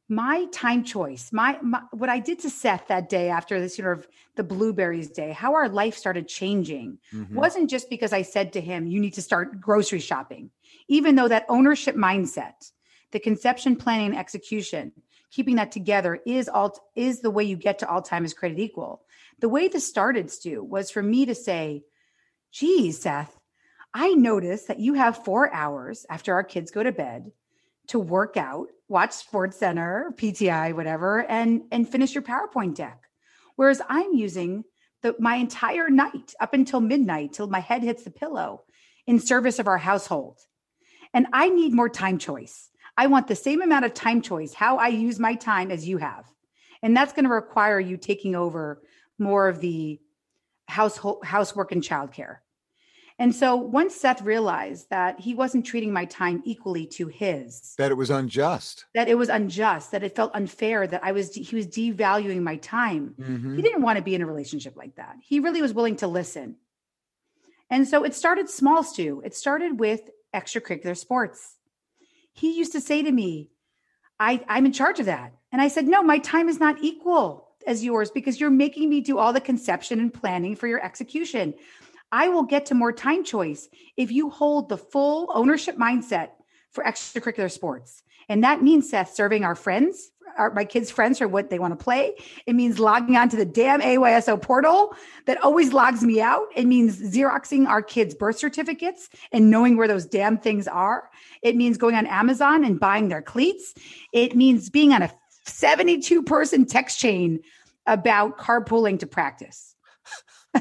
my 0.10 0.46
time 0.52 0.84
choice, 0.84 1.32
my, 1.32 1.60
my, 1.62 1.82
what 1.92 2.10
I 2.10 2.18
did 2.18 2.40
to 2.40 2.50
Seth 2.50 2.88
that 2.88 3.10
day 3.10 3.30
after 3.30 3.60
this 3.60 3.76
sort 3.76 3.96
of 3.98 4.08
the 4.36 4.44
blueberries 4.44 5.12
day, 5.12 5.32
how 5.32 5.54
our 5.54 5.70
life 5.70 5.96
started 5.96 6.28
changing 6.28 6.98
mm-hmm. 7.14 7.36
wasn't 7.36 7.70
just 7.70 7.92
because 7.92 8.12
I 8.12 8.24
said 8.24 8.54
to 8.54 8.62
him, 8.62 8.88
you 8.88 9.00
need 9.00 9.14
to 9.14 9.22
start 9.22 9.62
grocery 9.62 10.00
shopping, 10.00 10.50
even 10.88 11.14
though 11.14 11.28
that 11.28 11.46
ownership 11.48 11.96
mindset, 11.96 12.72
the 13.12 13.20
conception, 13.20 13.76
planning, 13.76 14.08
and 14.08 14.18
execution, 14.18 14.92
keeping 15.30 15.58
that 15.58 15.72
together 15.72 16.20
is 16.26 16.50
all 16.50 16.76
is 16.96 17.22
the 17.22 17.30
way 17.30 17.44
you 17.44 17.56
get 17.56 17.80
to 17.80 17.88
all 17.88 18.02
time 18.02 18.26
is 18.26 18.34
created 18.34 18.60
equal. 18.60 19.04
The 19.40 19.50
way 19.50 19.68
this 19.68 19.88
started, 19.88 20.32
Stew, 20.32 20.64
was 20.64 20.90
for 20.90 21.04
me 21.04 21.28
to 21.28 21.36
say, 21.36 21.84
geez, 22.52 23.00
Seth, 23.00 23.40
I 23.94 24.14
notice 24.14 24.64
that 24.66 24.80
you 24.80 24.96
have 24.96 25.24
four 25.24 25.54
hours 25.54 26.06
after 26.10 26.34
our 26.34 26.44
kids 26.44 26.72
go 26.72 26.82
to 26.82 26.92
bed 26.92 27.32
to 27.90 28.00
work 28.00 28.38
out, 28.38 28.68
watch 28.88 29.12
Sports 29.12 29.58
Center, 29.58 30.14
PTI, 30.16 30.74
whatever, 30.74 31.24
and 31.30 31.64
and 31.72 31.88
finish 31.88 32.16
your 32.16 32.24
PowerPoint 32.24 32.76
deck. 32.76 33.04
Whereas 33.56 33.82
I'm 33.88 34.14
using 34.14 34.64
the 35.02 35.16
my 35.20 35.36
entire 35.36 35.90
night 35.90 36.34
up 36.40 36.54
until 36.54 36.82
midnight 36.82 37.34
till 37.34 37.48
my 37.48 37.60
head 37.60 37.84
hits 37.84 38.04
the 38.04 38.12
pillow 38.12 38.64
in 39.08 39.20
service 39.20 39.60
of 39.60 39.68
our 39.68 39.78
household. 39.78 40.40
And 41.14 41.28
I 41.34 41.50
need 41.50 41.74
more 41.74 41.90
time 41.90 42.20
choice. 42.20 42.70
I 42.96 43.08
want 43.08 43.28
the 43.28 43.36
same 43.36 43.62
amount 43.62 43.86
of 43.86 43.94
time 43.94 44.22
choice 44.22 44.54
how 44.54 44.78
I 44.78 44.90
use 44.90 45.20
my 45.20 45.36
time 45.36 45.72
as 45.72 45.88
you 45.88 45.98
have. 45.98 46.26
And 46.84 46.96
that's 46.96 47.14
going 47.14 47.26
to 47.26 47.32
require 47.32 47.80
you 47.80 47.98
taking 47.98 48.36
over 48.36 48.82
more 49.18 49.48
of 49.48 49.62
the 49.62 50.00
household 50.68 51.26
housework 51.26 51.72
and 51.72 51.82
childcare. 51.82 52.38
And 53.20 53.36
so 53.36 53.54
once 53.58 53.96
Seth 53.96 54.22
realized 54.22 54.90
that 54.92 55.20
he 55.20 55.36
wasn't 55.36 55.66
treating 55.66 55.92
my 55.92 56.06
time 56.06 56.42
equally 56.46 56.88
to 56.88 57.08
his, 57.08 57.76
that 57.78 57.92
it 57.92 57.96
was 57.96 58.10
unjust, 58.10 58.86
that 58.96 59.10
it 59.10 59.18
was 59.18 59.28
unjust, 59.28 59.92
that 59.92 60.04
it 60.04 60.16
felt 60.16 60.32
unfair, 60.34 60.88
that 60.88 61.04
I 61.04 61.12
was 61.12 61.36
he 61.36 61.56
was 61.56 61.68
devaluing 61.68 62.42
my 62.42 62.56
time. 62.56 63.16
Mhm. 63.20 63.58
He 63.58 63.62
didn't 63.62 63.82
want 63.82 63.98
to 63.98 64.04
be 64.04 64.16
in 64.16 64.22
a 64.22 64.26
relationship 64.26 64.78
like 64.78 64.96
that. 64.96 65.18
He 65.22 65.42
really 65.42 65.62
was 65.62 65.74
willing 65.74 65.98
to 65.98 66.08
listen. 66.08 66.56
And 67.70 67.88
so 67.88 68.04
it 68.06 68.16
started 68.16 68.50
small, 68.50 68.84
Stew. 68.84 69.22
It 69.26 69.36
started 69.36 69.80
with 69.80 70.10
extracurricular 70.34 70.98
sports. 70.98 71.58
He 72.32 72.58
used 72.58 72.72
to 72.72 72.82
say 72.82 73.04
to 73.04 73.12
me, 73.12 73.50
I, 74.18 74.44
I'm 74.48 74.66
in 74.66 74.72
charge 74.72 75.00
of 75.00 75.08
that. 75.08 75.34
And 75.52 75.62
I 75.62 75.68
said, 75.68 75.88
No, 75.88 76.02
my 76.04 76.20
time 76.20 76.48
is 76.48 76.60
not 76.60 76.78
equal 76.82 77.50
as 77.68 77.84
yours 77.84 78.10
because 78.12 78.40
you're 78.40 78.50
making 78.50 78.90
me 78.90 79.02
do 79.02 79.18
all 79.18 79.34
the 79.34 79.42
conception 79.42 80.00
and 80.00 80.14
planning 80.14 80.56
for 80.56 80.68
your 80.68 80.84
execution. 80.84 81.54
I 82.12 82.30
will 82.30 82.44
get 82.44 82.68
to 82.68 82.76
more 82.76 82.92
time 82.92 83.24
choice 83.24 83.70
if 83.98 84.12
you 84.12 84.30
hold 84.30 84.70
the 84.70 84.78
full 84.78 85.32
ownership 85.34 85.78
mindset 85.78 86.30
for 86.72 86.84
extracurricular 86.84 87.52
sports. 87.52 88.04
And 88.28 88.44
that 88.44 88.62
means, 88.62 88.90
Seth, 88.90 89.14
serving 89.14 89.44
our 89.44 89.56
friends, 89.56 90.12
our, 90.38 90.52
my 90.52 90.64
kids' 90.64 90.92
friends 90.92 91.18
for 91.18 91.28
what 91.28 91.50
they 91.50 91.60
want 91.60 91.78
to 91.78 91.84
play. 91.84 92.16
It 92.46 92.54
means 92.54 92.80
logging 92.80 93.18
onto 93.18 93.38
the 93.38 93.46
damn 93.46 93.82
AYSO 93.82 94.42
portal 94.42 94.96
that 95.26 95.42
always 95.44 95.74
logs 95.74 96.04
me 96.04 96.22
out. 96.22 96.48
It 96.56 96.66
means 96.66 97.02
Xeroxing 97.02 97.68
our 97.68 97.82
kids' 97.82 98.14
birth 98.14 98.38
certificates 98.38 99.10
and 99.32 99.50
knowing 99.50 99.78
where 99.78 99.88
those 99.88 100.06
damn 100.06 100.38
things 100.38 100.68
are. 100.68 101.10
It 101.42 101.56
means 101.56 101.78
going 101.78 101.96
on 101.96 102.06
Amazon 102.06 102.64
and 102.64 102.80
buying 102.80 103.10
their 103.10 103.22
cleats. 103.22 103.74
It 104.14 104.36
means 104.36 104.70
being 104.70 104.94
on 104.94 105.02
a 105.02 105.12
72 105.46 106.24
person 106.24 106.66
text 106.66 107.00
chain 107.00 107.40
about 107.88 108.38
carpooling 108.38 109.00
to 109.00 109.08
practice. 109.08 109.76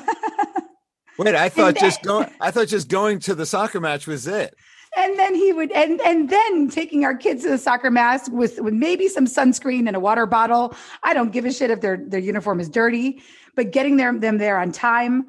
Wait, 1.18 1.34
I 1.34 1.48
thought 1.48 1.74
then- 1.74 1.84
just 1.84 2.02
going. 2.02 2.30
I 2.40 2.50
thought 2.50 2.68
just 2.68 2.88
going 2.88 3.18
to 3.20 3.34
the 3.34 3.46
soccer 3.46 3.80
match 3.80 4.06
was 4.06 4.26
it. 4.26 4.54
and 4.96 5.18
then 5.18 5.34
he 5.34 5.52
would 5.52 5.70
and 5.72 6.00
and 6.00 6.30
then 6.30 6.70
taking 6.70 7.04
our 7.04 7.14
kids 7.14 7.42
to 7.42 7.50
the 7.50 7.58
soccer 7.58 7.90
match 7.90 8.22
with, 8.30 8.58
with 8.60 8.72
maybe 8.72 9.06
some 9.08 9.26
sunscreen 9.26 9.86
and 9.86 9.94
a 9.94 10.00
water 10.00 10.24
bottle 10.24 10.74
i 11.02 11.12
don't 11.12 11.30
give 11.30 11.44
a 11.44 11.52
shit 11.52 11.70
if 11.70 11.82
their 11.82 11.98
their 11.98 12.18
uniform 12.20 12.58
is 12.58 12.70
dirty 12.70 13.22
but 13.54 13.70
getting 13.70 13.98
them 13.98 14.20
them 14.20 14.38
there 14.38 14.58
on 14.58 14.72
time 14.72 15.26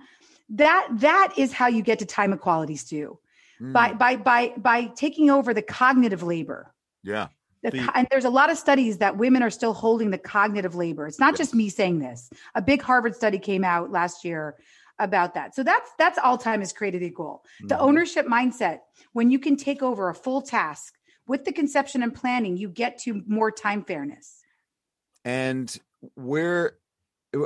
that 0.47 0.87
that 0.93 1.33
is 1.35 1.51
how 1.51 1.67
you 1.67 1.81
get 1.83 1.99
to 1.99 2.05
time 2.05 2.31
equality 2.33 2.77
Stew 2.77 3.19
Mm, 3.61 3.73
by 3.73 3.91
by 3.93 4.15
by 4.15 4.53
by 4.55 4.85
taking 4.95 5.29
over 5.29 5.53
the 5.53 5.61
cognitive 5.61 6.23
labor 6.23 6.73
yeah. 7.03 7.27
the, 7.61 7.71
The- 7.71 7.91
and 7.93 8.07
there's 8.09 8.23
a 8.23 8.29
lot 8.29 8.49
of 8.49 8.57
studies 8.57 8.99
that 8.99 9.17
women 9.17 9.43
are 9.43 9.49
still 9.49 9.73
holding 9.73 10.09
the 10.11 10.17
cognitive 10.17 10.75
labor. 10.75 11.05
It's 11.07 11.19
not 11.19 11.35
just 11.35 11.53
me 11.53 11.67
saying 11.67 11.99
this. 11.99 12.29
A 12.55 12.61
big 12.61 12.81
Harvard 12.81 13.13
study 13.13 13.37
came 13.37 13.65
out 13.65 13.91
last 13.91 14.23
year 14.23 14.55
about 14.99 15.33
that. 15.35 15.55
So 15.55 15.63
that's 15.63 15.89
that's 15.97 16.17
all 16.19 16.37
time 16.37 16.61
is 16.61 16.73
created 16.73 17.01
equal. 17.03 17.43
The 17.61 17.75
Mhm. 17.75 17.79
ownership 17.81 18.25
mindset, 18.27 18.79
when 19.13 19.31
you 19.31 19.39
can 19.39 19.55
take 19.55 19.81
over 19.81 20.09
a 20.09 20.15
full 20.15 20.41
task 20.41 20.93
with 21.27 21.45
the 21.45 21.51
conception 21.51 22.03
and 22.03 22.13
planning, 22.13 22.57
you 22.57 22.69
get 22.69 22.97
to 22.99 23.21
more 23.27 23.51
time 23.51 23.83
fairness. 23.83 24.41
and 25.25 25.77
where 26.15 26.77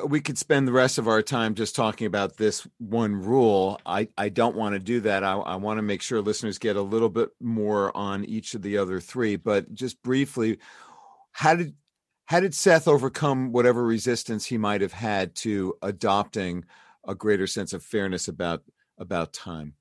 we 0.08 0.22
could 0.22 0.38
spend 0.38 0.68
the 0.68 0.72
rest 0.72 0.98
of 1.00 1.08
our 1.08 1.22
time 1.24 1.56
just 1.56 1.76
talking 1.76 2.06
about 2.08 2.38
this 2.38 2.66
one 2.78 3.16
rule 3.16 3.80
i 3.86 4.08
i 4.18 4.30
don't 4.30 4.56
want 4.56 4.74
to 4.74 4.80
do 4.80 5.02
that 5.02 5.24
i, 5.24 5.34
I 5.34 5.56
want 5.56 5.80
to 5.80 5.82
make 5.82 6.02
sure 6.04 6.22
listeners 6.22 6.60
get 6.60 6.76
a 6.76 6.82
little 6.82 7.10
bit 7.10 7.30
more 7.42 7.96
on 7.98 8.24
each 8.26 8.54
of 8.54 8.62
the 8.62 8.78
other 8.78 9.00
three 9.02 9.36
but 9.38 9.74
just 9.74 10.02
briefly 10.04 10.60
how 11.32 11.56
did 11.56 11.74
how 12.26 12.40
did 12.40 12.54
seth 12.54 12.88
overcome 12.88 13.52
whatever 13.52 13.84
resistance 13.84 14.46
he 14.46 14.58
might 14.58 14.82
have 14.82 14.94
had 14.94 15.34
to 15.38 15.76
adopting 15.82 16.64
a 17.08 17.16
greater 17.16 17.48
sense 17.48 17.74
of 17.74 17.84
fairness 17.84 18.28
about 18.28 18.64
about 18.98 19.34
time 19.34 19.76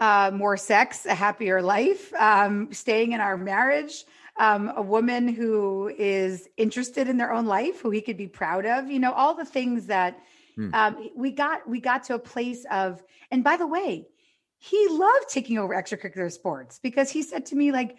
uh, 0.00 0.30
more 0.32 0.56
sex, 0.56 1.06
a 1.06 1.14
happier 1.14 1.62
life, 1.62 2.12
um, 2.14 2.72
staying 2.72 3.12
in 3.12 3.20
our 3.20 3.36
marriage, 3.36 4.04
um, 4.38 4.70
a 4.76 4.82
woman 4.82 5.28
who 5.28 5.90
is 5.96 6.48
interested 6.56 7.08
in 7.08 7.16
their 7.16 7.32
own 7.32 7.46
life, 7.46 7.80
who 7.80 7.90
he 7.90 8.02
could 8.02 8.16
be 8.16 8.26
proud 8.26 8.66
of. 8.66 8.90
You 8.90 8.98
know, 8.98 9.12
all 9.12 9.34
the 9.34 9.44
things 9.44 9.86
that 9.86 10.18
Hmm. 10.54 10.74
um, 10.74 11.10
we 11.14 11.32
got. 11.32 11.68
We 11.68 11.80
got 11.80 12.04
to 12.04 12.14
a 12.14 12.18
place 12.18 12.64
of. 12.70 13.02
And 13.30 13.44
by 13.44 13.56
the 13.58 13.66
way, 13.66 14.08
he 14.58 14.88
loved 14.88 15.28
taking 15.28 15.58
over 15.58 15.74
extracurricular 15.74 16.32
sports 16.32 16.78
because 16.82 17.10
he 17.10 17.22
said 17.22 17.46
to 17.46 17.56
me 17.56 17.72
like. 17.72 17.96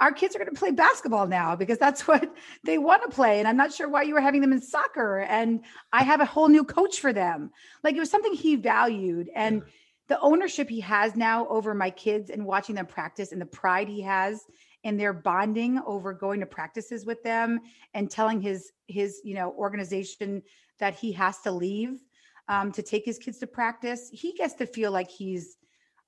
Our 0.00 0.12
kids 0.12 0.34
are 0.34 0.38
going 0.38 0.52
to 0.52 0.58
play 0.58 0.70
basketball 0.72 1.26
now 1.28 1.54
because 1.56 1.78
that's 1.78 2.08
what 2.08 2.34
they 2.64 2.78
want 2.78 3.02
to 3.02 3.14
play. 3.14 3.38
And 3.38 3.46
I'm 3.46 3.56
not 3.56 3.72
sure 3.72 3.88
why 3.88 4.02
you 4.02 4.14
were 4.14 4.20
having 4.20 4.40
them 4.40 4.52
in 4.52 4.60
soccer. 4.60 5.20
And 5.20 5.64
I 5.92 6.02
have 6.02 6.20
a 6.20 6.24
whole 6.26 6.48
new 6.48 6.64
coach 6.64 7.00
for 7.00 7.12
them. 7.12 7.50
Like 7.84 7.94
it 7.96 8.00
was 8.00 8.10
something 8.10 8.32
he 8.32 8.56
valued. 8.56 9.28
And 9.34 9.62
the 10.08 10.18
ownership 10.20 10.68
he 10.68 10.80
has 10.80 11.14
now 11.14 11.46
over 11.48 11.74
my 11.74 11.90
kids 11.90 12.30
and 12.30 12.44
watching 12.44 12.74
them 12.74 12.86
practice 12.86 13.30
and 13.32 13.40
the 13.40 13.46
pride 13.46 13.88
he 13.88 14.00
has 14.02 14.44
in 14.82 14.96
their 14.96 15.12
bonding 15.12 15.78
over 15.86 16.12
going 16.12 16.40
to 16.40 16.46
practices 16.46 17.04
with 17.06 17.22
them 17.22 17.60
and 17.94 18.10
telling 18.10 18.40
his 18.40 18.72
his 18.88 19.20
you 19.24 19.34
know 19.34 19.52
organization 19.52 20.42
that 20.78 20.94
he 20.94 21.12
has 21.12 21.38
to 21.42 21.52
leave 21.52 22.00
um, 22.48 22.72
to 22.72 22.82
take 22.82 23.04
his 23.04 23.18
kids 23.18 23.38
to 23.38 23.46
practice 23.46 24.08
he 24.12 24.32
gets 24.32 24.54
to 24.54 24.66
feel 24.66 24.90
like 24.90 25.10
he's 25.10 25.58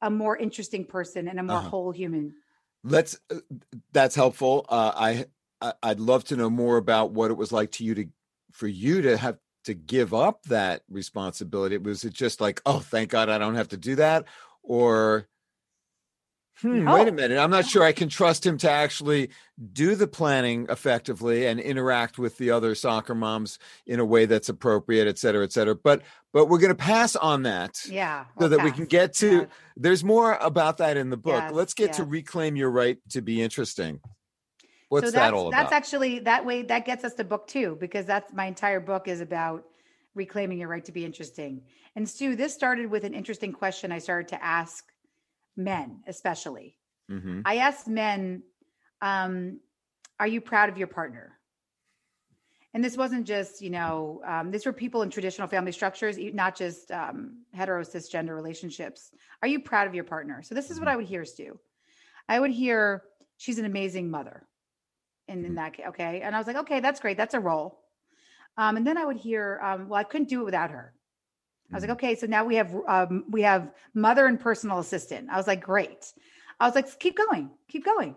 a 0.01 0.11
more 0.11 0.37
interesting 0.37 0.85
person 0.85 1.29
and 1.29 1.39
a 1.39 1.43
more 1.43 1.59
Uh-huh. 1.59 1.71
whole 1.71 1.93
human 1.93 2.35
let's 2.85 3.19
uh, 3.31 3.37
that's 3.93 4.15
helpful 4.15 4.67
uh, 4.69 4.93
I, 4.95 5.27
I 5.61 5.73
i'd 5.85 6.01
love 6.01 6.25
to 6.25 6.37
know 6.37 6.51
more 6.51 6.77
about 6.77 7.13
what 7.13 7.31
it 7.31 7.37
was 7.37 7.53
like 7.53 7.73
to 7.73 7.85
you 7.85 7.95
to 7.95 8.07
for 8.53 8.67
you 8.67 9.03
to 9.03 9.17
have 9.17 9.39
to 9.65 9.75
give 9.75 10.13
up 10.13 10.43
that 10.45 10.83
responsibility. 10.91 11.79
Was 11.79 12.05
it 12.05 12.13
just 12.13 12.41
like 12.41 12.61
oh 12.67 12.81
thank 12.81 13.11
god 13.11 13.29
i 13.29 13.39
don't 13.39 13.55
have 13.55 13.69
to 13.69 13.77
do 13.77 13.97
that 13.97 14.25
or 14.63 15.29
hmm, 16.61 16.89
wait 16.89 17.09
a 17.09 17.13
minute 17.13 17.39
i'm 17.39 17.51
not 17.51 17.67
sure 17.67 17.83
i 17.83 17.93
can 17.93 18.09
trust 18.09 18.45
him 18.45 18.59
to 18.59 18.71
actually 18.71 19.31
do 19.73 19.95
the 19.95 20.07
planning 20.07 20.67
effectively 20.69 21.47
and 21.47 21.61
interact 21.61 22.19
with 22.19 22.37
the 22.39 22.51
other 22.51 22.75
soccer 22.75 23.15
moms 23.15 23.59
in 23.87 24.01
a 24.01 24.05
way 24.05 24.27
that's 24.27 24.49
appropriate 24.49 25.07
et 25.07 25.19
cetera 25.19 25.45
et 25.45 25.53
cetera. 25.53 25.75
But 25.75 26.03
but 26.33 26.47
we're 26.47 26.59
going 26.59 26.71
to 26.71 26.75
pass 26.75 27.15
on 27.17 27.43
that 27.45 27.79
yeah 27.89 28.25
so 28.25 28.31
well, 28.37 28.49
that 28.51 28.63
we 28.63 28.73
can 28.73 28.87
get 28.87 29.15
to 29.15 29.33
Yeah. 29.33 29.47
there's 29.77 30.03
more 30.03 30.35
about 30.35 30.79
that 30.79 30.97
in 30.97 31.11
the 31.11 31.17
book. 31.17 31.43
Yes, 31.45 31.53
let's 31.53 31.75
get 31.75 31.95
to 31.95 32.05
reclaim 32.05 32.57
your 32.57 32.71
right 32.71 32.99
to 33.11 33.23
be 33.23 33.41
interesting. 33.43 34.01
What's 34.89 35.07
so 35.07 35.11
that 35.13 35.21
that's, 35.21 35.33
all 35.33 35.51
that's 35.51 35.73
actually 35.73 36.19
that 36.21 36.45
way 36.45 36.63
that 36.63 36.85
gets 36.85 37.05
us 37.05 37.15
to 37.15 37.25
book 37.25 37.47
two 37.47 37.77
because 37.81 38.05
that's 38.05 38.33
my 38.33 38.47
entire 38.47 38.81
book 38.81 39.09
is 39.09 39.21
about 39.21 39.65
reclaiming 40.15 40.59
your 40.59 40.69
right 40.69 40.85
to 40.85 40.93
be 40.93 41.05
interesting. 41.05 41.63
And 41.97 42.09
Stew 42.09 42.37
this 42.37 42.53
started 42.55 42.91
with 42.91 43.05
an 43.05 43.15
interesting 43.15 43.53
question 43.53 43.93
i 43.93 43.99
started 43.99 44.29
to 44.29 44.45
ask 44.45 44.85
men 45.57 46.01
especially. 46.07 46.77
Hmm 47.09 47.41
i 47.45 47.57
asked 47.57 47.89
men 47.89 48.43
um, 49.01 49.61
are 50.21 50.29
you 50.29 50.41
proud 50.41 50.69
of 50.69 50.79
your 50.79 50.87
partner 50.87 51.39
and 52.75 52.83
this 52.83 52.97
wasn't 52.97 53.27
just 53.27 53.61
you 53.61 53.71
know 53.71 54.23
um, 54.27 54.51
these 54.51 54.65
were 54.67 54.73
people 54.73 55.03
in 55.03 55.11
traditional 55.11 55.49
family 55.49 55.73
structures 55.73 56.17
not 56.35 56.57
just 56.57 56.91
um, 56.91 57.43
hetero 57.53 57.83
cisgender 57.83 58.35
relationships. 58.35 59.11
Are 59.43 59.49
you 59.49 59.61
proud 59.61 59.87
of 59.87 59.95
your 59.95 60.05
partner? 60.05 60.43
So 60.43 60.55
this 60.55 60.71
is 60.71 60.79
what 60.79 60.89
i 60.89 60.97
would 60.97 61.07
hear 61.07 61.25
Stew. 61.25 61.59
I 62.29 62.39
would 62.41 62.51
hear 62.51 63.03
she's 63.37 63.59
an 63.59 63.65
amazing 63.65 64.11
mother 64.11 64.47
in, 65.29 65.45
in 65.45 65.53
Mhm. 65.53 65.57
that 65.57 65.73
case 65.75 65.87
okay? 65.89 66.21
And 66.23 66.35
i 66.35 66.39
was 66.39 66.47
like 66.47 66.57
okay 66.57 66.81
that's 66.81 67.01
great. 67.01 67.17
That's 67.17 67.35
a 67.35 67.41
role. 67.41 67.81
Um, 68.57 68.77
and 68.77 68.87
then 68.87 68.97
i 68.99 69.05
would 69.05 69.17
hear 69.17 69.61
um, 69.63 69.89
well 69.89 70.01
i 70.01 70.05
couldn't 70.05 70.29
do 70.29 70.41
it 70.43 70.45
without 70.45 70.71
her. 70.71 70.95
I 71.73 71.77
was 71.77 71.85
like, 71.85 71.93
okay, 71.93 72.15
so 72.17 72.27
now 72.27 72.45
we 72.45 72.57
have 72.57 72.71
um, 72.87 73.25
we 73.31 73.41
have 73.43 73.71
mother 73.95 74.27
and 74.27 74.39
personal 74.39 74.79
assistant. 74.79 75.31
I 75.31 75.39
was 75.39 75.47
like, 75.47 75.63
great. 75.63 76.13
I 76.61 76.67
was 76.67 76.75
like, 76.75 76.99
keep 76.99 77.17
going, 77.17 77.51
keep 77.67 77.83
going. 77.83 78.15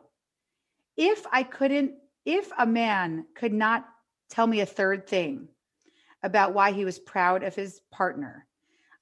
If 0.98 1.26
I 1.32 1.44
couldn't, 1.44 1.94
if 2.26 2.52
a 2.60 2.66
man 2.66 3.26
could 3.34 3.54
not 3.54 3.86
tell 4.30 4.48
me 4.48 4.62
a 4.62 4.66
third 4.66 5.08
thing 5.08 5.48
about 6.24 6.54
why 6.54 6.72
he 6.72 6.86
was 6.86 7.00
proud 7.00 7.44
of 7.44 7.56
his 7.56 7.82
partner, 7.92 8.48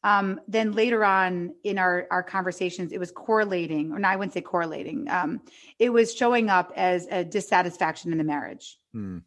um, 0.04 0.42
then 0.48 0.74
later 0.74 1.06
on 1.06 1.56
in 1.64 1.78
our 1.78 2.08
our 2.12 2.24
conversations, 2.24 2.92
it 2.92 3.00
was 3.00 3.12
correlating, 3.12 3.92
or 3.92 4.00
no, 4.00 4.08
I 4.08 4.16
wouldn't 4.18 4.34
say 4.34 4.42
correlating. 4.42 5.10
Um, 5.10 5.42
it 5.80 5.90
was 5.90 6.14
showing 6.14 6.50
up 6.50 6.74
as 6.76 7.08
a 7.10 7.24
dissatisfaction 7.24 8.12
in 8.12 8.18
the 8.18 8.24
marriage. 8.24 8.78
Hmm. 8.92 9.20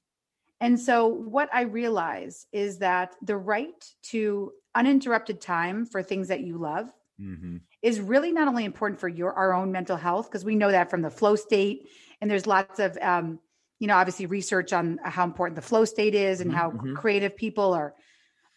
And 0.61 0.79
so, 0.79 1.07
what 1.07 1.49
I 1.53 1.63
realize 1.63 2.47
is 2.53 2.79
that 2.79 3.15
the 3.23 3.37
right 3.37 3.85
to 4.05 4.53
uninterrupted 4.75 5.41
time 5.41 5.87
for 5.87 6.03
things 6.03 6.29
that 6.29 6.41
you 6.41 6.59
love 6.59 6.93
hmm 7.19 7.57
is 7.83 8.01
really 8.01 8.33
not 8.33 8.49
only 8.49 8.65
important 8.65 8.99
for 8.99 9.09
your 9.09 9.33
our 9.33 9.55
own 9.55 9.71
mental 9.71 9.97
health 9.97 10.29
because 10.29 10.45
we 10.45 10.57
know 10.57 10.71
that 10.71 10.91
from 10.91 11.03
the 11.03 11.11
flow 11.11 11.37
state, 11.37 11.89
and 12.21 12.31
there's 12.31 12.47
lots 12.47 12.79
of 12.79 12.99
um, 13.01 13.39
you 13.79 13.87
know 13.87 13.97
obviously 13.97 14.27
research 14.27 14.73
on 14.73 14.99
how 15.05 15.25
important 15.25 15.57
the 15.57 15.63
flow 15.63 15.85
state 15.85 16.15
is 16.15 16.41
and 16.41 16.51
Mhm, 16.51 16.55
how 16.55 16.71
mhm. 16.71 16.95
creative 16.95 17.37
people 17.37 17.73
are 17.73 17.95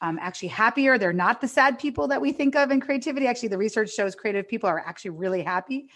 um, 0.02 0.18
actually 0.22 0.48
happier. 0.50 0.98
They're 0.98 1.12
not 1.14 1.42
the 1.42 1.48
sad 1.48 1.78
people 1.78 2.08
that 2.08 2.22
we 2.22 2.32
think 2.32 2.56
of 2.56 2.72
in 2.72 2.80
creativity. 2.80 3.28
Actually, 3.28 3.50
the 3.50 3.58
research 3.58 3.92
shows 3.92 4.16
creative 4.16 4.48
people 4.48 4.70
are 4.70 4.80
actually 4.80 5.12
really 5.12 5.44
happy. 5.44 5.90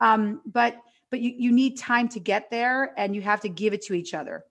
Um, 0.00 0.42
but 0.46 0.76
but 1.10 1.20
you 1.20 1.32
you 1.36 1.52
need 1.52 1.78
time 1.78 2.08
to 2.10 2.20
get 2.20 2.50
there, 2.50 2.92
and 2.96 3.14
you 3.14 3.22
have 3.22 3.40
to 3.40 3.48
give 3.48 3.72
it 3.72 3.82
to 3.86 3.94
each 3.94 4.14
other. 4.14 4.44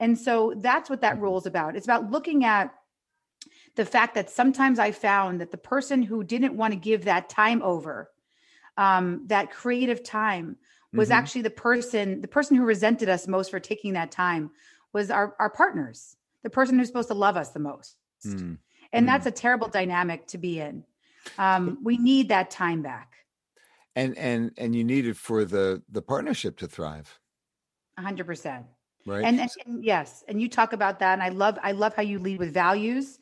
And 0.00 0.18
so 0.18 0.54
that's 0.56 0.90
what 0.90 1.02
that 1.02 1.20
rule 1.20 1.38
is 1.38 1.46
about. 1.46 1.76
It's 1.76 1.86
about 1.86 2.10
looking 2.10 2.44
at 2.44 2.74
the 3.76 3.84
fact 3.84 4.14
that 4.14 4.30
sometimes 4.30 4.78
I 4.78 4.92
found 4.92 5.40
that 5.40 5.50
the 5.50 5.58
person 5.58 6.02
who 6.02 6.24
didn't 6.24 6.56
want 6.56 6.72
to 6.72 6.78
give 6.78 7.04
that 7.04 7.28
time 7.28 7.62
over, 7.62 8.10
um, 8.76 9.22
that 9.26 9.50
creative 9.50 10.02
time, 10.02 10.56
was 10.94 11.08
Mhm. 11.10 11.14
actually 11.14 11.42
the 11.42 11.50
person, 11.50 12.20
the 12.20 12.28
person 12.28 12.56
who 12.56 12.64
resented 12.64 13.08
us 13.08 13.26
most 13.28 13.50
for 13.50 13.60
taking 13.60 13.92
that 13.94 14.10
time 14.10 14.50
was 14.92 15.10
our, 15.10 15.34
our 15.38 15.50
partners, 15.50 16.16
the 16.42 16.50
person 16.50 16.78
who's 16.78 16.86
supposed 16.88 17.08
to 17.08 17.14
love 17.14 17.36
us 17.36 17.50
the 17.50 17.58
most. 17.58 17.96
Mm. 18.24 18.58
And 18.92 19.04
Mm. 19.04 19.08
that's 19.10 19.26
a 19.26 19.30
terrible 19.30 19.68
dynamic 19.68 20.26
to 20.28 20.38
be 20.38 20.60
in. 20.60 20.84
Um, 21.38 21.78
we 21.82 21.96
need 21.98 22.28
that 22.28 22.50
time 22.50 22.82
back. 22.82 23.10
and 23.96 24.18
and 24.18 24.50
and 24.58 24.74
you 24.74 24.82
need 24.82 25.06
it 25.06 25.16
for 25.16 25.44
the 25.44 25.80
the 25.88 26.02
partnership 26.02 26.56
to 26.58 26.66
thrive, 26.66 27.20
hundred 27.96 28.26
percent. 28.26 28.66
right? 29.06 29.24
And, 29.24 29.38
and, 29.40 29.50
and 29.66 29.84
yes, 29.84 30.24
and 30.28 30.40
you 30.42 30.48
talk 30.48 30.72
about 30.72 30.98
that. 30.98 31.12
And 31.12 31.22
I 31.22 31.28
love, 31.28 31.58
I 31.62 31.72
love 31.72 31.94
how 31.94 32.02
you 32.02 32.18
lead 32.18 32.38
with 32.40 32.52
values. 32.52 33.18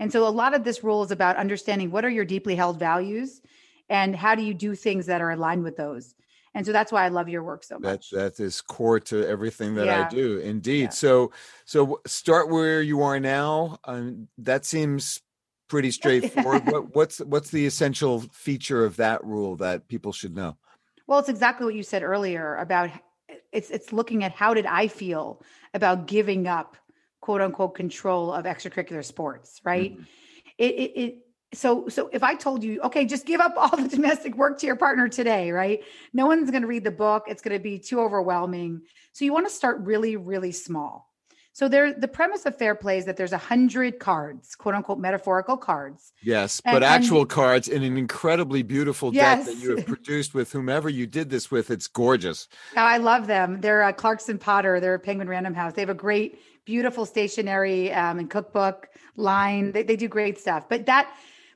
And 0.00 0.10
so 0.10 0.26
a 0.26 0.30
lot 0.42 0.52
of 0.54 0.64
this 0.64 0.82
rule 0.82 1.02
is 1.04 1.10
about 1.12 1.36
understanding 1.36 1.90
what 1.92 2.04
are 2.04 2.10
your 2.10 2.24
deeply 2.24 2.56
held 2.56 2.78
values 2.78 3.40
and 3.88 4.16
how 4.16 4.34
do 4.34 4.42
you 4.42 4.52
do 4.54 4.74
things 4.74 5.06
that 5.06 5.20
are 5.20 5.30
aligned 5.30 5.62
with 5.62 5.76
those. 5.76 6.14
And 6.56 6.64
so 6.64 6.72
that's 6.72 6.90
why 6.90 7.04
I 7.04 7.08
love 7.08 7.28
your 7.28 7.42
work 7.42 7.62
so 7.64 7.78
much 7.78 8.08
that 8.10 8.36
that 8.36 8.42
is 8.42 8.62
core 8.62 8.98
to 9.00 9.28
everything 9.28 9.74
that 9.74 9.90
I 9.90 10.08
do. 10.08 10.38
Indeed. 10.38 10.84
Yeah. 10.84 10.88
So 10.88 11.32
so 11.66 12.00
start 12.06 12.48
where 12.48 12.80
you 12.80 13.02
are 13.02 13.20
now. 13.20 13.78
Um, 13.84 14.28
that 14.38 14.64
seems 14.64 15.20
pretty 15.68 15.90
straightforward. 15.90 16.64
what, 16.70 16.96
what's 16.96 17.18
what's 17.18 17.50
the 17.50 17.66
essential 17.66 18.20
feature 18.32 18.86
of 18.86 18.96
that 18.96 19.22
rule 19.22 19.56
that 19.56 19.86
people 19.86 20.12
should 20.12 20.34
know? 20.34 20.56
Well, 21.06 21.18
it's 21.18 21.28
exactly 21.28 21.66
what 21.66 21.74
you 21.74 21.82
said 21.82 22.02
earlier 22.02 22.56
about 22.56 22.88
it's 23.52 23.68
it's 23.68 23.92
looking 23.92 24.24
at 24.24 24.32
how 24.32 24.54
did 24.54 24.64
I 24.64 24.88
feel 24.88 25.42
about 25.74 26.06
giving 26.06 26.46
up 26.46 26.78
quote 27.20 27.42
unquote 27.42 27.74
control 27.74 28.32
of 28.32 28.46
extracurricular 28.46 29.04
sports, 29.04 29.60
right? 29.62 29.94
Mhm. 29.94 30.06
It, 30.56 30.74
it 30.74 30.92
it 30.96 31.25
so 31.56 31.88
so 31.88 32.08
if 32.12 32.22
I 32.22 32.34
told 32.34 32.62
you, 32.62 32.80
okay, 32.82 33.04
just 33.04 33.26
give 33.26 33.40
up 33.40 33.54
all 33.56 33.76
the 33.76 33.88
domestic 33.88 34.36
work 34.36 34.58
to 34.60 34.66
your 34.66 34.76
partner 34.76 35.08
today, 35.08 35.50
right? 35.50 35.82
No 36.12 36.26
one's 36.26 36.50
going 36.50 36.62
to 36.62 36.68
read 36.68 36.84
the 36.84 36.90
book. 36.90 37.24
It's 37.26 37.42
going 37.42 37.56
to 37.56 37.62
be 37.62 37.78
too 37.78 38.00
overwhelming. 38.00 38.82
So 39.12 39.24
you 39.24 39.32
want 39.32 39.46
to 39.48 39.52
start 39.52 39.78
really, 39.80 40.16
really 40.16 40.52
small. 40.52 41.10
So 41.54 41.68
there, 41.68 41.94
the 41.94 42.06
premise 42.06 42.44
of 42.44 42.58
fair 42.58 42.74
play 42.74 42.98
is 42.98 43.06
that 43.06 43.16
there's 43.16 43.32
a 43.32 43.38
hundred 43.38 43.98
cards, 43.98 44.54
quote 44.54 44.74
unquote, 44.74 44.98
metaphorical 44.98 45.56
cards. 45.56 46.12
Yes, 46.22 46.60
And- 46.66 46.74
but 46.74 46.82
and- 46.82 46.92
actual 46.92 47.24
cards 47.24 47.66
in 47.66 47.82
an 47.82 47.96
incredibly 47.96 48.62
beautiful 48.62 49.10
deck 49.10 49.46
that 49.46 49.56
you 49.56 49.74
have 49.76 49.86
produced 49.94 50.34
with 50.34 50.52
whomever 50.52 50.90
you 50.90 51.06
did 51.06 51.30
this 51.30 51.50
with. 51.50 51.70
It's 51.70 51.86
gorgeous. 51.86 52.46
Oh, 52.76 52.80
I 52.82 52.98
love 52.98 53.26
them. 53.26 53.62
They're 53.62 53.82
uh, 53.84 53.92
Clarkson 53.92 54.36
Potter. 54.38 54.80
They're 54.80 54.96
a 54.96 54.98
Penguin 54.98 55.30
Random 55.30 55.54
House. 55.54 55.72
They 55.72 55.80
have 55.80 55.88
a 55.88 55.94
great, 55.94 56.40
beautiful 56.66 57.06
stationery 57.06 57.90
um, 57.90 58.18
and 58.18 58.28
cookbook 58.28 58.88
line. 59.16 59.72
They, 59.72 59.82
they 59.82 59.96
do 59.96 60.08
great 60.08 60.38
stuff. 60.38 60.68
But 60.68 60.84
that, 60.84 61.10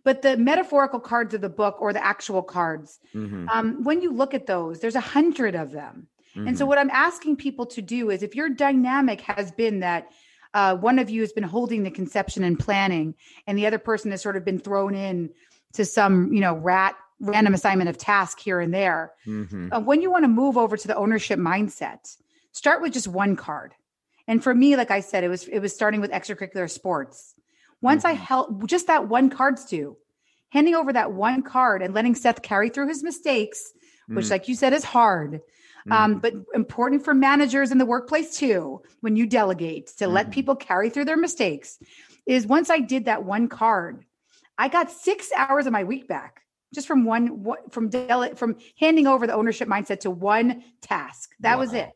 but 0.04 0.22
the 0.22 0.36
metaphorical 0.36 1.00
cards 1.00 1.34
of 1.34 1.40
the 1.40 1.48
book 1.48 1.76
or 1.80 1.92
the 1.92 2.04
actual 2.04 2.42
cards, 2.42 2.98
Mhm, 3.14 3.48
um, 3.50 3.84
when 3.84 4.00
you 4.02 4.12
look 4.12 4.34
at 4.34 4.46
those, 4.46 4.80
there's 4.80 4.94
a 4.94 5.00
hundred 5.00 5.54
of 5.54 5.72
them. 5.72 6.06
And 6.36 6.56
so, 6.56 6.64
mhm. 6.64 6.68
what 6.68 6.78
I'm 6.78 6.90
asking 6.90 7.36
people 7.36 7.66
to 7.66 7.82
do 7.82 8.08
is 8.10 8.22
if 8.22 8.36
your 8.36 8.48
dynamic 8.48 9.20
has 9.22 9.50
been 9.50 9.80
that 9.80 10.10
uh, 10.54 10.76
one 10.76 10.98
of 10.98 11.08
you 11.10 11.20
has 11.20 11.32
been 11.32 11.44
holding 11.44 11.82
the 11.84 11.90
conception 11.90 12.42
and 12.44 12.58
planning, 12.58 13.14
and 13.46 13.56
the 13.56 13.66
other 13.66 13.78
person 13.78 14.10
has 14.10 14.20
sort 14.20 14.36
of 14.36 14.44
been 14.44 14.58
thrown 14.58 14.94
in 14.94 15.30
to 15.74 15.84
some, 15.84 16.32
you 16.32 16.40
know, 16.40 16.54
rat 16.54 16.96
random 17.20 17.52
assignment 17.54 17.88
of 17.90 17.98
task 17.98 18.40
here 18.40 18.60
and 18.60 18.72
there. 18.72 19.12
Mhm. 19.26 19.68
Uh, 19.72 19.80
when 19.80 20.00
you 20.02 20.10
want 20.10 20.24
to 20.24 20.28
move 20.28 20.56
over 20.56 20.76
to 20.76 20.88
the 20.88 20.96
ownership 20.96 21.38
mindset, 21.38 22.16
start 22.52 22.80
with 22.80 22.92
just 22.92 23.06
one 23.06 23.36
card. 23.36 23.74
And 24.26 24.42
for 24.42 24.54
me, 24.54 24.76
like 24.76 24.90
I 24.90 25.00
said, 25.00 25.22
it 25.24 25.28
was 25.28 25.46
it 25.48 25.58
was 25.60 25.74
starting 25.74 26.00
with 26.00 26.10
extracurricular 26.10 26.70
sports. 26.70 27.34
Once 27.80 28.04
I 28.04 28.14
Mhm. 28.14 28.18
held 28.18 28.68
just 28.68 28.86
that 28.88 29.08
one 29.08 29.30
card, 29.30 29.58
Stew, 29.58 29.96
handing 30.50 30.74
over 30.74 30.92
that 30.92 31.12
one 31.12 31.42
card 31.42 31.82
and 31.82 31.94
letting 31.94 32.14
Seth 32.14 32.42
carry 32.42 32.68
through 32.68 32.88
his 32.88 33.02
mistakes, 33.02 33.72
which, 34.08 34.26
Mm. 34.26 34.30
like 34.30 34.48
you 34.48 34.54
said, 34.54 34.72
is 34.72 34.84
hard 34.84 35.40
um, 35.90 36.18
but 36.20 36.34
important 36.54 37.02
for 37.02 37.14
managers 37.14 37.72
in 37.72 37.78
the 37.78 37.86
workplace 37.86 38.36
too 38.36 38.82
when 39.00 39.16
you 39.16 39.26
delegate 39.26 39.86
to 39.96 40.06
let 40.06 40.26
Mhm. 40.28 40.32
people 40.32 40.54
carry 40.54 40.90
through 40.90 41.06
their 41.06 41.16
mistakes 41.16 41.78
is 42.26 42.46
once 42.46 42.68
i 42.68 42.78
did 42.78 43.06
that 43.06 43.24
one 43.24 43.48
card 43.48 44.04
i 44.58 44.68
got 44.68 44.90
six 44.90 45.32
hours 45.34 45.64
of 45.66 45.72
my 45.72 45.82
week 45.82 46.06
back 46.06 46.42
just 46.74 46.86
from 46.86 47.04
one 47.06 47.44
from 47.70 47.88
dele- 47.88 48.34
from 48.34 48.56
handing 48.78 49.06
over 49.06 49.26
the 49.26 49.32
ownership 49.34 49.68
mindset 49.68 50.00
to 50.00 50.10
one 50.10 50.62
task 50.82 51.30
that 51.40 51.58
was 51.58 51.72
Wow. 51.72 51.78
it 51.78 51.90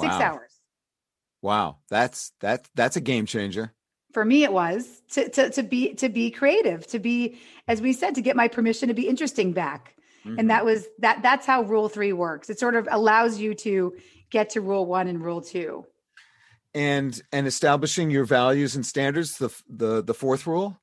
six 0.00 0.14
Wow. 0.14 0.20
hours 0.22 0.60
Wow, 1.42 1.78
that's 1.90 2.32
that 2.40 2.68
that's 2.74 2.96
a 2.96 3.00
game 3.02 3.26
changer. 3.26 3.74
For 4.12 4.24
me 4.24 4.42
it 4.44 4.52
was 4.52 5.02
to, 5.12 5.28
to 5.30 5.50
to 5.50 5.62
be 5.62 5.94
to 5.94 6.08
be 6.08 6.30
creative 6.30 6.86
to 6.88 6.98
be 6.98 7.38
as 7.68 7.80
we 7.80 7.92
said 7.92 8.14
to 8.16 8.22
get 8.22 8.36
my 8.36 8.48
permission 8.48 8.88
to 8.88 8.94
be 8.94 9.08
interesting 9.08 9.52
back 9.52 9.94
Mhm. 10.26 10.38
and 10.38 10.50
that 10.50 10.66
was 10.66 10.86
that 10.98 11.22
that's 11.22 11.46
how 11.46 11.62
rule 11.62 11.88
three 11.88 12.12
works 12.12 12.50
it 12.50 12.58
sort 12.58 12.74
of 12.74 12.86
allows 12.90 13.38
you 13.38 13.54
to 13.54 13.94
get 14.28 14.50
to 14.50 14.60
rule 14.60 14.84
one 14.84 15.08
and 15.08 15.22
rule 15.22 15.40
two 15.40 15.86
and 16.74 17.20
and 17.32 17.46
establishing 17.46 18.10
your 18.10 18.24
values 18.24 18.76
and 18.76 18.84
standards. 18.84 19.38
The 19.38 19.50
the 19.68 20.02
the 20.02 20.14
fourth 20.14 20.46
rule. 20.46 20.80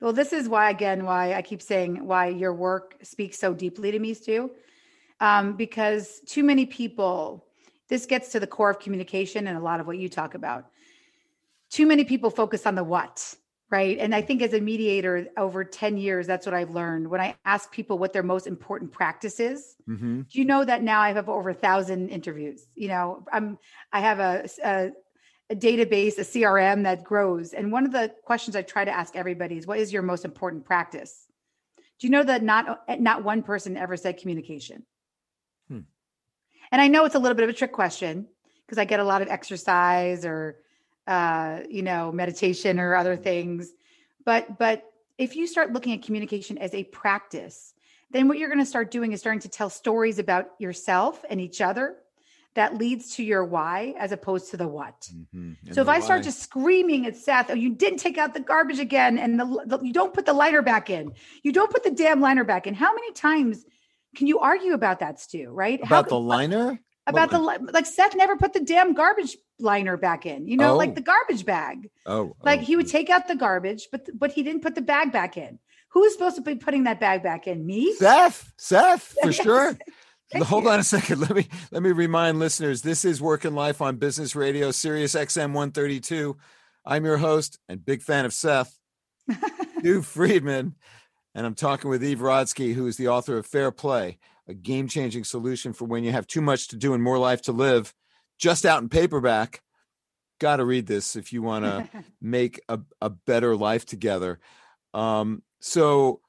Well, 0.00 0.12
this 0.12 0.32
is 0.32 0.48
why, 0.48 0.70
again, 0.70 1.04
why 1.04 1.34
I 1.34 1.42
keep 1.42 1.60
saying 1.60 2.06
why 2.06 2.28
your 2.28 2.54
work 2.54 2.96
speaks 3.02 3.36
so 3.38 3.52
deeply 3.52 3.90
to 3.90 3.98
me, 3.98 4.14
Stew. 4.14 4.50
Um, 5.20 5.56
because 5.56 6.20
too 6.24 6.44
many 6.44 6.66
people, 6.66 7.44
this 7.88 8.06
gets 8.06 8.30
to 8.30 8.40
the 8.40 8.46
core 8.46 8.70
of 8.70 8.78
communication 8.78 9.48
and 9.48 9.58
a 9.58 9.60
lot 9.60 9.80
of 9.80 9.88
what 9.88 9.98
you 9.98 10.08
talk 10.08 10.34
about. 10.34 10.66
Too 11.70 11.86
many 11.86 12.04
people 12.04 12.30
focus 12.30 12.66
on 12.66 12.74
the 12.74 12.84
what, 12.84 13.34
right? 13.70 13.98
And 13.98 14.14
I 14.14 14.22
think 14.22 14.42
as 14.42 14.54
a 14.54 14.60
mediator 14.60 15.28
over 15.36 15.64
10 15.64 15.96
years, 15.98 16.26
that's 16.26 16.46
what 16.46 16.54
I've 16.54 16.70
learned. 16.70 17.08
When 17.08 17.20
I 17.20 17.36
ask 17.44 17.70
people 17.70 17.98
what 17.98 18.12
their 18.12 18.22
most 18.22 18.46
important 18.46 18.92
practice 18.92 19.40
is, 19.40 19.76
Mm-hmm. 19.88 20.20
do 20.30 20.38
you 20.38 20.44
know 20.44 20.64
that 20.64 20.82
now 20.82 21.00
I 21.00 21.12
have 21.12 21.28
over 21.30 21.48
a 21.50 21.54
thousand 21.54 22.10
interviews? 22.10 22.66
You 22.74 22.88
know, 22.88 23.24
I'm 23.32 23.58
I 23.90 24.00
have 24.00 24.18
a, 24.20 24.46
a 24.62 24.90
a 25.50 25.56
database, 25.56 26.18
a 26.18 26.22
CRM 26.22 26.82
that 26.82 27.02
grows. 27.02 27.54
And 27.54 27.72
one 27.72 27.86
of 27.86 27.92
the 27.92 28.12
questions 28.22 28.54
I 28.54 28.60
try 28.62 28.84
to 28.84 28.90
ask 28.90 29.16
everybody 29.16 29.56
is, 29.56 29.66
what 29.66 29.78
is 29.78 29.92
your 29.92 30.02
most 30.02 30.26
important 30.26 30.66
practice? 30.66 31.26
Do 31.98 32.06
you 32.06 32.10
know 32.10 32.22
that 32.22 32.42
not 32.42 32.84
not 33.00 33.24
one 33.24 33.42
person 33.42 33.76
ever 33.76 33.96
said 33.96 34.18
communication? 34.18 34.84
Hmm. 35.68 35.80
And 36.70 36.82
I 36.82 36.88
know 36.88 37.06
it's 37.06 37.14
a 37.14 37.18
little 37.18 37.34
bit 37.34 37.44
of 37.44 37.50
a 37.50 37.54
trick 37.54 37.72
question 37.72 38.26
because 38.66 38.78
I 38.78 38.84
get 38.84 39.00
a 39.00 39.04
lot 39.04 39.22
of 39.22 39.28
exercise 39.28 40.26
or 40.26 40.56
uh, 41.08 41.60
you 41.68 41.82
know 41.82 42.12
meditation 42.12 42.78
or 42.78 42.94
other 42.94 43.16
things, 43.16 43.72
but 44.24 44.58
but 44.58 44.84
if 45.16 45.34
you 45.34 45.46
start 45.46 45.72
looking 45.72 45.92
at 45.94 46.02
communication 46.02 46.58
as 46.58 46.74
a 46.74 46.84
practice, 46.84 47.74
then 48.10 48.28
what 48.28 48.38
you're 48.38 48.48
going 48.48 48.60
to 48.60 48.66
start 48.66 48.90
doing 48.90 49.12
is 49.12 49.20
starting 49.20 49.40
to 49.40 49.48
tell 49.48 49.70
stories 49.70 50.18
about 50.18 50.50
yourself 50.58 51.24
and 51.28 51.40
each 51.40 51.60
other 51.60 51.96
that 52.54 52.76
leads 52.76 53.16
to 53.16 53.22
your 53.22 53.44
why 53.44 53.94
as 53.98 54.10
opposed 54.10 54.50
to 54.50 54.56
the 54.56 54.66
what. 54.66 55.08
Mm-hmm. 55.14 55.72
So 55.72 55.80
if 55.80 55.88
I 55.88 56.00
start 56.00 56.24
just 56.24 56.42
screaming 56.42 57.06
at 57.06 57.16
Seth, 57.16 57.50
oh, 57.50 57.54
you 57.54 57.74
didn't 57.74 57.98
take 57.98 58.18
out 58.18 58.34
the 58.34 58.40
garbage 58.40 58.80
again, 58.80 59.18
and 59.18 59.38
the, 59.38 59.62
the, 59.66 59.78
you 59.80 59.92
don't 59.92 60.12
put 60.12 60.26
the 60.26 60.32
liner 60.32 60.62
back 60.62 60.90
in, 60.90 61.12
you 61.42 61.52
don't 61.52 61.70
put 61.70 61.84
the 61.84 61.90
damn 61.90 62.20
liner 62.20 62.44
back 62.44 62.66
in. 62.66 62.74
How 62.74 62.92
many 62.94 63.12
times 63.12 63.64
can 64.16 64.26
you 64.26 64.40
argue 64.40 64.72
about 64.72 65.00
that, 65.00 65.20
Stew? 65.20 65.50
Right? 65.50 65.82
How 65.84 66.00
about 66.00 66.08
the 66.08 66.18
liner, 66.18 66.80
About 67.06 67.30
the 67.30 67.38
like 67.38 67.86
Seth 67.86 68.16
never 68.16 68.36
put 68.36 68.52
the 68.52 68.60
damn 68.60 68.92
garbage 68.92 69.36
liner 69.60 69.96
back 69.96 70.26
in. 70.26 70.46
You 70.46 70.56
know, 70.56 70.72
Oh. 70.74 70.76
like 70.76 70.94
the 70.94 71.00
garbage 71.00 71.44
bag. 71.44 71.90
oh, 72.06 72.36
Like 72.42 72.60
oh, 72.60 72.64
he 72.64 72.76
would 72.76 72.86
oh. 72.86 72.90
take 72.90 73.10
out 73.10 73.28
the 73.28 73.36
garbage, 73.36 73.88
but 73.90 74.08
but 74.14 74.32
he 74.32 74.42
didn't 74.42 74.62
put 74.62 74.74
the 74.74 74.82
bag 74.82 75.12
back 75.12 75.36
in. 75.36 75.58
Who's 75.90 76.12
supposed 76.12 76.36
to 76.36 76.42
be 76.42 76.54
putting 76.54 76.84
that 76.84 77.00
bag 77.00 77.22
back 77.22 77.46
in? 77.46 77.64
Me? 77.64 77.94
Seth, 77.94 78.52
Seth, 78.56 79.14
for 79.22 79.32
sure. 79.44 79.78
Thank 80.30 80.44
Hold 80.44 80.64
you. 80.64 80.70
on 80.70 80.80
a 80.80 80.84
second. 80.84 81.20
Let 81.20 81.34
me 81.34 81.48
let 81.70 81.82
me 81.82 81.90
remind 81.92 82.38
listeners. 82.38 82.82
This 82.82 83.04
is 83.04 83.20
Work 83.22 83.44
and 83.44 83.56
Life 83.56 83.80
on 83.80 83.96
Business 83.96 84.36
Radio, 84.36 84.70
Sirius 84.70 85.14
XM 85.14 85.52
132. 85.54 86.36
I'm 86.84 87.04
your 87.04 87.16
host 87.16 87.58
and 87.68 87.84
big 87.84 88.02
fan 88.02 88.24
of 88.26 88.32
Seth, 88.34 88.78
Stew 89.78 90.02
Friedman, 90.02 90.74
and 91.34 91.46
I'm 91.46 91.54
talking 91.54 91.90
with 91.90 92.04
Eve 92.04 92.18
Rodsky, 92.20 92.74
who 92.74 92.86
is 92.86 92.96
the 92.96 93.08
author 93.08 93.38
of 93.38 93.46
Fair 93.46 93.70
Play, 93.70 94.18
a 94.46 94.54
game-changing 94.54 95.24
solution 95.24 95.72
for 95.72 95.84
when 95.86 96.04
you 96.04 96.12
have 96.12 96.26
too 96.26 96.40
much 96.40 96.68
to 96.68 96.76
do 96.76 96.94
and 96.94 97.02
more 97.02 97.18
life 97.18 97.42
to 97.42 97.52
live. 97.52 97.94
Just 98.38 98.64
out 98.64 98.82
in 98.82 98.88
paperback. 98.88 99.62
Got 100.40 100.56
to 100.56 100.64
read 100.64 100.86
this 100.86 101.16
if 101.16 101.32
you 101.32 101.42
want 101.42 101.64
to 101.64 101.88
make 102.20 102.60
a, 102.68 102.80
a 103.00 103.10
better 103.10 103.56
life 103.56 103.84
together. 103.84 104.38
Um, 104.94 105.42
so 105.60 106.20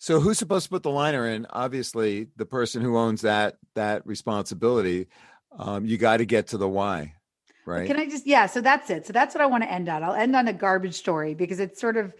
so 0.00 0.18
who's 0.18 0.38
supposed 0.38 0.64
to 0.64 0.70
put 0.70 0.82
the 0.82 0.90
liner 0.90 1.26
in? 1.26 1.46
Obviously, 1.50 2.28
the 2.36 2.46
person 2.46 2.80
who 2.80 2.96
owns 2.96 3.20
that 3.20 3.56
that 3.74 4.06
responsibility. 4.06 5.08
Um, 5.56 5.84
you 5.84 5.98
got 5.98 6.18
to 6.18 6.24
get 6.24 6.48
to 6.48 6.56
the 6.56 6.68
why, 6.68 7.14
right? 7.66 7.86
Can 7.86 7.98
I 7.98 8.06
just 8.06 8.26
yeah, 8.26 8.46
so 8.46 8.62
that's 8.62 8.88
it. 8.88 9.06
So 9.06 9.12
that's 9.12 9.34
what 9.34 9.42
I 9.42 9.46
want 9.46 9.62
to 9.64 9.70
end 9.70 9.90
on. 9.90 10.02
I'll 10.02 10.14
end 10.14 10.34
on 10.34 10.48
a 10.48 10.54
garbage 10.54 10.94
story 10.94 11.34
because 11.34 11.60
it's 11.60 11.78
sort 11.78 11.98
of 11.98 12.14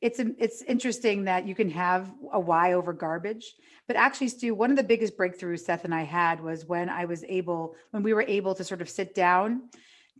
it's 0.00 0.20
it's 0.20 0.62
interesting 0.62 1.24
that 1.24 1.46
you 1.46 1.54
can 1.54 1.70
have 1.70 2.12
a 2.32 2.38
why 2.38 2.74
over 2.74 2.92
garbage. 2.92 3.54
But 3.86 3.96
actually, 3.96 4.28
Stew, 4.28 4.54
one 4.54 4.70
of 4.70 4.76
the 4.76 4.84
biggest 4.84 5.16
breakthroughs 5.16 5.60
Seth 5.60 5.84
and 5.84 5.94
I 5.94 6.02
had 6.02 6.42
was 6.42 6.66
when 6.66 6.88
I 6.88 7.04
was 7.04 7.24
able 7.24 7.74
when 7.90 8.02
we 8.02 8.14
were 8.14 8.24
able 8.28 8.54
to 8.54 8.64
sort 8.64 8.80
of 8.80 8.88
sit 8.88 9.14
down 9.14 9.68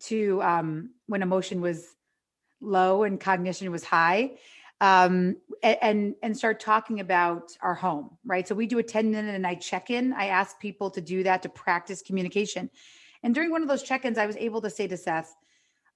to 0.05 0.43
um 0.43 0.91
when 1.07 1.23
emotion 1.23 1.61
was 1.61 1.87
low 2.61 3.05
and 3.05 3.21
cognition 3.21 3.71
was 3.71 3.85
high 3.85 4.33
um, 4.81 5.37
and 5.63 6.15
and 6.23 6.37
start 6.37 6.61
talking 6.61 7.01
about 7.01 7.57
our 7.61 7.75
home, 7.75 8.17
right? 8.25 8.47
So 8.47 8.55
we 8.55 8.67
do 8.67 8.79
a 8.79 8.83
10 8.83 9.11
minute 9.11 9.35
and 9.35 9.47
i 9.47 9.55
check-in. 9.55 10.13
I 10.13 10.27
ask 10.27 10.59
people 10.61 10.91
to 10.91 11.01
do 11.01 11.23
that 11.25 11.43
to 11.43 11.49
practice 11.49 12.01
communication. 12.01 12.71
And 13.23 13.35
during 13.35 13.51
one 13.51 13.63
of 13.63 13.69
those 13.69 13.83
check-ins, 13.83 14.19
I 14.19 14.27
was 14.27 14.37
able 14.37 14.61
to 14.61 14.71
say 14.71 14.87
to 14.87 14.97
Seth, 14.97 15.35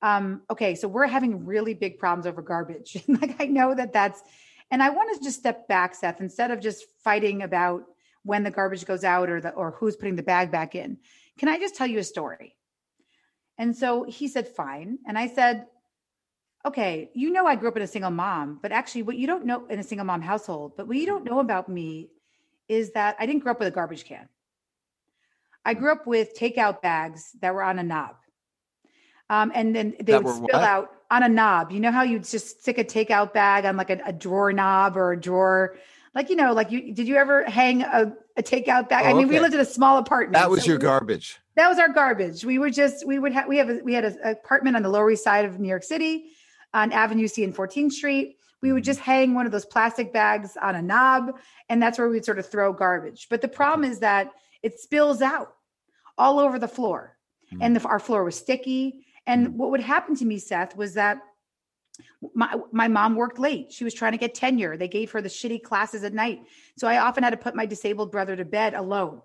um, 0.03 0.43
okay, 0.51 0.75
so 0.75 0.89
we're 0.89 1.07
having 1.07 1.47
really 1.47 1.75
big 1.75 1.99
problems 1.99 2.27
over 2.27 2.43
garbage. 2.43 3.03
like 3.09 3.41
I 3.41 3.47
know 3.47 3.75
that 3.75 3.93
that's, 3.93 4.21
and 4.71 4.83
I 4.83 4.91
want 4.91 5.17
to 5.17 5.25
just 5.25 5.39
step 5.39 5.69
back, 5.69 5.95
Seth, 5.95 6.21
instead 6.21 6.51
of 6.51 6.61
just 6.61 6.85
fighting 7.05 7.43
about 7.43 7.85
when 8.25 8.43
the 8.43 8.51
garbage 8.51 8.85
goes 8.85 9.05
out 9.05 9.31
or 9.31 9.41
the 9.41 9.51
or 9.51 9.73
who's 9.73 9.97
putting 9.97 10.17
the 10.17 10.23
bag 10.23 10.51
back 10.51 10.75
in. 10.75 10.99
Can 11.39 11.49
I 11.49 11.59
just 11.59 11.77
tell 11.77 11.87
you 11.87 11.99
a 11.99 12.05
story? 12.05 12.57
And 13.59 13.77
so 13.77 14.05
he 14.05 14.29
said, 14.29 14.49
fine. 14.49 14.99
And 15.07 15.19
I 15.19 15.29
said, 15.29 15.67
okay, 16.65 17.11
you 17.15 17.31
know, 17.31 17.47
I 17.47 17.57
grew 17.57 17.69
up 17.69 17.77
in 17.77 17.83
a 17.83 17.87
single 17.87 18.11
mom, 18.11 18.59
but 18.63 18.73
actually, 18.73 19.03
what 19.03 19.17
you 19.17 19.27
don't 19.27 19.47
know 19.47 19.67
in 19.67 19.79
a 19.79 19.85
single 19.85 20.07
mom 20.07 20.23
household, 20.23 20.73
but 20.77 20.89
what 20.89 20.97
you 20.97 21.07
don't 21.07 21.25
know 21.25 21.41
about 21.41 21.69
me 21.69 22.11
is 22.69 22.93
that 22.93 23.17
I 23.19 23.27
didn't 23.27 23.43
grow 23.43 23.53
up 23.53 23.59
with 23.59 23.69
a 23.69 23.73
garbage 23.73 24.05
can. 24.05 24.29
I 25.65 25.75
grew 25.75 25.93
up 25.93 26.07
with 26.07 26.37
takeout 26.37 26.83
bags 26.83 27.31
that 27.41 27.55
were 27.55 27.63
on 27.63 27.79
a 27.79 27.83
knob. 27.83 28.17
Um, 29.33 29.51
and 29.55 29.75
then 29.75 29.95
they 29.99 30.13
that 30.13 30.25
would 30.25 30.35
spill 30.35 30.61
what? 30.61 30.63
out 30.63 30.91
on 31.11 31.23
a 31.23 31.29
knob. 31.29 31.73
You 31.73 31.81
know 31.81 31.91
how 31.91 32.03
you 32.03 32.19
just 32.19 32.61
stick 32.61 32.77
a 32.77 32.85
takeout 32.85 33.33
bag 33.33 33.65
on 33.65 33.79
like 33.79 33.89
a, 33.89 33.99
a, 34.05 34.13
drawer 34.13 34.53
knob 34.53 34.95
or 34.95 35.13
a 35.13 35.19
drawer, 35.19 35.79
like 36.15 36.29
you 36.29 36.37
know, 36.37 36.53
like 36.53 36.71
you 36.71 36.93
did 36.93 37.09
you 37.09 37.17
ever 37.17 37.49
hang 37.49 37.81
a, 37.81 38.15
a 38.37 38.43
takeout 38.43 38.91
bag? 38.91 39.07
Oh, 39.07 39.09
I 39.09 39.13
mean, 39.15 39.25
okay. 39.25 39.37
we 39.37 39.41
lived 39.41 39.55
in 39.55 39.61
a 39.61 39.65
small 39.65 39.97
apartment. 39.97 40.35
That 40.35 40.51
was 40.51 40.65
so 40.65 40.69
your 40.69 40.77
we, 40.77 40.83
garbage. 40.83 41.41
That 41.57 41.71
was 41.71 41.79
our 41.79 41.89
garbage. 41.89 42.45
We 42.45 42.59
would 42.59 42.75
just 42.75 43.07
we 43.07 43.19
would 43.19 43.33
have 43.33 43.49
we 43.49 43.57
have 43.57 43.71
a, 43.71 43.81
we 43.83 43.95
had 43.95 44.05
an 44.05 44.19
apartment 44.23 44.77
on 44.77 44.83
the 44.83 44.91
Lower 44.91 45.11
East 45.11 45.25
Side 45.25 45.47
of 45.47 45.59
New 45.59 45.69
York 45.69 45.83
City 45.83 46.27
on 46.75 46.93
Avenue 46.93 47.27
C 47.27 47.43
and 47.43 47.57
14th 47.57 47.93
Street. 47.93 48.37
We 48.61 48.73
would 48.73 48.83
mm-hmm. 48.83 48.87
just 48.87 49.01
hang 49.01 49.33
one 49.33 49.47
of 49.47 49.53
those 49.53 49.65
plastic 49.65 50.13
bags 50.13 50.59
on 50.61 50.75
a 50.75 50.83
knob, 50.83 51.39
and 51.71 51.83
that's 51.83 51.99
where 51.99 52.11
we'd 52.11 52.27
sort 52.27 52.39
of 52.39 52.47
throw 52.47 52.75
garbage. 52.75 53.29
But 53.31 53.41
the 53.41 53.49
problem 53.49 53.91
is 53.91 54.01
that 54.01 54.31
it 54.63 54.79
spills 54.79 55.23
out 55.23 55.55
all 56.19 56.39
over 56.39 56.59
the 56.59 56.69
floor, 56.69 57.17
mm-hmm. 57.51 57.63
and 57.63 57.77
the, 57.77 57.89
our 57.89 57.99
floor 57.99 58.25
was 58.25 58.37
sticky. 58.37 59.07
And 59.27 59.49
mm-hmm. 59.49 59.59
what 59.59 59.71
would 59.71 59.81
happen 59.81 60.17
to 60.17 60.25
me, 60.25 60.39
Seth, 60.39 60.77
was 60.77 60.95
that 60.95 61.19
my 62.35 62.57
my 62.73 62.89
mom 62.89 63.17
worked 63.17 63.39
late. 63.39 63.73
She 63.73 63.85
was 63.85 63.95
trying 63.95 64.13
to 64.13 64.19
get 64.19 64.35
tenure. 64.35 64.77
They 64.77 64.89
gave 64.89 65.11
her 65.13 65.21
the 65.21 65.29
shitty 65.29 65.63
classes 65.63 66.05
at 66.05 66.15
night. 66.15 66.41
So 66.79 66.89
I 66.89 66.99
often 66.99 67.23
had 67.23 67.31
to 67.31 67.37
put 67.37 67.55
my 67.55 67.67
disabled 67.67 68.11
brother 68.11 68.35
to 68.37 68.45
bed 68.45 68.75
alone. 68.75 69.21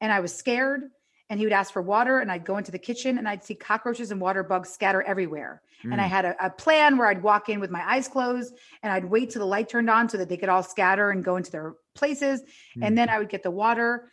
And 0.00 0.12
I 0.12 0.20
was 0.20 0.34
scared 0.34 0.82
and 1.30 1.38
he 1.38 1.46
would 1.46 1.52
ask 1.52 1.72
for 1.72 1.80
water 1.80 2.18
and 2.18 2.30
I'd 2.30 2.44
go 2.44 2.58
into 2.58 2.72
the 2.72 2.78
kitchen 2.78 3.18
and 3.18 3.28
I'd 3.28 3.44
see 3.44 3.54
cockroaches 3.54 4.10
and 4.10 4.20
water 4.20 4.42
bugs 4.42 4.70
scatter 4.70 5.00
everywhere. 5.00 5.62
Mm. 5.84 5.92
And 5.92 6.00
I 6.00 6.04
mm. 6.04 6.10
had 6.10 6.24
a, 6.24 6.46
a, 6.46 6.50
plan 6.50 6.98
where 6.98 7.06
I'd 7.06 7.22
walk 7.22 7.48
in 7.48 7.60
with 7.60 7.70
my 7.70 7.82
eyes 7.88 8.08
closed 8.08 8.54
and 8.82 8.92
I'd 8.92 9.04
wait 9.04 9.30
till 9.30 9.40
the 9.40 9.46
light 9.46 9.68
turned 9.68 9.88
on 9.88 10.08
so 10.08 10.18
that 10.18 10.28
they 10.28 10.36
could 10.36 10.48
all 10.48 10.62
scatter 10.62 11.10
and 11.10 11.24
go 11.24 11.36
into 11.36 11.50
their 11.50 11.74
places. 11.94 12.42
Mm. 12.76 12.86
And 12.86 12.98
then 12.98 13.08
I 13.08 13.18
would 13.18 13.28
get 13.28 13.42
the 13.42 13.50
water. 13.50 14.10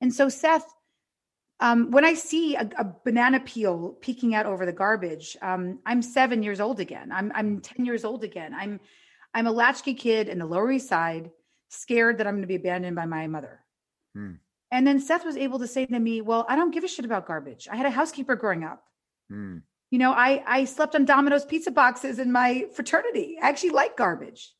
And 0.00 0.12
so, 0.12 0.28
Seth, 0.28 0.66
um, 1.60 1.90
when 1.90 2.04
I 2.04 2.14
see 2.14 2.54
a, 2.54 2.68
a, 2.78 2.84
banana 3.04 3.40
peel 3.40 3.96
peeking 4.00 4.34
out 4.34 4.46
over 4.46 4.66
the 4.66 4.72
garbage, 4.72 5.36
um, 5.40 5.78
I'm 5.86 6.02
seven 6.02 6.42
years 6.42 6.60
old 6.60 6.80
again. 6.80 7.10
I'm, 7.10 7.32
I'm 7.34 7.60
10 7.60 7.86
years 7.86 8.04
old 8.04 8.24
again. 8.24 8.54
I'm, 8.54 8.78
I'm 9.32 9.46
a 9.46 9.52
latchkey 9.52 9.94
kid 9.94 10.28
in 10.28 10.38
the 10.38 10.46
Lower 10.46 10.70
East 10.70 10.88
Side, 10.88 11.30
scared 11.68 12.18
that 12.18 12.26
I'm 12.26 12.34
going 12.34 12.42
to 12.42 12.48
be 12.48 12.56
abandoned 12.56 12.94
by 12.94 13.06
my 13.06 13.26
mother. 13.26 13.60
Mm. 14.16 14.38
And 14.70 14.86
then 14.86 15.00
Seth 15.00 15.24
was 15.24 15.36
able 15.36 15.58
to 15.60 15.66
say 15.66 15.86
to 15.86 15.98
me, 15.98 16.20
Well, 16.20 16.44
I 16.48 16.56
don't 16.56 16.72
give 16.72 16.84
a 16.84 16.88
shit 16.88 17.04
about 17.04 17.26
garbage. 17.26 17.68
I 17.70 17.76
had 17.76 17.86
a 17.86 17.90
housekeeper 17.90 18.36
growing 18.36 18.64
up. 18.64 18.82
Mm. 19.32 19.62
You 19.90 19.98
know, 19.98 20.12
I, 20.12 20.42
I 20.46 20.64
slept 20.64 20.94
on 20.94 21.04
Domino's 21.04 21.44
pizza 21.44 21.70
boxes 21.70 22.18
in 22.18 22.32
my 22.32 22.66
fraternity. 22.74 23.38
I 23.40 23.48
actually 23.48 23.70
like 23.70 23.96
garbage. 23.96 24.52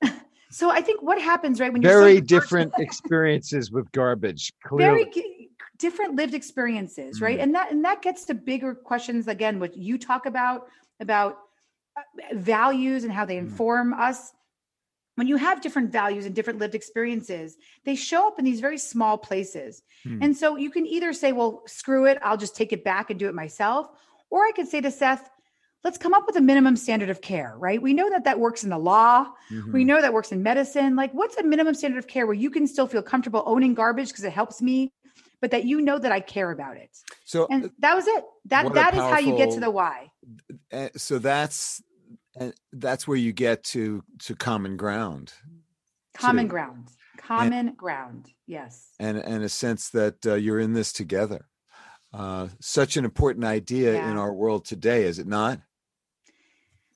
so 0.50 0.70
I 0.70 0.80
think 0.80 1.02
what 1.02 1.20
happens, 1.20 1.60
right? 1.60 1.72
When 1.72 1.82
very 1.82 2.20
different 2.20 2.72
experiences 2.78 3.72
with 3.72 3.90
garbage, 3.92 4.52
clearly. 4.64 5.04
Very 5.04 5.40
different 5.82 6.14
lived 6.14 6.34
experiences, 6.34 7.20
right? 7.20 7.38
Mm. 7.38 7.42
And 7.42 7.54
that 7.56 7.72
and 7.72 7.84
that 7.84 8.00
gets 8.00 8.24
to 8.26 8.34
bigger 8.34 8.74
questions 8.74 9.28
again, 9.28 9.58
what 9.58 9.76
you 9.76 9.98
talk 9.98 10.24
about 10.26 10.68
about 11.00 11.38
uh, 11.96 12.02
values 12.34 13.04
and 13.04 13.12
how 13.12 13.24
they 13.26 13.36
mm. 13.36 13.46
inform 13.46 13.92
mm. 13.92 13.98
us 13.98 14.32
when 15.16 15.28
you 15.28 15.36
have 15.36 15.60
different 15.60 15.92
values 15.92 16.24
and 16.24 16.34
different 16.34 16.58
lived 16.58 16.74
experiences, 16.74 17.56
they 17.84 17.94
show 17.94 18.26
up 18.26 18.38
in 18.38 18.46
these 18.46 18.60
very 18.60 18.78
small 18.78 19.18
places. 19.18 19.82
Hmm. 20.04 20.22
And 20.22 20.34
so 20.34 20.56
you 20.56 20.70
can 20.70 20.86
either 20.86 21.12
say, 21.12 21.32
well, 21.32 21.62
screw 21.66 22.06
it, 22.06 22.18
I'll 22.22 22.38
just 22.38 22.56
take 22.56 22.72
it 22.72 22.82
back 22.82 23.10
and 23.10 23.18
do 23.20 23.28
it 23.28 23.34
myself. 23.34 23.88
Or 24.30 24.40
I 24.46 24.52
could 24.56 24.68
say 24.68 24.80
to 24.80 24.90
Seth, 24.90 25.28
let's 25.84 25.98
come 25.98 26.14
up 26.14 26.24
with 26.26 26.36
a 26.36 26.40
minimum 26.40 26.76
standard 26.76 27.10
of 27.10 27.20
care, 27.20 27.54
right? 27.58 27.82
We 27.82 27.92
know 27.92 28.08
that 28.08 28.24
that 28.24 28.38
works 28.38 28.64
in 28.64 28.70
the 28.70 28.78
law. 28.78 29.26
Mm-hmm. 29.50 29.72
We 29.72 29.84
know 29.84 30.00
that 30.00 30.14
works 30.14 30.32
in 30.32 30.42
medicine. 30.42 30.96
Like, 30.96 31.12
what's 31.12 31.36
a 31.36 31.42
minimum 31.42 31.74
standard 31.74 31.98
of 31.98 32.06
care 32.06 32.26
where 32.26 32.34
you 32.34 32.50
can 32.50 32.66
still 32.66 32.86
feel 32.86 33.02
comfortable 33.02 33.42
owning 33.46 33.74
garbage 33.74 34.08
because 34.08 34.24
it 34.24 34.32
helps 34.32 34.62
me, 34.62 34.92
but 35.42 35.50
that 35.50 35.64
you 35.64 35.82
know 35.82 35.98
that 35.98 36.12
I 36.12 36.20
care 36.20 36.50
about 36.50 36.78
it? 36.78 36.96
So, 37.26 37.46
and 37.50 37.70
that 37.80 37.94
was 37.94 38.06
it. 38.06 38.24
That 38.46 38.72
that 38.72 38.94
powerful, 38.94 39.08
is 39.08 39.12
how 39.12 39.18
you 39.18 39.36
get 39.36 39.50
to 39.50 39.60
the 39.60 39.70
why. 39.70 40.10
Eh, 40.70 40.88
so 40.96 41.18
that's 41.18 41.82
and 42.36 42.54
that's 42.72 43.06
where 43.06 43.16
you 43.16 43.32
get 43.32 43.62
to 43.64 44.02
to 44.20 44.34
common 44.34 44.76
ground 44.76 45.32
common 46.14 46.46
to, 46.46 46.50
ground 46.50 46.88
common 47.16 47.68
and, 47.68 47.76
ground 47.76 48.28
yes 48.46 48.88
and 48.98 49.18
and 49.18 49.42
a 49.42 49.48
sense 49.48 49.90
that 49.90 50.26
uh, 50.26 50.34
you're 50.34 50.60
in 50.60 50.72
this 50.72 50.92
together 50.92 51.46
uh, 52.14 52.48
such 52.60 52.96
an 52.96 53.04
important 53.04 53.44
idea 53.44 53.94
yeah. 53.94 54.10
in 54.10 54.18
our 54.18 54.32
world 54.32 54.64
today 54.64 55.04
is 55.04 55.18
it 55.18 55.26
not 55.26 55.60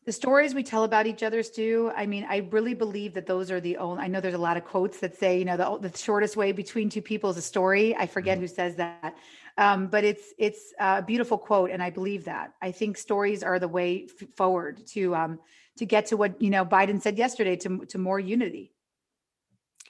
the 0.07 0.13
stories 0.13 0.55
we 0.55 0.63
tell 0.63 0.85
about 0.85 1.07
each 1.07 1.23
other 1.23 1.43
Stew 1.43 1.93
i 1.97 2.07
mean 2.07 2.27
i 2.29 2.39
really 2.51 2.75
believe 2.75 3.15
that 3.15 3.27
those 3.27 3.51
are 3.51 3.61
the 3.61 3.77
only 3.77 4.03
i 4.03 4.07
know 4.09 4.21
there's 4.21 4.35
a 4.35 4.39
lot 4.39 4.57
of 4.57 4.65
quotes 4.65 5.01
that 5.01 5.17
say 5.17 5.39
you 5.39 5.45
know 5.45 5.57
the, 5.57 5.89
the 5.89 5.99
shortest 5.99 6.37
way 6.37 6.53
between 6.53 6.89
two 6.89 7.03
people 7.03 7.29
is 7.31 7.37
a 7.37 7.43
story 7.43 7.95
i 7.97 8.07
forget 8.07 8.37
mm-hmm. 8.37 8.43
who 8.43 8.49
says 8.49 8.77
that 8.77 9.15
um, 9.59 9.87
but 9.87 10.05
it's 10.05 10.35
it's 10.39 10.75
a 10.79 11.03
beautiful 11.03 11.39
quote, 11.39 11.71
and 11.71 11.83
I 11.83 11.91
believe 11.91 12.25
that. 12.25 12.53
I 12.61 12.73
think 12.73 12.99
stories 12.99 13.43
are 13.43 13.59
the 13.59 13.69
way 13.69 14.07
f- 14.21 14.29
forward 14.37 14.87
to 14.89 15.15
um, 15.15 15.39
to 15.79 15.87
get 15.87 16.07
to 16.07 16.17
what 16.17 16.41
you 16.43 16.51
know 16.51 16.65
Biden 16.65 17.01
said 17.01 17.17
yesterday 17.17 17.57
to 17.57 17.87
to 17.87 17.99
more 17.99 18.21
unity. 18.21 18.73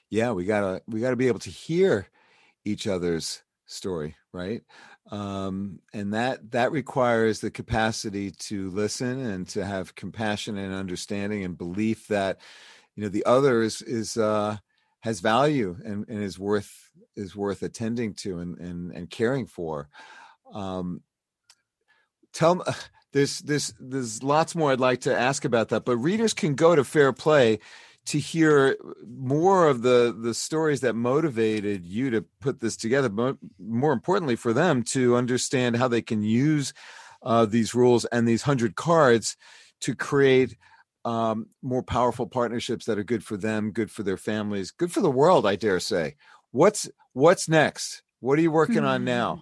Yeah, 0.09 0.31
we 0.31 0.45
gotta 0.45 0.81
we 0.87 1.01
gotta 1.01 1.17
be 1.17 1.27
able 1.27 1.39
to 1.39 1.49
hear 1.49 2.07
each 2.63 2.87
other's 2.87 3.43
story, 3.67 4.15
right? 4.33 4.63
Um, 5.11 5.79
and 5.93 6.13
that 6.13 6.51
that 6.51 6.71
requires 6.71 7.39
the 7.39 7.51
capacity 7.51 8.31
to 8.31 8.69
listen 8.71 9.19
and 9.19 9.47
to 9.49 9.65
have 9.65 9.95
compassion 9.95 10.57
and 10.57 10.73
understanding 10.73 11.43
and 11.43 11.57
belief 11.57 12.07
that 12.07 12.39
you 12.95 13.03
know 13.03 13.09
the 13.09 13.25
other 13.25 13.61
is 13.61 13.81
is 13.81 14.17
uh, 14.17 14.57
has 15.01 15.19
value 15.19 15.77
and, 15.85 16.07
and 16.07 16.23
is 16.23 16.39
worth 16.39 16.89
is 17.15 17.35
worth 17.35 17.61
attending 17.61 18.13
to 18.15 18.39
and 18.39 18.57
and, 18.57 18.91
and 18.91 19.09
caring 19.09 19.45
for. 19.45 19.89
Um, 20.53 21.01
tell 22.33 22.63
there's 23.13 23.39
there's 23.39 23.73
there's 23.79 24.23
lots 24.23 24.55
more 24.55 24.71
I'd 24.71 24.79
like 24.79 25.01
to 25.01 25.17
ask 25.17 25.45
about 25.45 25.69
that, 25.69 25.85
but 25.85 25.97
readers 25.97 26.33
can 26.33 26.55
go 26.55 26.75
to 26.75 26.83
Fair 26.83 27.13
Play 27.13 27.59
to 28.07 28.19
hear 28.19 28.77
more 29.05 29.67
of 29.67 29.81
the 29.81 30.15
the 30.19 30.33
stories 30.33 30.81
that 30.81 30.95
motivated 30.95 31.85
you 31.85 32.09
to 32.09 32.25
put 32.41 32.59
this 32.59 32.77
together 32.77 33.09
but 33.09 33.37
more 33.59 33.93
importantly 33.93 34.35
for 34.35 34.53
them 34.53 34.81
to 34.81 35.15
understand 35.15 35.75
how 35.75 35.87
they 35.87 36.01
can 36.01 36.23
use 36.23 36.73
uh, 37.23 37.45
these 37.45 37.75
rules 37.75 38.05
and 38.05 38.27
these 38.27 38.43
100 38.43 38.75
cards 38.75 39.35
to 39.81 39.95
create 39.95 40.55
um, 41.05 41.47
more 41.61 41.83
powerful 41.83 42.27
partnerships 42.27 42.85
that 42.85 42.99
are 42.99 43.03
good 43.03 43.23
for 43.23 43.37
them, 43.37 43.71
good 43.71 43.89
for 43.89 44.03
their 44.03 44.17
families, 44.17 44.71
good 44.71 44.91
for 44.91 45.01
the 45.01 45.11
world. 45.11 45.45
I 45.45 45.55
dare 45.55 45.79
say. 45.79 46.15
What's 46.51 46.89
what's 47.13 47.47
next? 47.47 48.01
What 48.19 48.37
are 48.39 48.41
you 48.41 48.51
working 48.51 48.83
on 48.83 49.05
now? 49.05 49.35
Hmm. 49.35 49.41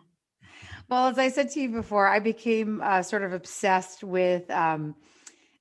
Well, 0.88 1.08
as 1.08 1.18
I 1.18 1.30
said 1.30 1.50
to 1.52 1.62
you 1.62 1.70
before, 1.70 2.08
I 2.08 2.20
became 2.20 2.82
uh, 2.84 3.02
sort 3.02 3.24
of 3.24 3.34
obsessed 3.34 4.04
with 4.04 4.50
um, 4.52 4.94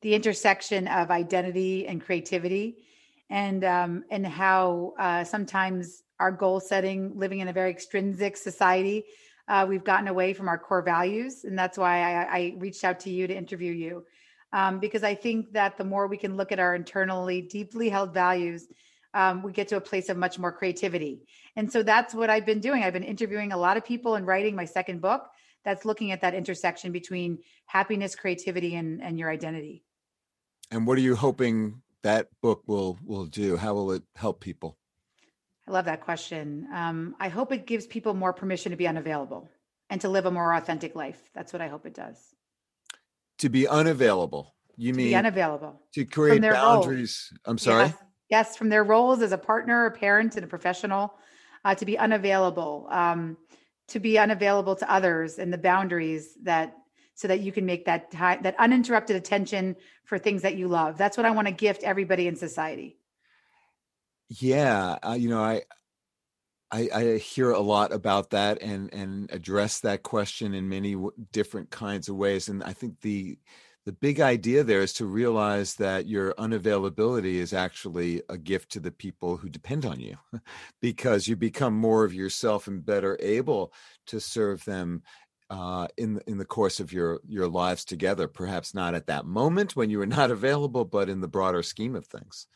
the 0.03 0.15
intersection 0.15 0.87
of 0.87 1.11
identity 1.11 1.87
and 1.87 2.05
creativity, 2.05 2.77
and 3.31 3.65
um, 3.65 4.05
and 4.11 4.27
how 4.27 4.95
uh, 4.99 5.25
sometimes 5.25 6.03
our 6.21 6.31
goal 6.31 6.61
setting, 6.61 7.13
living 7.17 7.41
in 7.41 7.49
a 7.49 7.53
very 7.53 7.71
extrinsic 7.71 8.37
society, 8.37 9.05
uh, 9.49 9.67
we've 9.69 9.85
gotten 9.85 10.09
away 10.09 10.33
from 10.33 10.49
our 10.49 10.59
core 10.59 10.83
values, 10.83 11.45
and 11.45 11.59
that's 11.59 11.77
why 11.77 12.01
I, 12.01 12.39
I 12.39 12.55
reached 12.59 12.85
out 12.85 13.01
to 13.01 13.11
you 13.11 13.27
to 13.27 13.37
interview 13.37 13.73
you 13.73 14.05
um, 14.55 14.79
because 14.79 15.03
I 15.03 15.15
think 15.15 15.53
that 15.53 15.77
the 15.77 15.85
more 15.85 16.07
we 16.07 16.17
can 16.17 16.37
look 16.37 16.53
at 16.53 16.61
our 16.61 16.75
internally 16.75 17.43
deeply 17.43 17.89
held 17.89 18.15
values, 18.15 18.69
um, 19.13 19.43
we 19.43 19.53
get 19.53 19.69
to 19.69 19.77
a 19.77 19.81
place 19.81 20.09
of 20.09 20.17
much 20.17 20.39
more 20.39 20.53
creativity. 20.53 21.23
And 21.57 21.71
so 21.71 21.83
that's 21.83 22.15
what 22.15 22.31
I've 22.31 22.47
been 22.47 22.61
doing. 22.61 22.83
I've 22.83 22.93
been 22.93 23.03
interviewing 23.03 23.53
a 23.53 23.57
lot 23.57 23.77
of 23.77 23.85
people 23.85 24.15
and 24.15 24.27
writing 24.27 24.55
my 24.55 24.65
second 24.65 25.01
book 25.01 25.29
that's 25.65 25.85
looking 25.85 26.13
at 26.13 26.21
that 26.21 26.35
intersection 26.35 26.93
between 26.93 27.39
happiness, 27.67 28.15
creativity, 28.15 28.77
and, 28.77 29.03
and 29.03 29.19
your 29.19 29.29
identity. 29.29 29.83
And 30.71 30.87
what 30.87 30.99
are 30.99 31.03
you 31.03 31.17
hoping 31.17 31.83
that 32.05 32.29
book 32.41 32.63
will 32.67 32.99
will 33.05 33.27
do? 33.27 33.57
How 33.57 33.75
will 33.75 33.91
it 33.93 34.05
help 34.15 34.41
people? 34.41 34.79
I 35.67 35.73
love 35.73 35.87
that 35.87 36.03
question. 36.03 36.69
Um, 36.73 37.17
I 37.19 37.29
hope 37.29 37.51
it 37.51 37.67
gives 37.67 37.87
people 37.87 38.15
more 38.15 38.33
permission 38.33 38.71
to 38.71 38.77
be 38.77 38.87
unavailable 38.87 39.49
and 39.91 40.01
to 40.03 40.09
live 40.09 40.27
a 40.27 40.31
more 40.31 40.55
authentic 40.55 40.95
life. 40.95 41.21
That's 41.35 41.53
what 41.53 41.63
I 41.63 41.69
hope 41.69 41.87
it 41.87 41.95
does. 41.95 42.19
to 43.39 43.49
be 43.49 43.67
unavailable. 43.67 44.55
You 44.77 44.93
to 44.93 44.97
mean 44.97 45.07
be 45.09 45.15
unavailable 45.15 45.81
to 45.95 46.05
create 46.05 46.41
their 46.41 46.53
boundaries? 46.53 47.33
I'm 47.45 47.59
sorry. 47.59 47.87
Yes, 47.87 47.97
yes, 48.29 48.57
from 48.57 48.69
their 48.69 48.85
roles 48.85 49.23
as 49.23 49.33
a 49.33 49.39
partner, 49.39 49.87
a 49.87 49.91
parent, 49.91 50.37
and 50.37 50.45
a 50.45 50.49
professional, 50.49 51.15
uh, 51.65 51.75
to 51.77 51.85
be 51.87 51.97
unavailable, 51.97 52.87
um, 52.91 53.37
to 53.89 54.01
be 54.01 54.19
unavailable 54.19 54.77
to 54.77 54.91
others, 54.93 55.39
and 55.39 55.53
the 55.53 55.59
boundaries 55.59 56.37
that 56.43 56.77
so 57.15 57.29
that 57.29 57.41
you 57.41 57.53
can 57.53 57.65
make 57.65 57.85
that 57.87 58.11
time, 58.11 58.43
that 58.43 58.57
uninterrupted 58.59 59.17
attention 59.17 59.77
for 60.05 60.19
things 60.19 60.43
that 60.43 60.57
you 60.57 60.69
love. 60.69 60.99
That's 60.99 61.17
what 61.17 61.27
I 61.27 61.31
want 61.31 61.49
to 61.49 61.55
gift 61.55 61.83
everybody 61.83 62.27
in 62.27 62.37
society. 62.37 62.99
Yeah, 64.29 64.99
uh, 65.07 65.17
you 65.19 65.29
know, 65.29 65.43
I, 65.43 65.63
I 66.71 66.89
I 66.93 67.19
hear 67.19 67.51
a 67.51 67.61
lot 67.61 67.93
about 67.93 68.31
that 68.31 68.63
and 68.63 68.93
and 68.93 69.31
address 69.31 69.81
that 69.81 70.03
question 70.03 70.55
in 70.55 70.69
many 70.69 70.95
w- 70.95 71.13
different 71.31 71.71
kinds 71.71 72.09
of 72.09 72.17
ways, 72.17 72.49
and 72.49 72.65
I 72.65 72.73
think 72.73 73.01
the 73.01 73.39
the 73.85 73.93
big 73.93 74.19
idea 74.19 74.65
there 74.65 74.81
is 74.81 74.95
to 74.95 75.05
realize 75.05 75.75
that 75.75 76.07
your 76.07 76.33
unavailability 76.35 77.35
is 77.35 77.53
actually 77.53 78.23
a 78.31 78.39
gift 78.39 78.73
to 78.73 78.81
the 78.81 78.91
people 78.91 79.37
who 79.37 79.49
depend 79.51 79.85
on 79.85 80.01
you 80.01 80.17
because 80.81 81.29
you 81.29 81.37
become 81.37 81.75
more 81.75 82.03
of 82.05 82.15
yourself 82.15 82.67
and 82.67 82.85
better 82.85 83.19
able 83.21 83.75
to 84.07 84.19
serve 84.21 84.65
them 84.65 85.03
uh, 85.51 85.89
in 85.97 86.21
in 86.27 86.39
the 86.39 86.45
course 86.45 86.81
of 86.81 86.93
your 86.93 87.21
your 87.27 87.49
lives 87.49 87.85
together. 87.85 88.29
Perhaps 88.29 88.75
not 88.75 88.95
at 88.95 89.07
that 89.07 89.27
moment 89.27 89.77
when 89.77 89.91
you 89.91 89.99
were 89.99 90.07
not 90.21 90.31
available, 90.31 90.85
but 90.85 91.09
in 91.09 91.21
the 91.21 91.29
broader 91.29 91.63
scheme 91.63 91.95
of 91.95 92.07
things. 92.07 92.47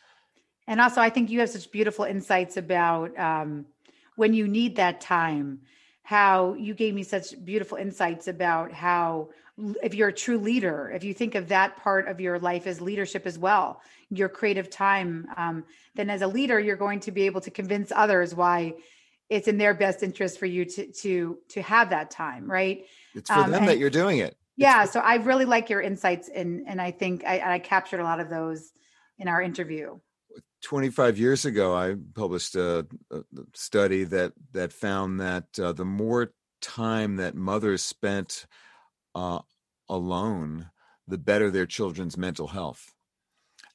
And 0.67 0.81
also, 0.81 1.01
I 1.01 1.11
think 1.11 1.31
you 1.31 1.41
have 1.41 1.49
such 1.49 1.71
beautiful 1.71 2.05
insights 2.05 2.57
about 2.57 3.19
um, 3.19 3.67
when 4.17 4.35
you 4.35 4.47
need 4.47 4.77
that 4.77 5.01
time. 5.01 5.61
How 6.03 6.55
you 6.55 6.73
gave 6.73 6.95
me 6.95 7.03
such 7.03 7.35
beautiful 7.45 7.77
insights 7.77 8.29
about 8.29 8.73
how, 8.73 9.29
if 9.83 9.95
you're 9.95 10.09
a 10.09 10.13
true 10.13 10.39
leader, 10.39 10.91
if 10.95 11.05
you 11.05 11.13
think 11.13 11.35
of 11.35 11.49
that 11.49 11.77
part 11.77 12.09
of 12.09 12.19
your 12.19 12.39
life 12.39 12.67
as 12.67 12.81
leadership 12.81 13.27
as 13.27 13.39
well, 13.39 13.83
your 14.09 14.31
creative 14.31 14.71
time, 14.71 15.27
um, 15.37 15.65
then 15.97 16.09
as 16.09 16.23
a 16.23 16.27
leader, 16.27 16.59
you're 16.59 16.77
going 16.77 17.01
to 17.01 17.13
be 17.13 17.25
able 17.25 17.43
to 17.43 17.51
convince 17.51 17.93
others 17.95 18.35
why 18.35 18.75
it's 19.31 19.49
in 19.49 19.59
their 19.59 19.75
best 19.75 20.03
interest 20.03 20.39
for 20.39 20.47
you 20.47 20.65
to 20.65 20.91
to 20.93 21.39
to 21.51 21.63
have 21.63 21.91
that 21.91 22.11
time, 22.11 22.51
right? 22.51 22.85
It's 23.15 23.29
for 23.31 23.41
Um, 23.41 23.51
them 23.51 23.61
and- 23.63 23.69
that 23.69 23.79
you're 23.79 23.91
doing 23.91 24.19
it. 24.19 24.37
Yeah. 24.57 24.87
So 24.87 24.99
I 25.01 25.17
really 25.17 25.45
like 25.45 25.71
your 25.71 25.81
insights, 25.81 26.29
and 26.29 26.65
and 26.67 26.81
I 26.81 26.91
think 26.91 27.25
I, 27.25 27.55
I 27.55 27.59
captured 27.61 28.01
a 28.01 28.05
lot 28.05 28.19
of 28.21 28.29
those 28.29 28.73
in 29.19 29.29
our 29.29 29.41
interview. 29.43 29.99
25 30.63 31.19
years 31.19 31.45
ago, 31.45 31.75
I 31.77 31.95
published 32.15 32.57
a, 32.57 32.85
a 33.13 33.23
study 33.55 34.03
that 34.05 34.33
that 34.53 34.73
found 34.73 35.21
that 35.21 35.45
uh, 35.61 35.73
the 35.73 35.85
more 35.85 36.33
time 36.61 37.17
that 37.17 37.37
mothers 37.37 37.83
spent 37.85 38.47
uh, 39.15 39.39
alone, 39.89 40.71
the 41.07 41.19
better 41.19 41.51
their 41.53 41.67
children's 41.67 42.17
mental 42.17 42.49
health. 42.49 42.93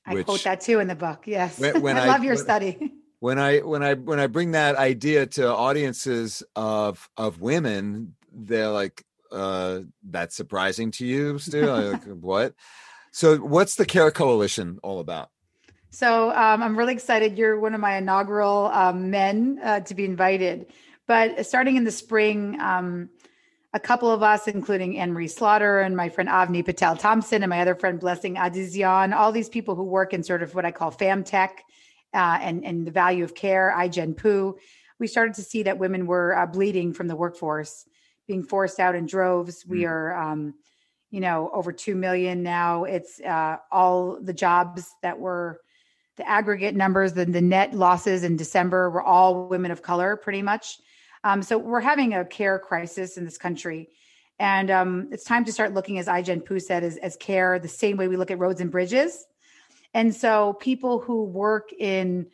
I 0.05 0.15
Which- 0.15 0.25
quote 0.25 0.43
that 0.43 0.59
too 0.59 0.79
in 0.79 0.87
the 0.89 0.95
book. 0.95 1.23
Yes, 1.25 1.57
When- 1.59 1.81
when 1.81 1.97
I 2.01 2.03
I- 2.03 2.07
love 2.07 2.23
your 2.25 2.35
when- 2.35 2.43
study. 2.43 2.91
When 3.23 3.39
I 3.39 3.59
when 3.59 3.81
I 3.81 3.93
when 3.93 4.19
I 4.19 4.27
bring 4.27 4.51
that 4.51 4.75
idea 4.75 5.25
to 5.25 5.47
audiences 5.47 6.43
of 6.57 7.09
of 7.15 7.39
women, 7.39 8.15
they're 8.33 8.67
like, 8.67 9.05
uh, 9.31 9.79
"That's 10.03 10.35
surprising 10.35 10.91
to 10.91 11.05
you, 11.05 11.39
Stew?" 11.39 11.67
Like, 11.67 12.03
what? 12.19 12.53
So, 13.13 13.37
what's 13.37 13.75
the 13.75 13.85
Care 13.85 14.11
Coalition 14.11 14.77
all 14.83 14.99
about? 14.99 15.29
So 15.89 16.31
um, 16.31 16.61
I'm 16.61 16.77
really 16.77 16.91
excited. 16.91 17.37
You're 17.37 17.57
one 17.57 17.73
of 17.73 17.79
my 17.79 17.95
inaugural 17.95 18.65
um, 18.73 19.09
men 19.09 19.57
uh, 19.63 19.79
to 19.79 19.95
be 19.95 20.03
invited. 20.03 20.65
But 21.07 21.45
starting 21.45 21.77
in 21.77 21.85
the 21.85 21.91
spring, 21.91 22.59
um, 22.59 23.09
a 23.73 23.79
couple 23.79 24.11
of 24.11 24.21
us, 24.21 24.49
including 24.49 24.99
Anne 24.99 25.13
Marie 25.13 25.29
Slaughter 25.29 25.79
and 25.79 25.95
my 25.95 26.09
friend 26.09 26.27
Avni 26.27 26.65
Patel 26.65 26.97
Thompson 26.97 27.41
and 27.41 27.49
my 27.49 27.61
other 27.61 27.75
friend 27.75 28.01
Blessing 28.01 28.35
Adesiyan, 28.35 29.15
all 29.15 29.31
these 29.31 29.47
people 29.47 29.75
who 29.75 29.83
work 29.83 30.11
in 30.11 30.23
sort 30.23 30.43
of 30.43 30.55
what 30.55 30.65
I 30.65 30.71
call 30.71 30.91
FamTech 30.91 31.51
uh, 32.13 32.37
and, 32.41 32.63
and 32.65 32.85
the 32.85 32.91
value 32.91 33.23
of 33.23 33.35
care, 33.35 33.71
Ai-jen 33.71 34.13
Poo, 34.13 34.57
we 34.99 35.07
started 35.07 35.35
to 35.35 35.41
see 35.41 35.63
that 35.63 35.79
women 35.79 36.05
were 36.05 36.37
uh, 36.37 36.45
bleeding 36.45 36.93
from 36.93 37.07
the 37.07 37.15
workforce, 37.15 37.85
being 38.27 38.43
forced 38.43 38.79
out 38.79 38.95
in 38.95 39.05
droves. 39.05 39.65
We 39.67 39.81
Mm. 39.81 39.89
are, 39.89 40.15
um, 40.15 40.53
you 41.11 41.19
know, 41.19 41.51
over 41.53 41.71
2 41.71 41.95
million 41.95 42.43
now. 42.43 42.85
It's 42.85 43.19
uh, 43.19 43.57
all 43.71 44.19
the 44.21 44.33
jobs 44.33 44.89
that 45.01 45.19
were 45.19 45.59
the 46.15 46.27
aggregate 46.29 46.75
numbers, 46.75 47.13
the, 47.13 47.25
the 47.25 47.41
net 47.41 47.73
losses 47.73 48.23
in 48.23 48.37
December 48.37 48.89
were 48.89 49.01
all 49.01 49.47
women 49.47 49.71
of 49.71 49.81
color, 49.81 50.15
pretty 50.15 50.43
much. 50.43 50.77
Um, 51.23 51.41
so 51.41 51.57
we're 51.57 51.79
having 51.81 52.13
a 52.13 52.23
care 52.23 52.59
crisis 52.59 53.17
in 53.17 53.25
this 53.25 53.37
country. 53.37 53.89
And 54.39 54.69
um, 54.69 55.09
it's 55.11 55.23
time 55.23 55.45
to 55.45 55.51
start 55.51 55.73
looking, 55.73 55.97
as 55.97 56.07
Ai-jen 56.07 56.41
Poo 56.41 56.59
said, 56.59 56.83
as, 56.83 56.97
as 56.97 57.15
care 57.15 57.57
the 57.59 57.67
same 57.67 57.97
way 57.97 58.07
we 58.07 58.17
look 58.17 58.29
at 58.31 58.39
roads 58.39 58.61
and 58.61 58.69
bridges. 58.71 59.25
And 59.93 60.13
so 60.15 60.53
people 60.53 60.99
who 60.99 61.23
work 61.23 61.69
in 61.77 62.27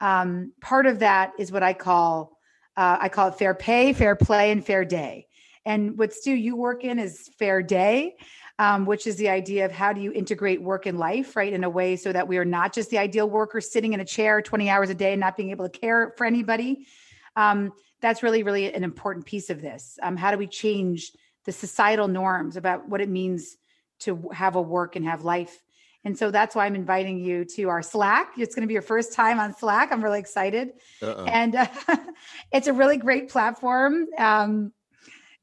um, 0.00 0.52
part 0.60 0.86
of 0.86 0.98
that 1.00 1.32
is 1.38 1.50
what 1.50 1.62
I 1.62 1.72
call 1.72 2.36
uh, 2.76 2.98
I 3.00 3.08
call 3.08 3.28
it 3.28 3.36
fair 3.36 3.54
pay, 3.54 3.92
fair 3.92 4.14
play, 4.14 4.50
and 4.50 4.64
fair 4.64 4.84
day. 4.84 5.28
And 5.64 5.98
what 5.98 6.12
Stew 6.12 6.34
you 6.34 6.56
work 6.56 6.84
in 6.84 6.98
is 6.98 7.30
fair 7.38 7.62
day, 7.62 8.16
um, 8.58 8.86
which 8.86 9.06
is 9.06 9.16
the 9.16 9.30
idea 9.30 9.64
of 9.64 9.72
how 9.72 9.92
do 9.92 10.00
you 10.00 10.12
integrate 10.12 10.62
work 10.62 10.86
and 10.86 10.98
life, 10.98 11.36
right, 11.36 11.52
in 11.52 11.64
a 11.64 11.70
way 11.70 11.96
so 11.96 12.12
that 12.12 12.28
we 12.28 12.36
are 12.38 12.44
not 12.44 12.72
just 12.72 12.90
the 12.90 12.98
ideal 12.98 13.28
worker 13.28 13.60
sitting 13.60 13.94
in 13.94 14.00
a 14.00 14.04
chair 14.04 14.42
20 14.42 14.68
hours 14.68 14.90
a 14.90 14.94
day 14.94 15.12
and 15.12 15.20
not 15.20 15.36
being 15.36 15.50
able 15.50 15.68
to 15.68 15.78
care 15.78 16.12
for 16.16 16.26
anybody. 16.26 16.86
Um, 17.34 17.72
that's 18.00 18.22
really, 18.22 18.42
really 18.42 18.72
an 18.72 18.84
important 18.84 19.24
piece 19.24 19.50
of 19.50 19.60
this. 19.60 19.98
Um, 20.02 20.16
how 20.16 20.30
do 20.30 20.38
we 20.38 20.46
change 20.46 21.12
the 21.46 21.52
societal 21.52 22.08
norms 22.08 22.56
about 22.56 22.88
what 22.88 23.00
it 23.00 23.08
means 23.08 23.56
to 24.00 24.28
have 24.32 24.56
a 24.56 24.62
work 24.62 24.96
and 24.96 25.06
have 25.06 25.24
life? 25.24 25.62
And 26.06 26.16
so 26.16 26.30
that's 26.30 26.54
why 26.54 26.66
I'm 26.66 26.76
inviting 26.76 27.18
you 27.18 27.44
to 27.56 27.64
our 27.68 27.82
Slack. 27.82 28.34
It's 28.38 28.54
going 28.54 28.62
to 28.62 28.68
be 28.68 28.74
your 28.74 28.80
first 28.80 29.12
time 29.12 29.40
on 29.40 29.52
Slack. 29.56 29.90
I'm 29.90 30.00
really 30.04 30.20
excited. 30.20 30.74
Uh-oh. 31.02 31.24
And 31.24 31.56
uh, 31.56 31.66
it's 32.52 32.68
a 32.68 32.72
really 32.72 32.96
great 32.96 33.28
platform. 33.28 34.06
Um, 34.16 34.72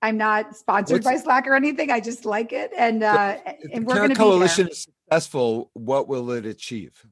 I'm 0.02 0.16
not 0.16 0.56
sponsored 0.56 1.04
What's- 1.04 1.18
by 1.18 1.22
Slack 1.22 1.48
or 1.48 1.56
anything. 1.56 1.92
I 1.92 2.00
just 2.00 2.24
like 2.24 2.54
it. 2.54 2.72
And 2.78 3.04
uh, 3.04 3.40
If 3.46 3.74
and 3.74 3.84
the 3.84 3.88
we're 3.88 3.94
Care 3.94 3.96
going 4.04 4.10
to 4.12 4.16
be 4.16 4.20
Coalition 4.20 4.70
is 4.70 4.84
successful, 4.84 5.70
what 5.74 6.08
will 6.08 6.32
it 6.32 6.46
achieve? 6.46 7.06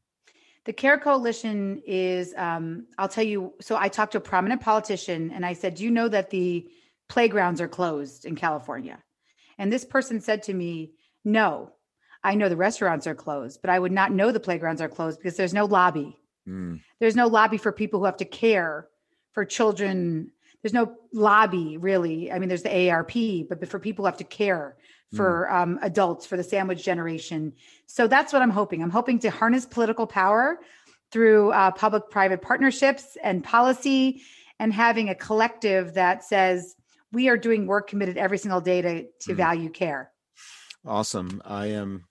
The 0.63 0.71
Care 0.71 0.97
Coalition 0.97 1.81
is, 1.85 2.33
um, 2.37 2.87
I'll 2.97 3.09
tell 3.09 3.25
you. 3.25 3.53
So 3.59 3.75
I 3.75 3.89
talked 3.89 4.13
to 4.13 4.19
a 4.19 4.21
prominent 4.21 4.61
politician 4.61 5.29
and 5.31 5.45
I 5.45 5.51
said, 5.51 5.75
Do 5.75 5.83
you 5.83 5.91
know 5.91 6.07
that 6.07 6.29
the 6.29 6.69
playgrounds 7.09 7.59
are 7.59 7.67
closed 7.67 8.23
in 8.23 8.37
California? 8.37 9.03
And 9.57 9.73
this 9.73 9.83
person 9.83 10.21
said 10.21 10.43
to 10.43 10.53
me, 10.53 10.93
No, 11.25 11.73
I 12.23 12.35
know 12.35 12.49
the 12.49 12.55
restaurants 12.57 13.07
are 13.07 13.15
closed, 13.15 13.61
but 13.61 13.69
I 13.69 13.79
would 13.79 13.91
not 13.91 14.11
know 14.11 14.31
the 14.31 14.39
playgrounds 14.39 14.81
are 14.81 14.89
closed 14.89 15.19
because 15.19 15.37
there's 15.37 15.53
no 15.53 15.65
lobby. 15.65 16.17
Mm, 16.47 16.81
There's 16.99 17.15
no 17.15 17.27
lobby 17.27 17.57
for 17.57 17.71
people 17.71 17.99
who 17.99 18.05
have 18.05 18.17
to 18.17 18.25
care 18.25 18.87
for 19.33 19.45
children. 19.45 20.31
There's 20.61 20.73
no 20.73 20.95
lobby 21.13 21.77
really. 21.77 22.31
I 22.31 22.39
mean, 22.39 22.49
there's 22.49 22.63
the 22.63 22.69
AARP, 22.69 23.47
but 23.49 23.67
for 23.67 23.79
people 23.79 24.03
who 24.03 24.07
have 24.07 24.17
to 24.17 24.23
care 24.23 24.75
for 25.13 25.51
um, 25.51 25.77
adults, 25.81 26.25
for 26.25 26.37
the 26.37 26.43
sandwich 26.43 26.83
generation. 26.85 27.53
So 27.85 28.07
that's 28.07 28.31
what 28.31 28.41
I'm 28.41 28.49
hoping. 28.49 28.81
I'm 28.81 28.89
hoping 28.89 29.19
to 29.19 29.29
harness 29.29 29.65
political 29.65 30.07
power 30.07 30.59
through 31.11 31.51
uh, 31.51 31.71
public 31.71 32.09
private 32.09 32.41
partnerships 32.41 33.17
and 33.21 33.43
policy 33.43 34.21
and 34.57 34.71
having 34.71 35.09
a 35.09 35.15
collective 35.15 35.95
that 35.95 36.23
says 36.23 36.75
we 37.11 37.27
are 37.27 37.35
doing 37.37 37.67
work 37.67 37.89
committed 37.89 38.17
every 38.17 38.37
single 38.37 38.61
day 38.61 38.81
to, 38.81 39.03
to 39.21 39.33
Mm. 39.33 39.35
value 39.35 39.69
care. 39.69 40.11
awesome. 40.85 41.41
I 41.45 41.67
am 41.67 42.05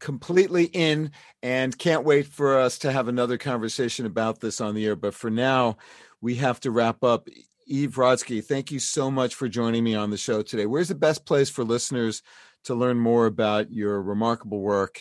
completely 0.00 0.64
in 0.64 1.10
and 1.42 1.76
can't 1.76 2.04
wait 2.04 2.26
for 2.26 2.58
us 2.58 2.78
to 2.78 2.92
have 2.92 3.08
another 3.08 3.38
conversation 3.38 4.06
about 4.06 4.40
this 4.40 4.60
on 4.60 4.74
the 4.74 4.86
air. 4.86 4.96
But 4.96 5.14
for 5.14 5.30
now, 5.30 5.76
we 6.20 6.36
have 6.36 6.60
to 6.60 6.70
wrap 6.70 7.02
up. 7.02 7.28
Eve 7.66 7.96
Rodsky, 7.96 8.44
thank 8.44 8.70
you 8.70 8.78
so 8.78 9.10
much 9.10 9.34
for 9.34 9.48
joining 9.48 9.82
me 9.82 9.94
on 9.94 10.10
the 10.10 10.16
show 10.16 10.42
today. 10.42 10.66
Where's 10.66 10.88
the 10.88 10.94
best 10.94 11.26
place 11.26 11.50
for 11.50 11.64
listeners 11.64 12.22
to 12.64 12.74
learn 12.74 12.98
more 12.98 13.26
about 13.26 13.72
your 13.72 14.00
remarkable 14.02 14.60
work, 14.60 15.00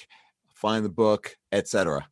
find 0.53 0.83
the 0.83 0.89
book, 0.89 1.37
etc.? 1.51 2.07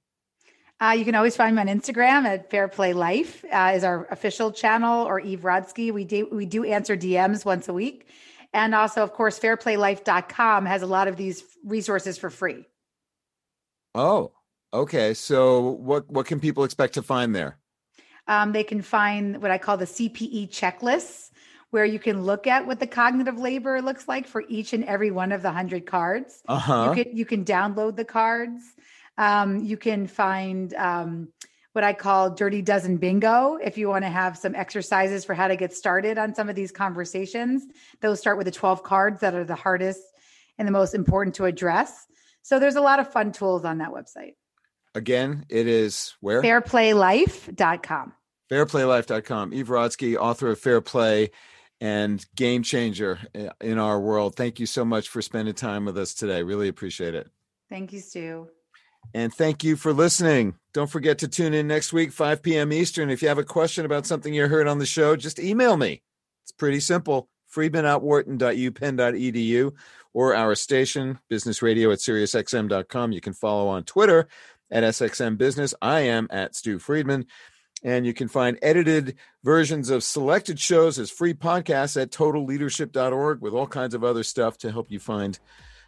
Uh, 0.82 0.92
you 0.92 1.06
can 1.06 1.16
always 1.16 1.36
find 1.36 1.56
me 1.56 1.62
on 1.62 1.68
Instagram 1.68 2.26
at 2.26 2.50
Fair 2.50 2.68
Play 2.68 2.94
Life 2.94 3.46
uh, 3.52 3.72
is 3.74 3.84
our 3.84 4.06
official 4.12 4.52
channel, 4.52 5.06
or 5.06 5.20
Eve 5.20 5.42
Rodsky. 5.42 5.94
We 5.94 6.04
do 6.04 6.28
we 6.32 6.46
do 6.46 6.66
answer 6.66 6.98
DMs 6.98 7.46
once 7.46 7.70
a 7.70 7.74
week, 7.74 8.10
and 8.54 8.76
also, 8.76 9.02
of 9.02 9.14
course, 9.14 9.40
FairPlayLife.com 9.40 10.66
has 10.66 10.82
a 10.82 10.88
lot 10.88 11.08
of 11.08 11.16
these 11.16 11.44
resources 11.64 12.18
for 12.18 12.30
free. 12.30 12.66
Oh, 13.96 14.32
okay. 14.74 15.14
So 15.14 15.62
what 15.62 16.10
what 16.10 16.26
can 16.26 16.40
people 16.40 16.64
expect 16.64 16.94
to 16.96 17.02
find 17.02 17.36
there? 17.36 17.58
Um, 18.28 18.54
they 18.54 18.64
can 18.64 18.82
find 18.82 19.42
what 19.42 19.52
I 19.52 19.58
call 19.58 19.78
the 19.78 19.86
CPE 19.86 20.50
checklists, 20.50 21.32
where 21.72 21.86
you 21.86 22.00
can 22.00 22.24
look 22.24 22.48
at 22.48 22.66
what 22.66 22.80
the 22.80 22.88
cognitive 22.88 23.38
labor 23.38 23.82
looks 23.82 24.08
like 24.08 24.28
for 24.28 24.44
each 24.48 24.74
and 24.74 24.84
every 24.86 25.12
one 25.12 25.32
of 25.32 25.42
the 25.42 25.52
hundred 25.52 25.86
cards. 25.86 26.42
Uh 26.48 26.60
huh. 26.60 26.94
You 26.96 27.04
can 27.04 27.18
you 27.18 27.26
can 27.26 27.46
download 27.46 27.96
the 27.96 28.06
cards. 28.06 28.62
Um, 29.18 29.64
you 29.64 29.78
can 29.78 30.08
find 30.08 30.74
um, 30.74 31.28
what 31.74 31.84
I 31.84 31.94
call 31.94 32.30
Dirty 32.32 32.62
Dozen 32.62 32.98
Bingo 32.98 33.58
if 33.62 33.78
you 33.78 33.90
want 33.90 34.06
to 34.06 34.10
have 34.10 34.38
some 34.38 34.56
exercises 34.56 35.26
for 35.26 35.34
how 35.34 35.48
to 35.48 35.56
get 35.56 35.74
started 35.74 36.18
on 36.18 36.34
some 36.34 36.50
of 36.50 36.56
these 36.56 36.72
conversations. 36.72 37.64
Those 38.02 38.20
start 38.20 38.38
with 38.38 38.46
the 38.46 38.52
12 38.52 38.84
cards 38.84 39.22
that 39.22 39.36
are 39.36 39.44
the 39.44 39.56
hardest 39.56 40.02
and 40.58 40.68
the 40.68 40.72
most 40.72 40.96
important 40.96 41.36
to 41.36 41.46
address. 41.46 42.08
So 42.44 42.60
there's 42.60 42.76
a 42.76 42.82
lot 42.82 43.00
of 43.00 43.12
fun 43.12 43.32
tools 43.32 43.66
on 43.66 43.80
that 43.80 43.90
website. 43.90 44.36
Again, 44.94 45.46
it 45.50 45.68
is 45.68 46.14
where? 46.20 46.42
Fairplaylife.com. 46.42 48.14
Fairplaylife.com. 48.52 49.54
Eve 49.54 49.68
Rodsky, 49.68 50.16
author 50.16 50.50
of 50.50 50.60
Fair 50.60 50.82
Play 50.82 51.32
and 51.82 52.26
game 52.36 52.62
changer 52.62 53.20
eh, 53.34 53.50
in 53.60 53.80
our 53.80 54.00
world. 54.00 54.36
Thank 54.36 54.60
you 54.60 54.66
so 54.66 54.86
much 54.86 55.10
for 55.10 55.22
spending 55.22 55.56
time 55.56 55.86
with 55.86 55.98
us 55.98 56.14
today. 56.14 56.44
Really 56.44 56.68
appreciate 56.68 57.16
it. 57.16 57.30
Thank 57.70 57.92
you, 57.92 58.00
Stew. 58.00 58.50
And 59.14 59.34
thank 59.34 59.64
you 59.64 59.76
for 59.76 59.92
listening. 59.92 60.56
Don't 60.74 60.90
forget 60.90 61.18
to 61.20 61.28
tune 61.28 61.54
in 61.54 61.68
next 61.68 61.92
week, 61.92 62.12
5 62.12 62.42
p.m. 62.42 62.72
Eastern. 62.72 63.10
If 63.10 63.22
you 63.22 63.28
have 63.28 63.38
a 63.38 63.44
question 63.44 63.86
about 63.86 64.06
something 64.06 64.34
you 64.34 64.48
heard 64.48 64.68
on 64.68 64.80
the 64.80 64.86
show, 64.86 65.16
just 65.16 65.40
email 65.40 65.76
me. 65.76 66.02
It's 66.44 66.52
pretty 66.52 66.80
simple. 66.80 67.28
Friedman 67.48 67.86
at 67.86 68.02
wharton.upenn.edu 68.02 69.74
or 70.14 70.36
our 70.36 70.56
station, 70.56 71.20
business 71.30 71.62
radio 71.62 71.92
at 71.92 72.00
SiriusXM.com. 72.00 73.12
You 73.12 73.22
can 73.22 73.34
follow 73.34 73.68
on 73.68 73.84
Twitter 73.84 74.28
at 74.72 74.84
SXM 74.84 75.38
Business. 75.38 75.74
I 75.82 76.02
am 76.02 76.28
at 76.30 76.56
Stew 76.56 76.80
Friedman. 76.80 77.26
And 77.86 78.06
you 78.06 78.14
can 78.14 78.30
find 78.30 78.58
edited 78.62 79.18
versions 79.44 79.90
of 79.90 80.04
selected 80.04 80.58
shows 80.58 80.98
as 80.98 81.12
free 81.12 81.34
podcasts 81.34 82.02
at 82.02 82.12
totalleadership.org 82.12 83.42
with 83.42 83.54
all 83.54 83.68
kinds 83.68 83.94
of 83.94 84.06
other 84.06 84.24
stuff 84.24 84.58
to 84.60 84.72
help 84.72 84.90
you 84.90 85.00
find 85.00 85.38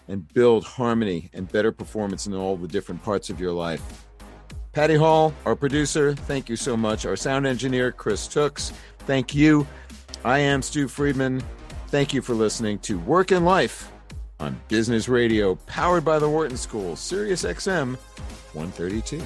and 0.07 0.27
build 0.33 0.65
harmony 0.65 1.29
and 1.33 1.49
better 1.51 1.71
performance 1.71 2.27
in 2.27 2.33
all 2.33 2.57
the 2.57 2.67
different 2.67 3.01
parts 3.01 3.29
of 3.29 3.39
your 3.39 3.53
life. 3.53 4.05
Patty 4.73 4.95
Hall, 4.95 5.33
our 5.45 5.55
producer, 5.55 6.13
thank 6.13 6.49
you 6.49 6.57
so 6.57 6.75
much. 6.75 7.05
Our 7.05 7.15
sound 7.15 7.47
engineer, 7.47 7.93
Chris 7.93 8.27
Tooks, 8.27 8.73
thank 8.99 9.33
you. 9.33 9.65
I 10.25 10.39
am 10.39 10.61
Stew 10.61 10.89
Friedman. 10.89 11.41
Thank 11.87 12.13
you 12.13 12.21
for 12.21 12.33
listening 12.33 12.79
to 12.79 12.99
Work 12.99 13.31
and 13.31 13.45
Life 13.45 13.89
on 14.39 14.59
Business 14.67 15.07
Radio, 15.07 15.55
powered 15.67 16.05
by 16.05 16.19
the 16.19 16.29
Wharton 16.29 16.57
School, 16.57 16.95
Sirius 16.95 17.43
XM 17.43 17.95
132. 18.53 19.21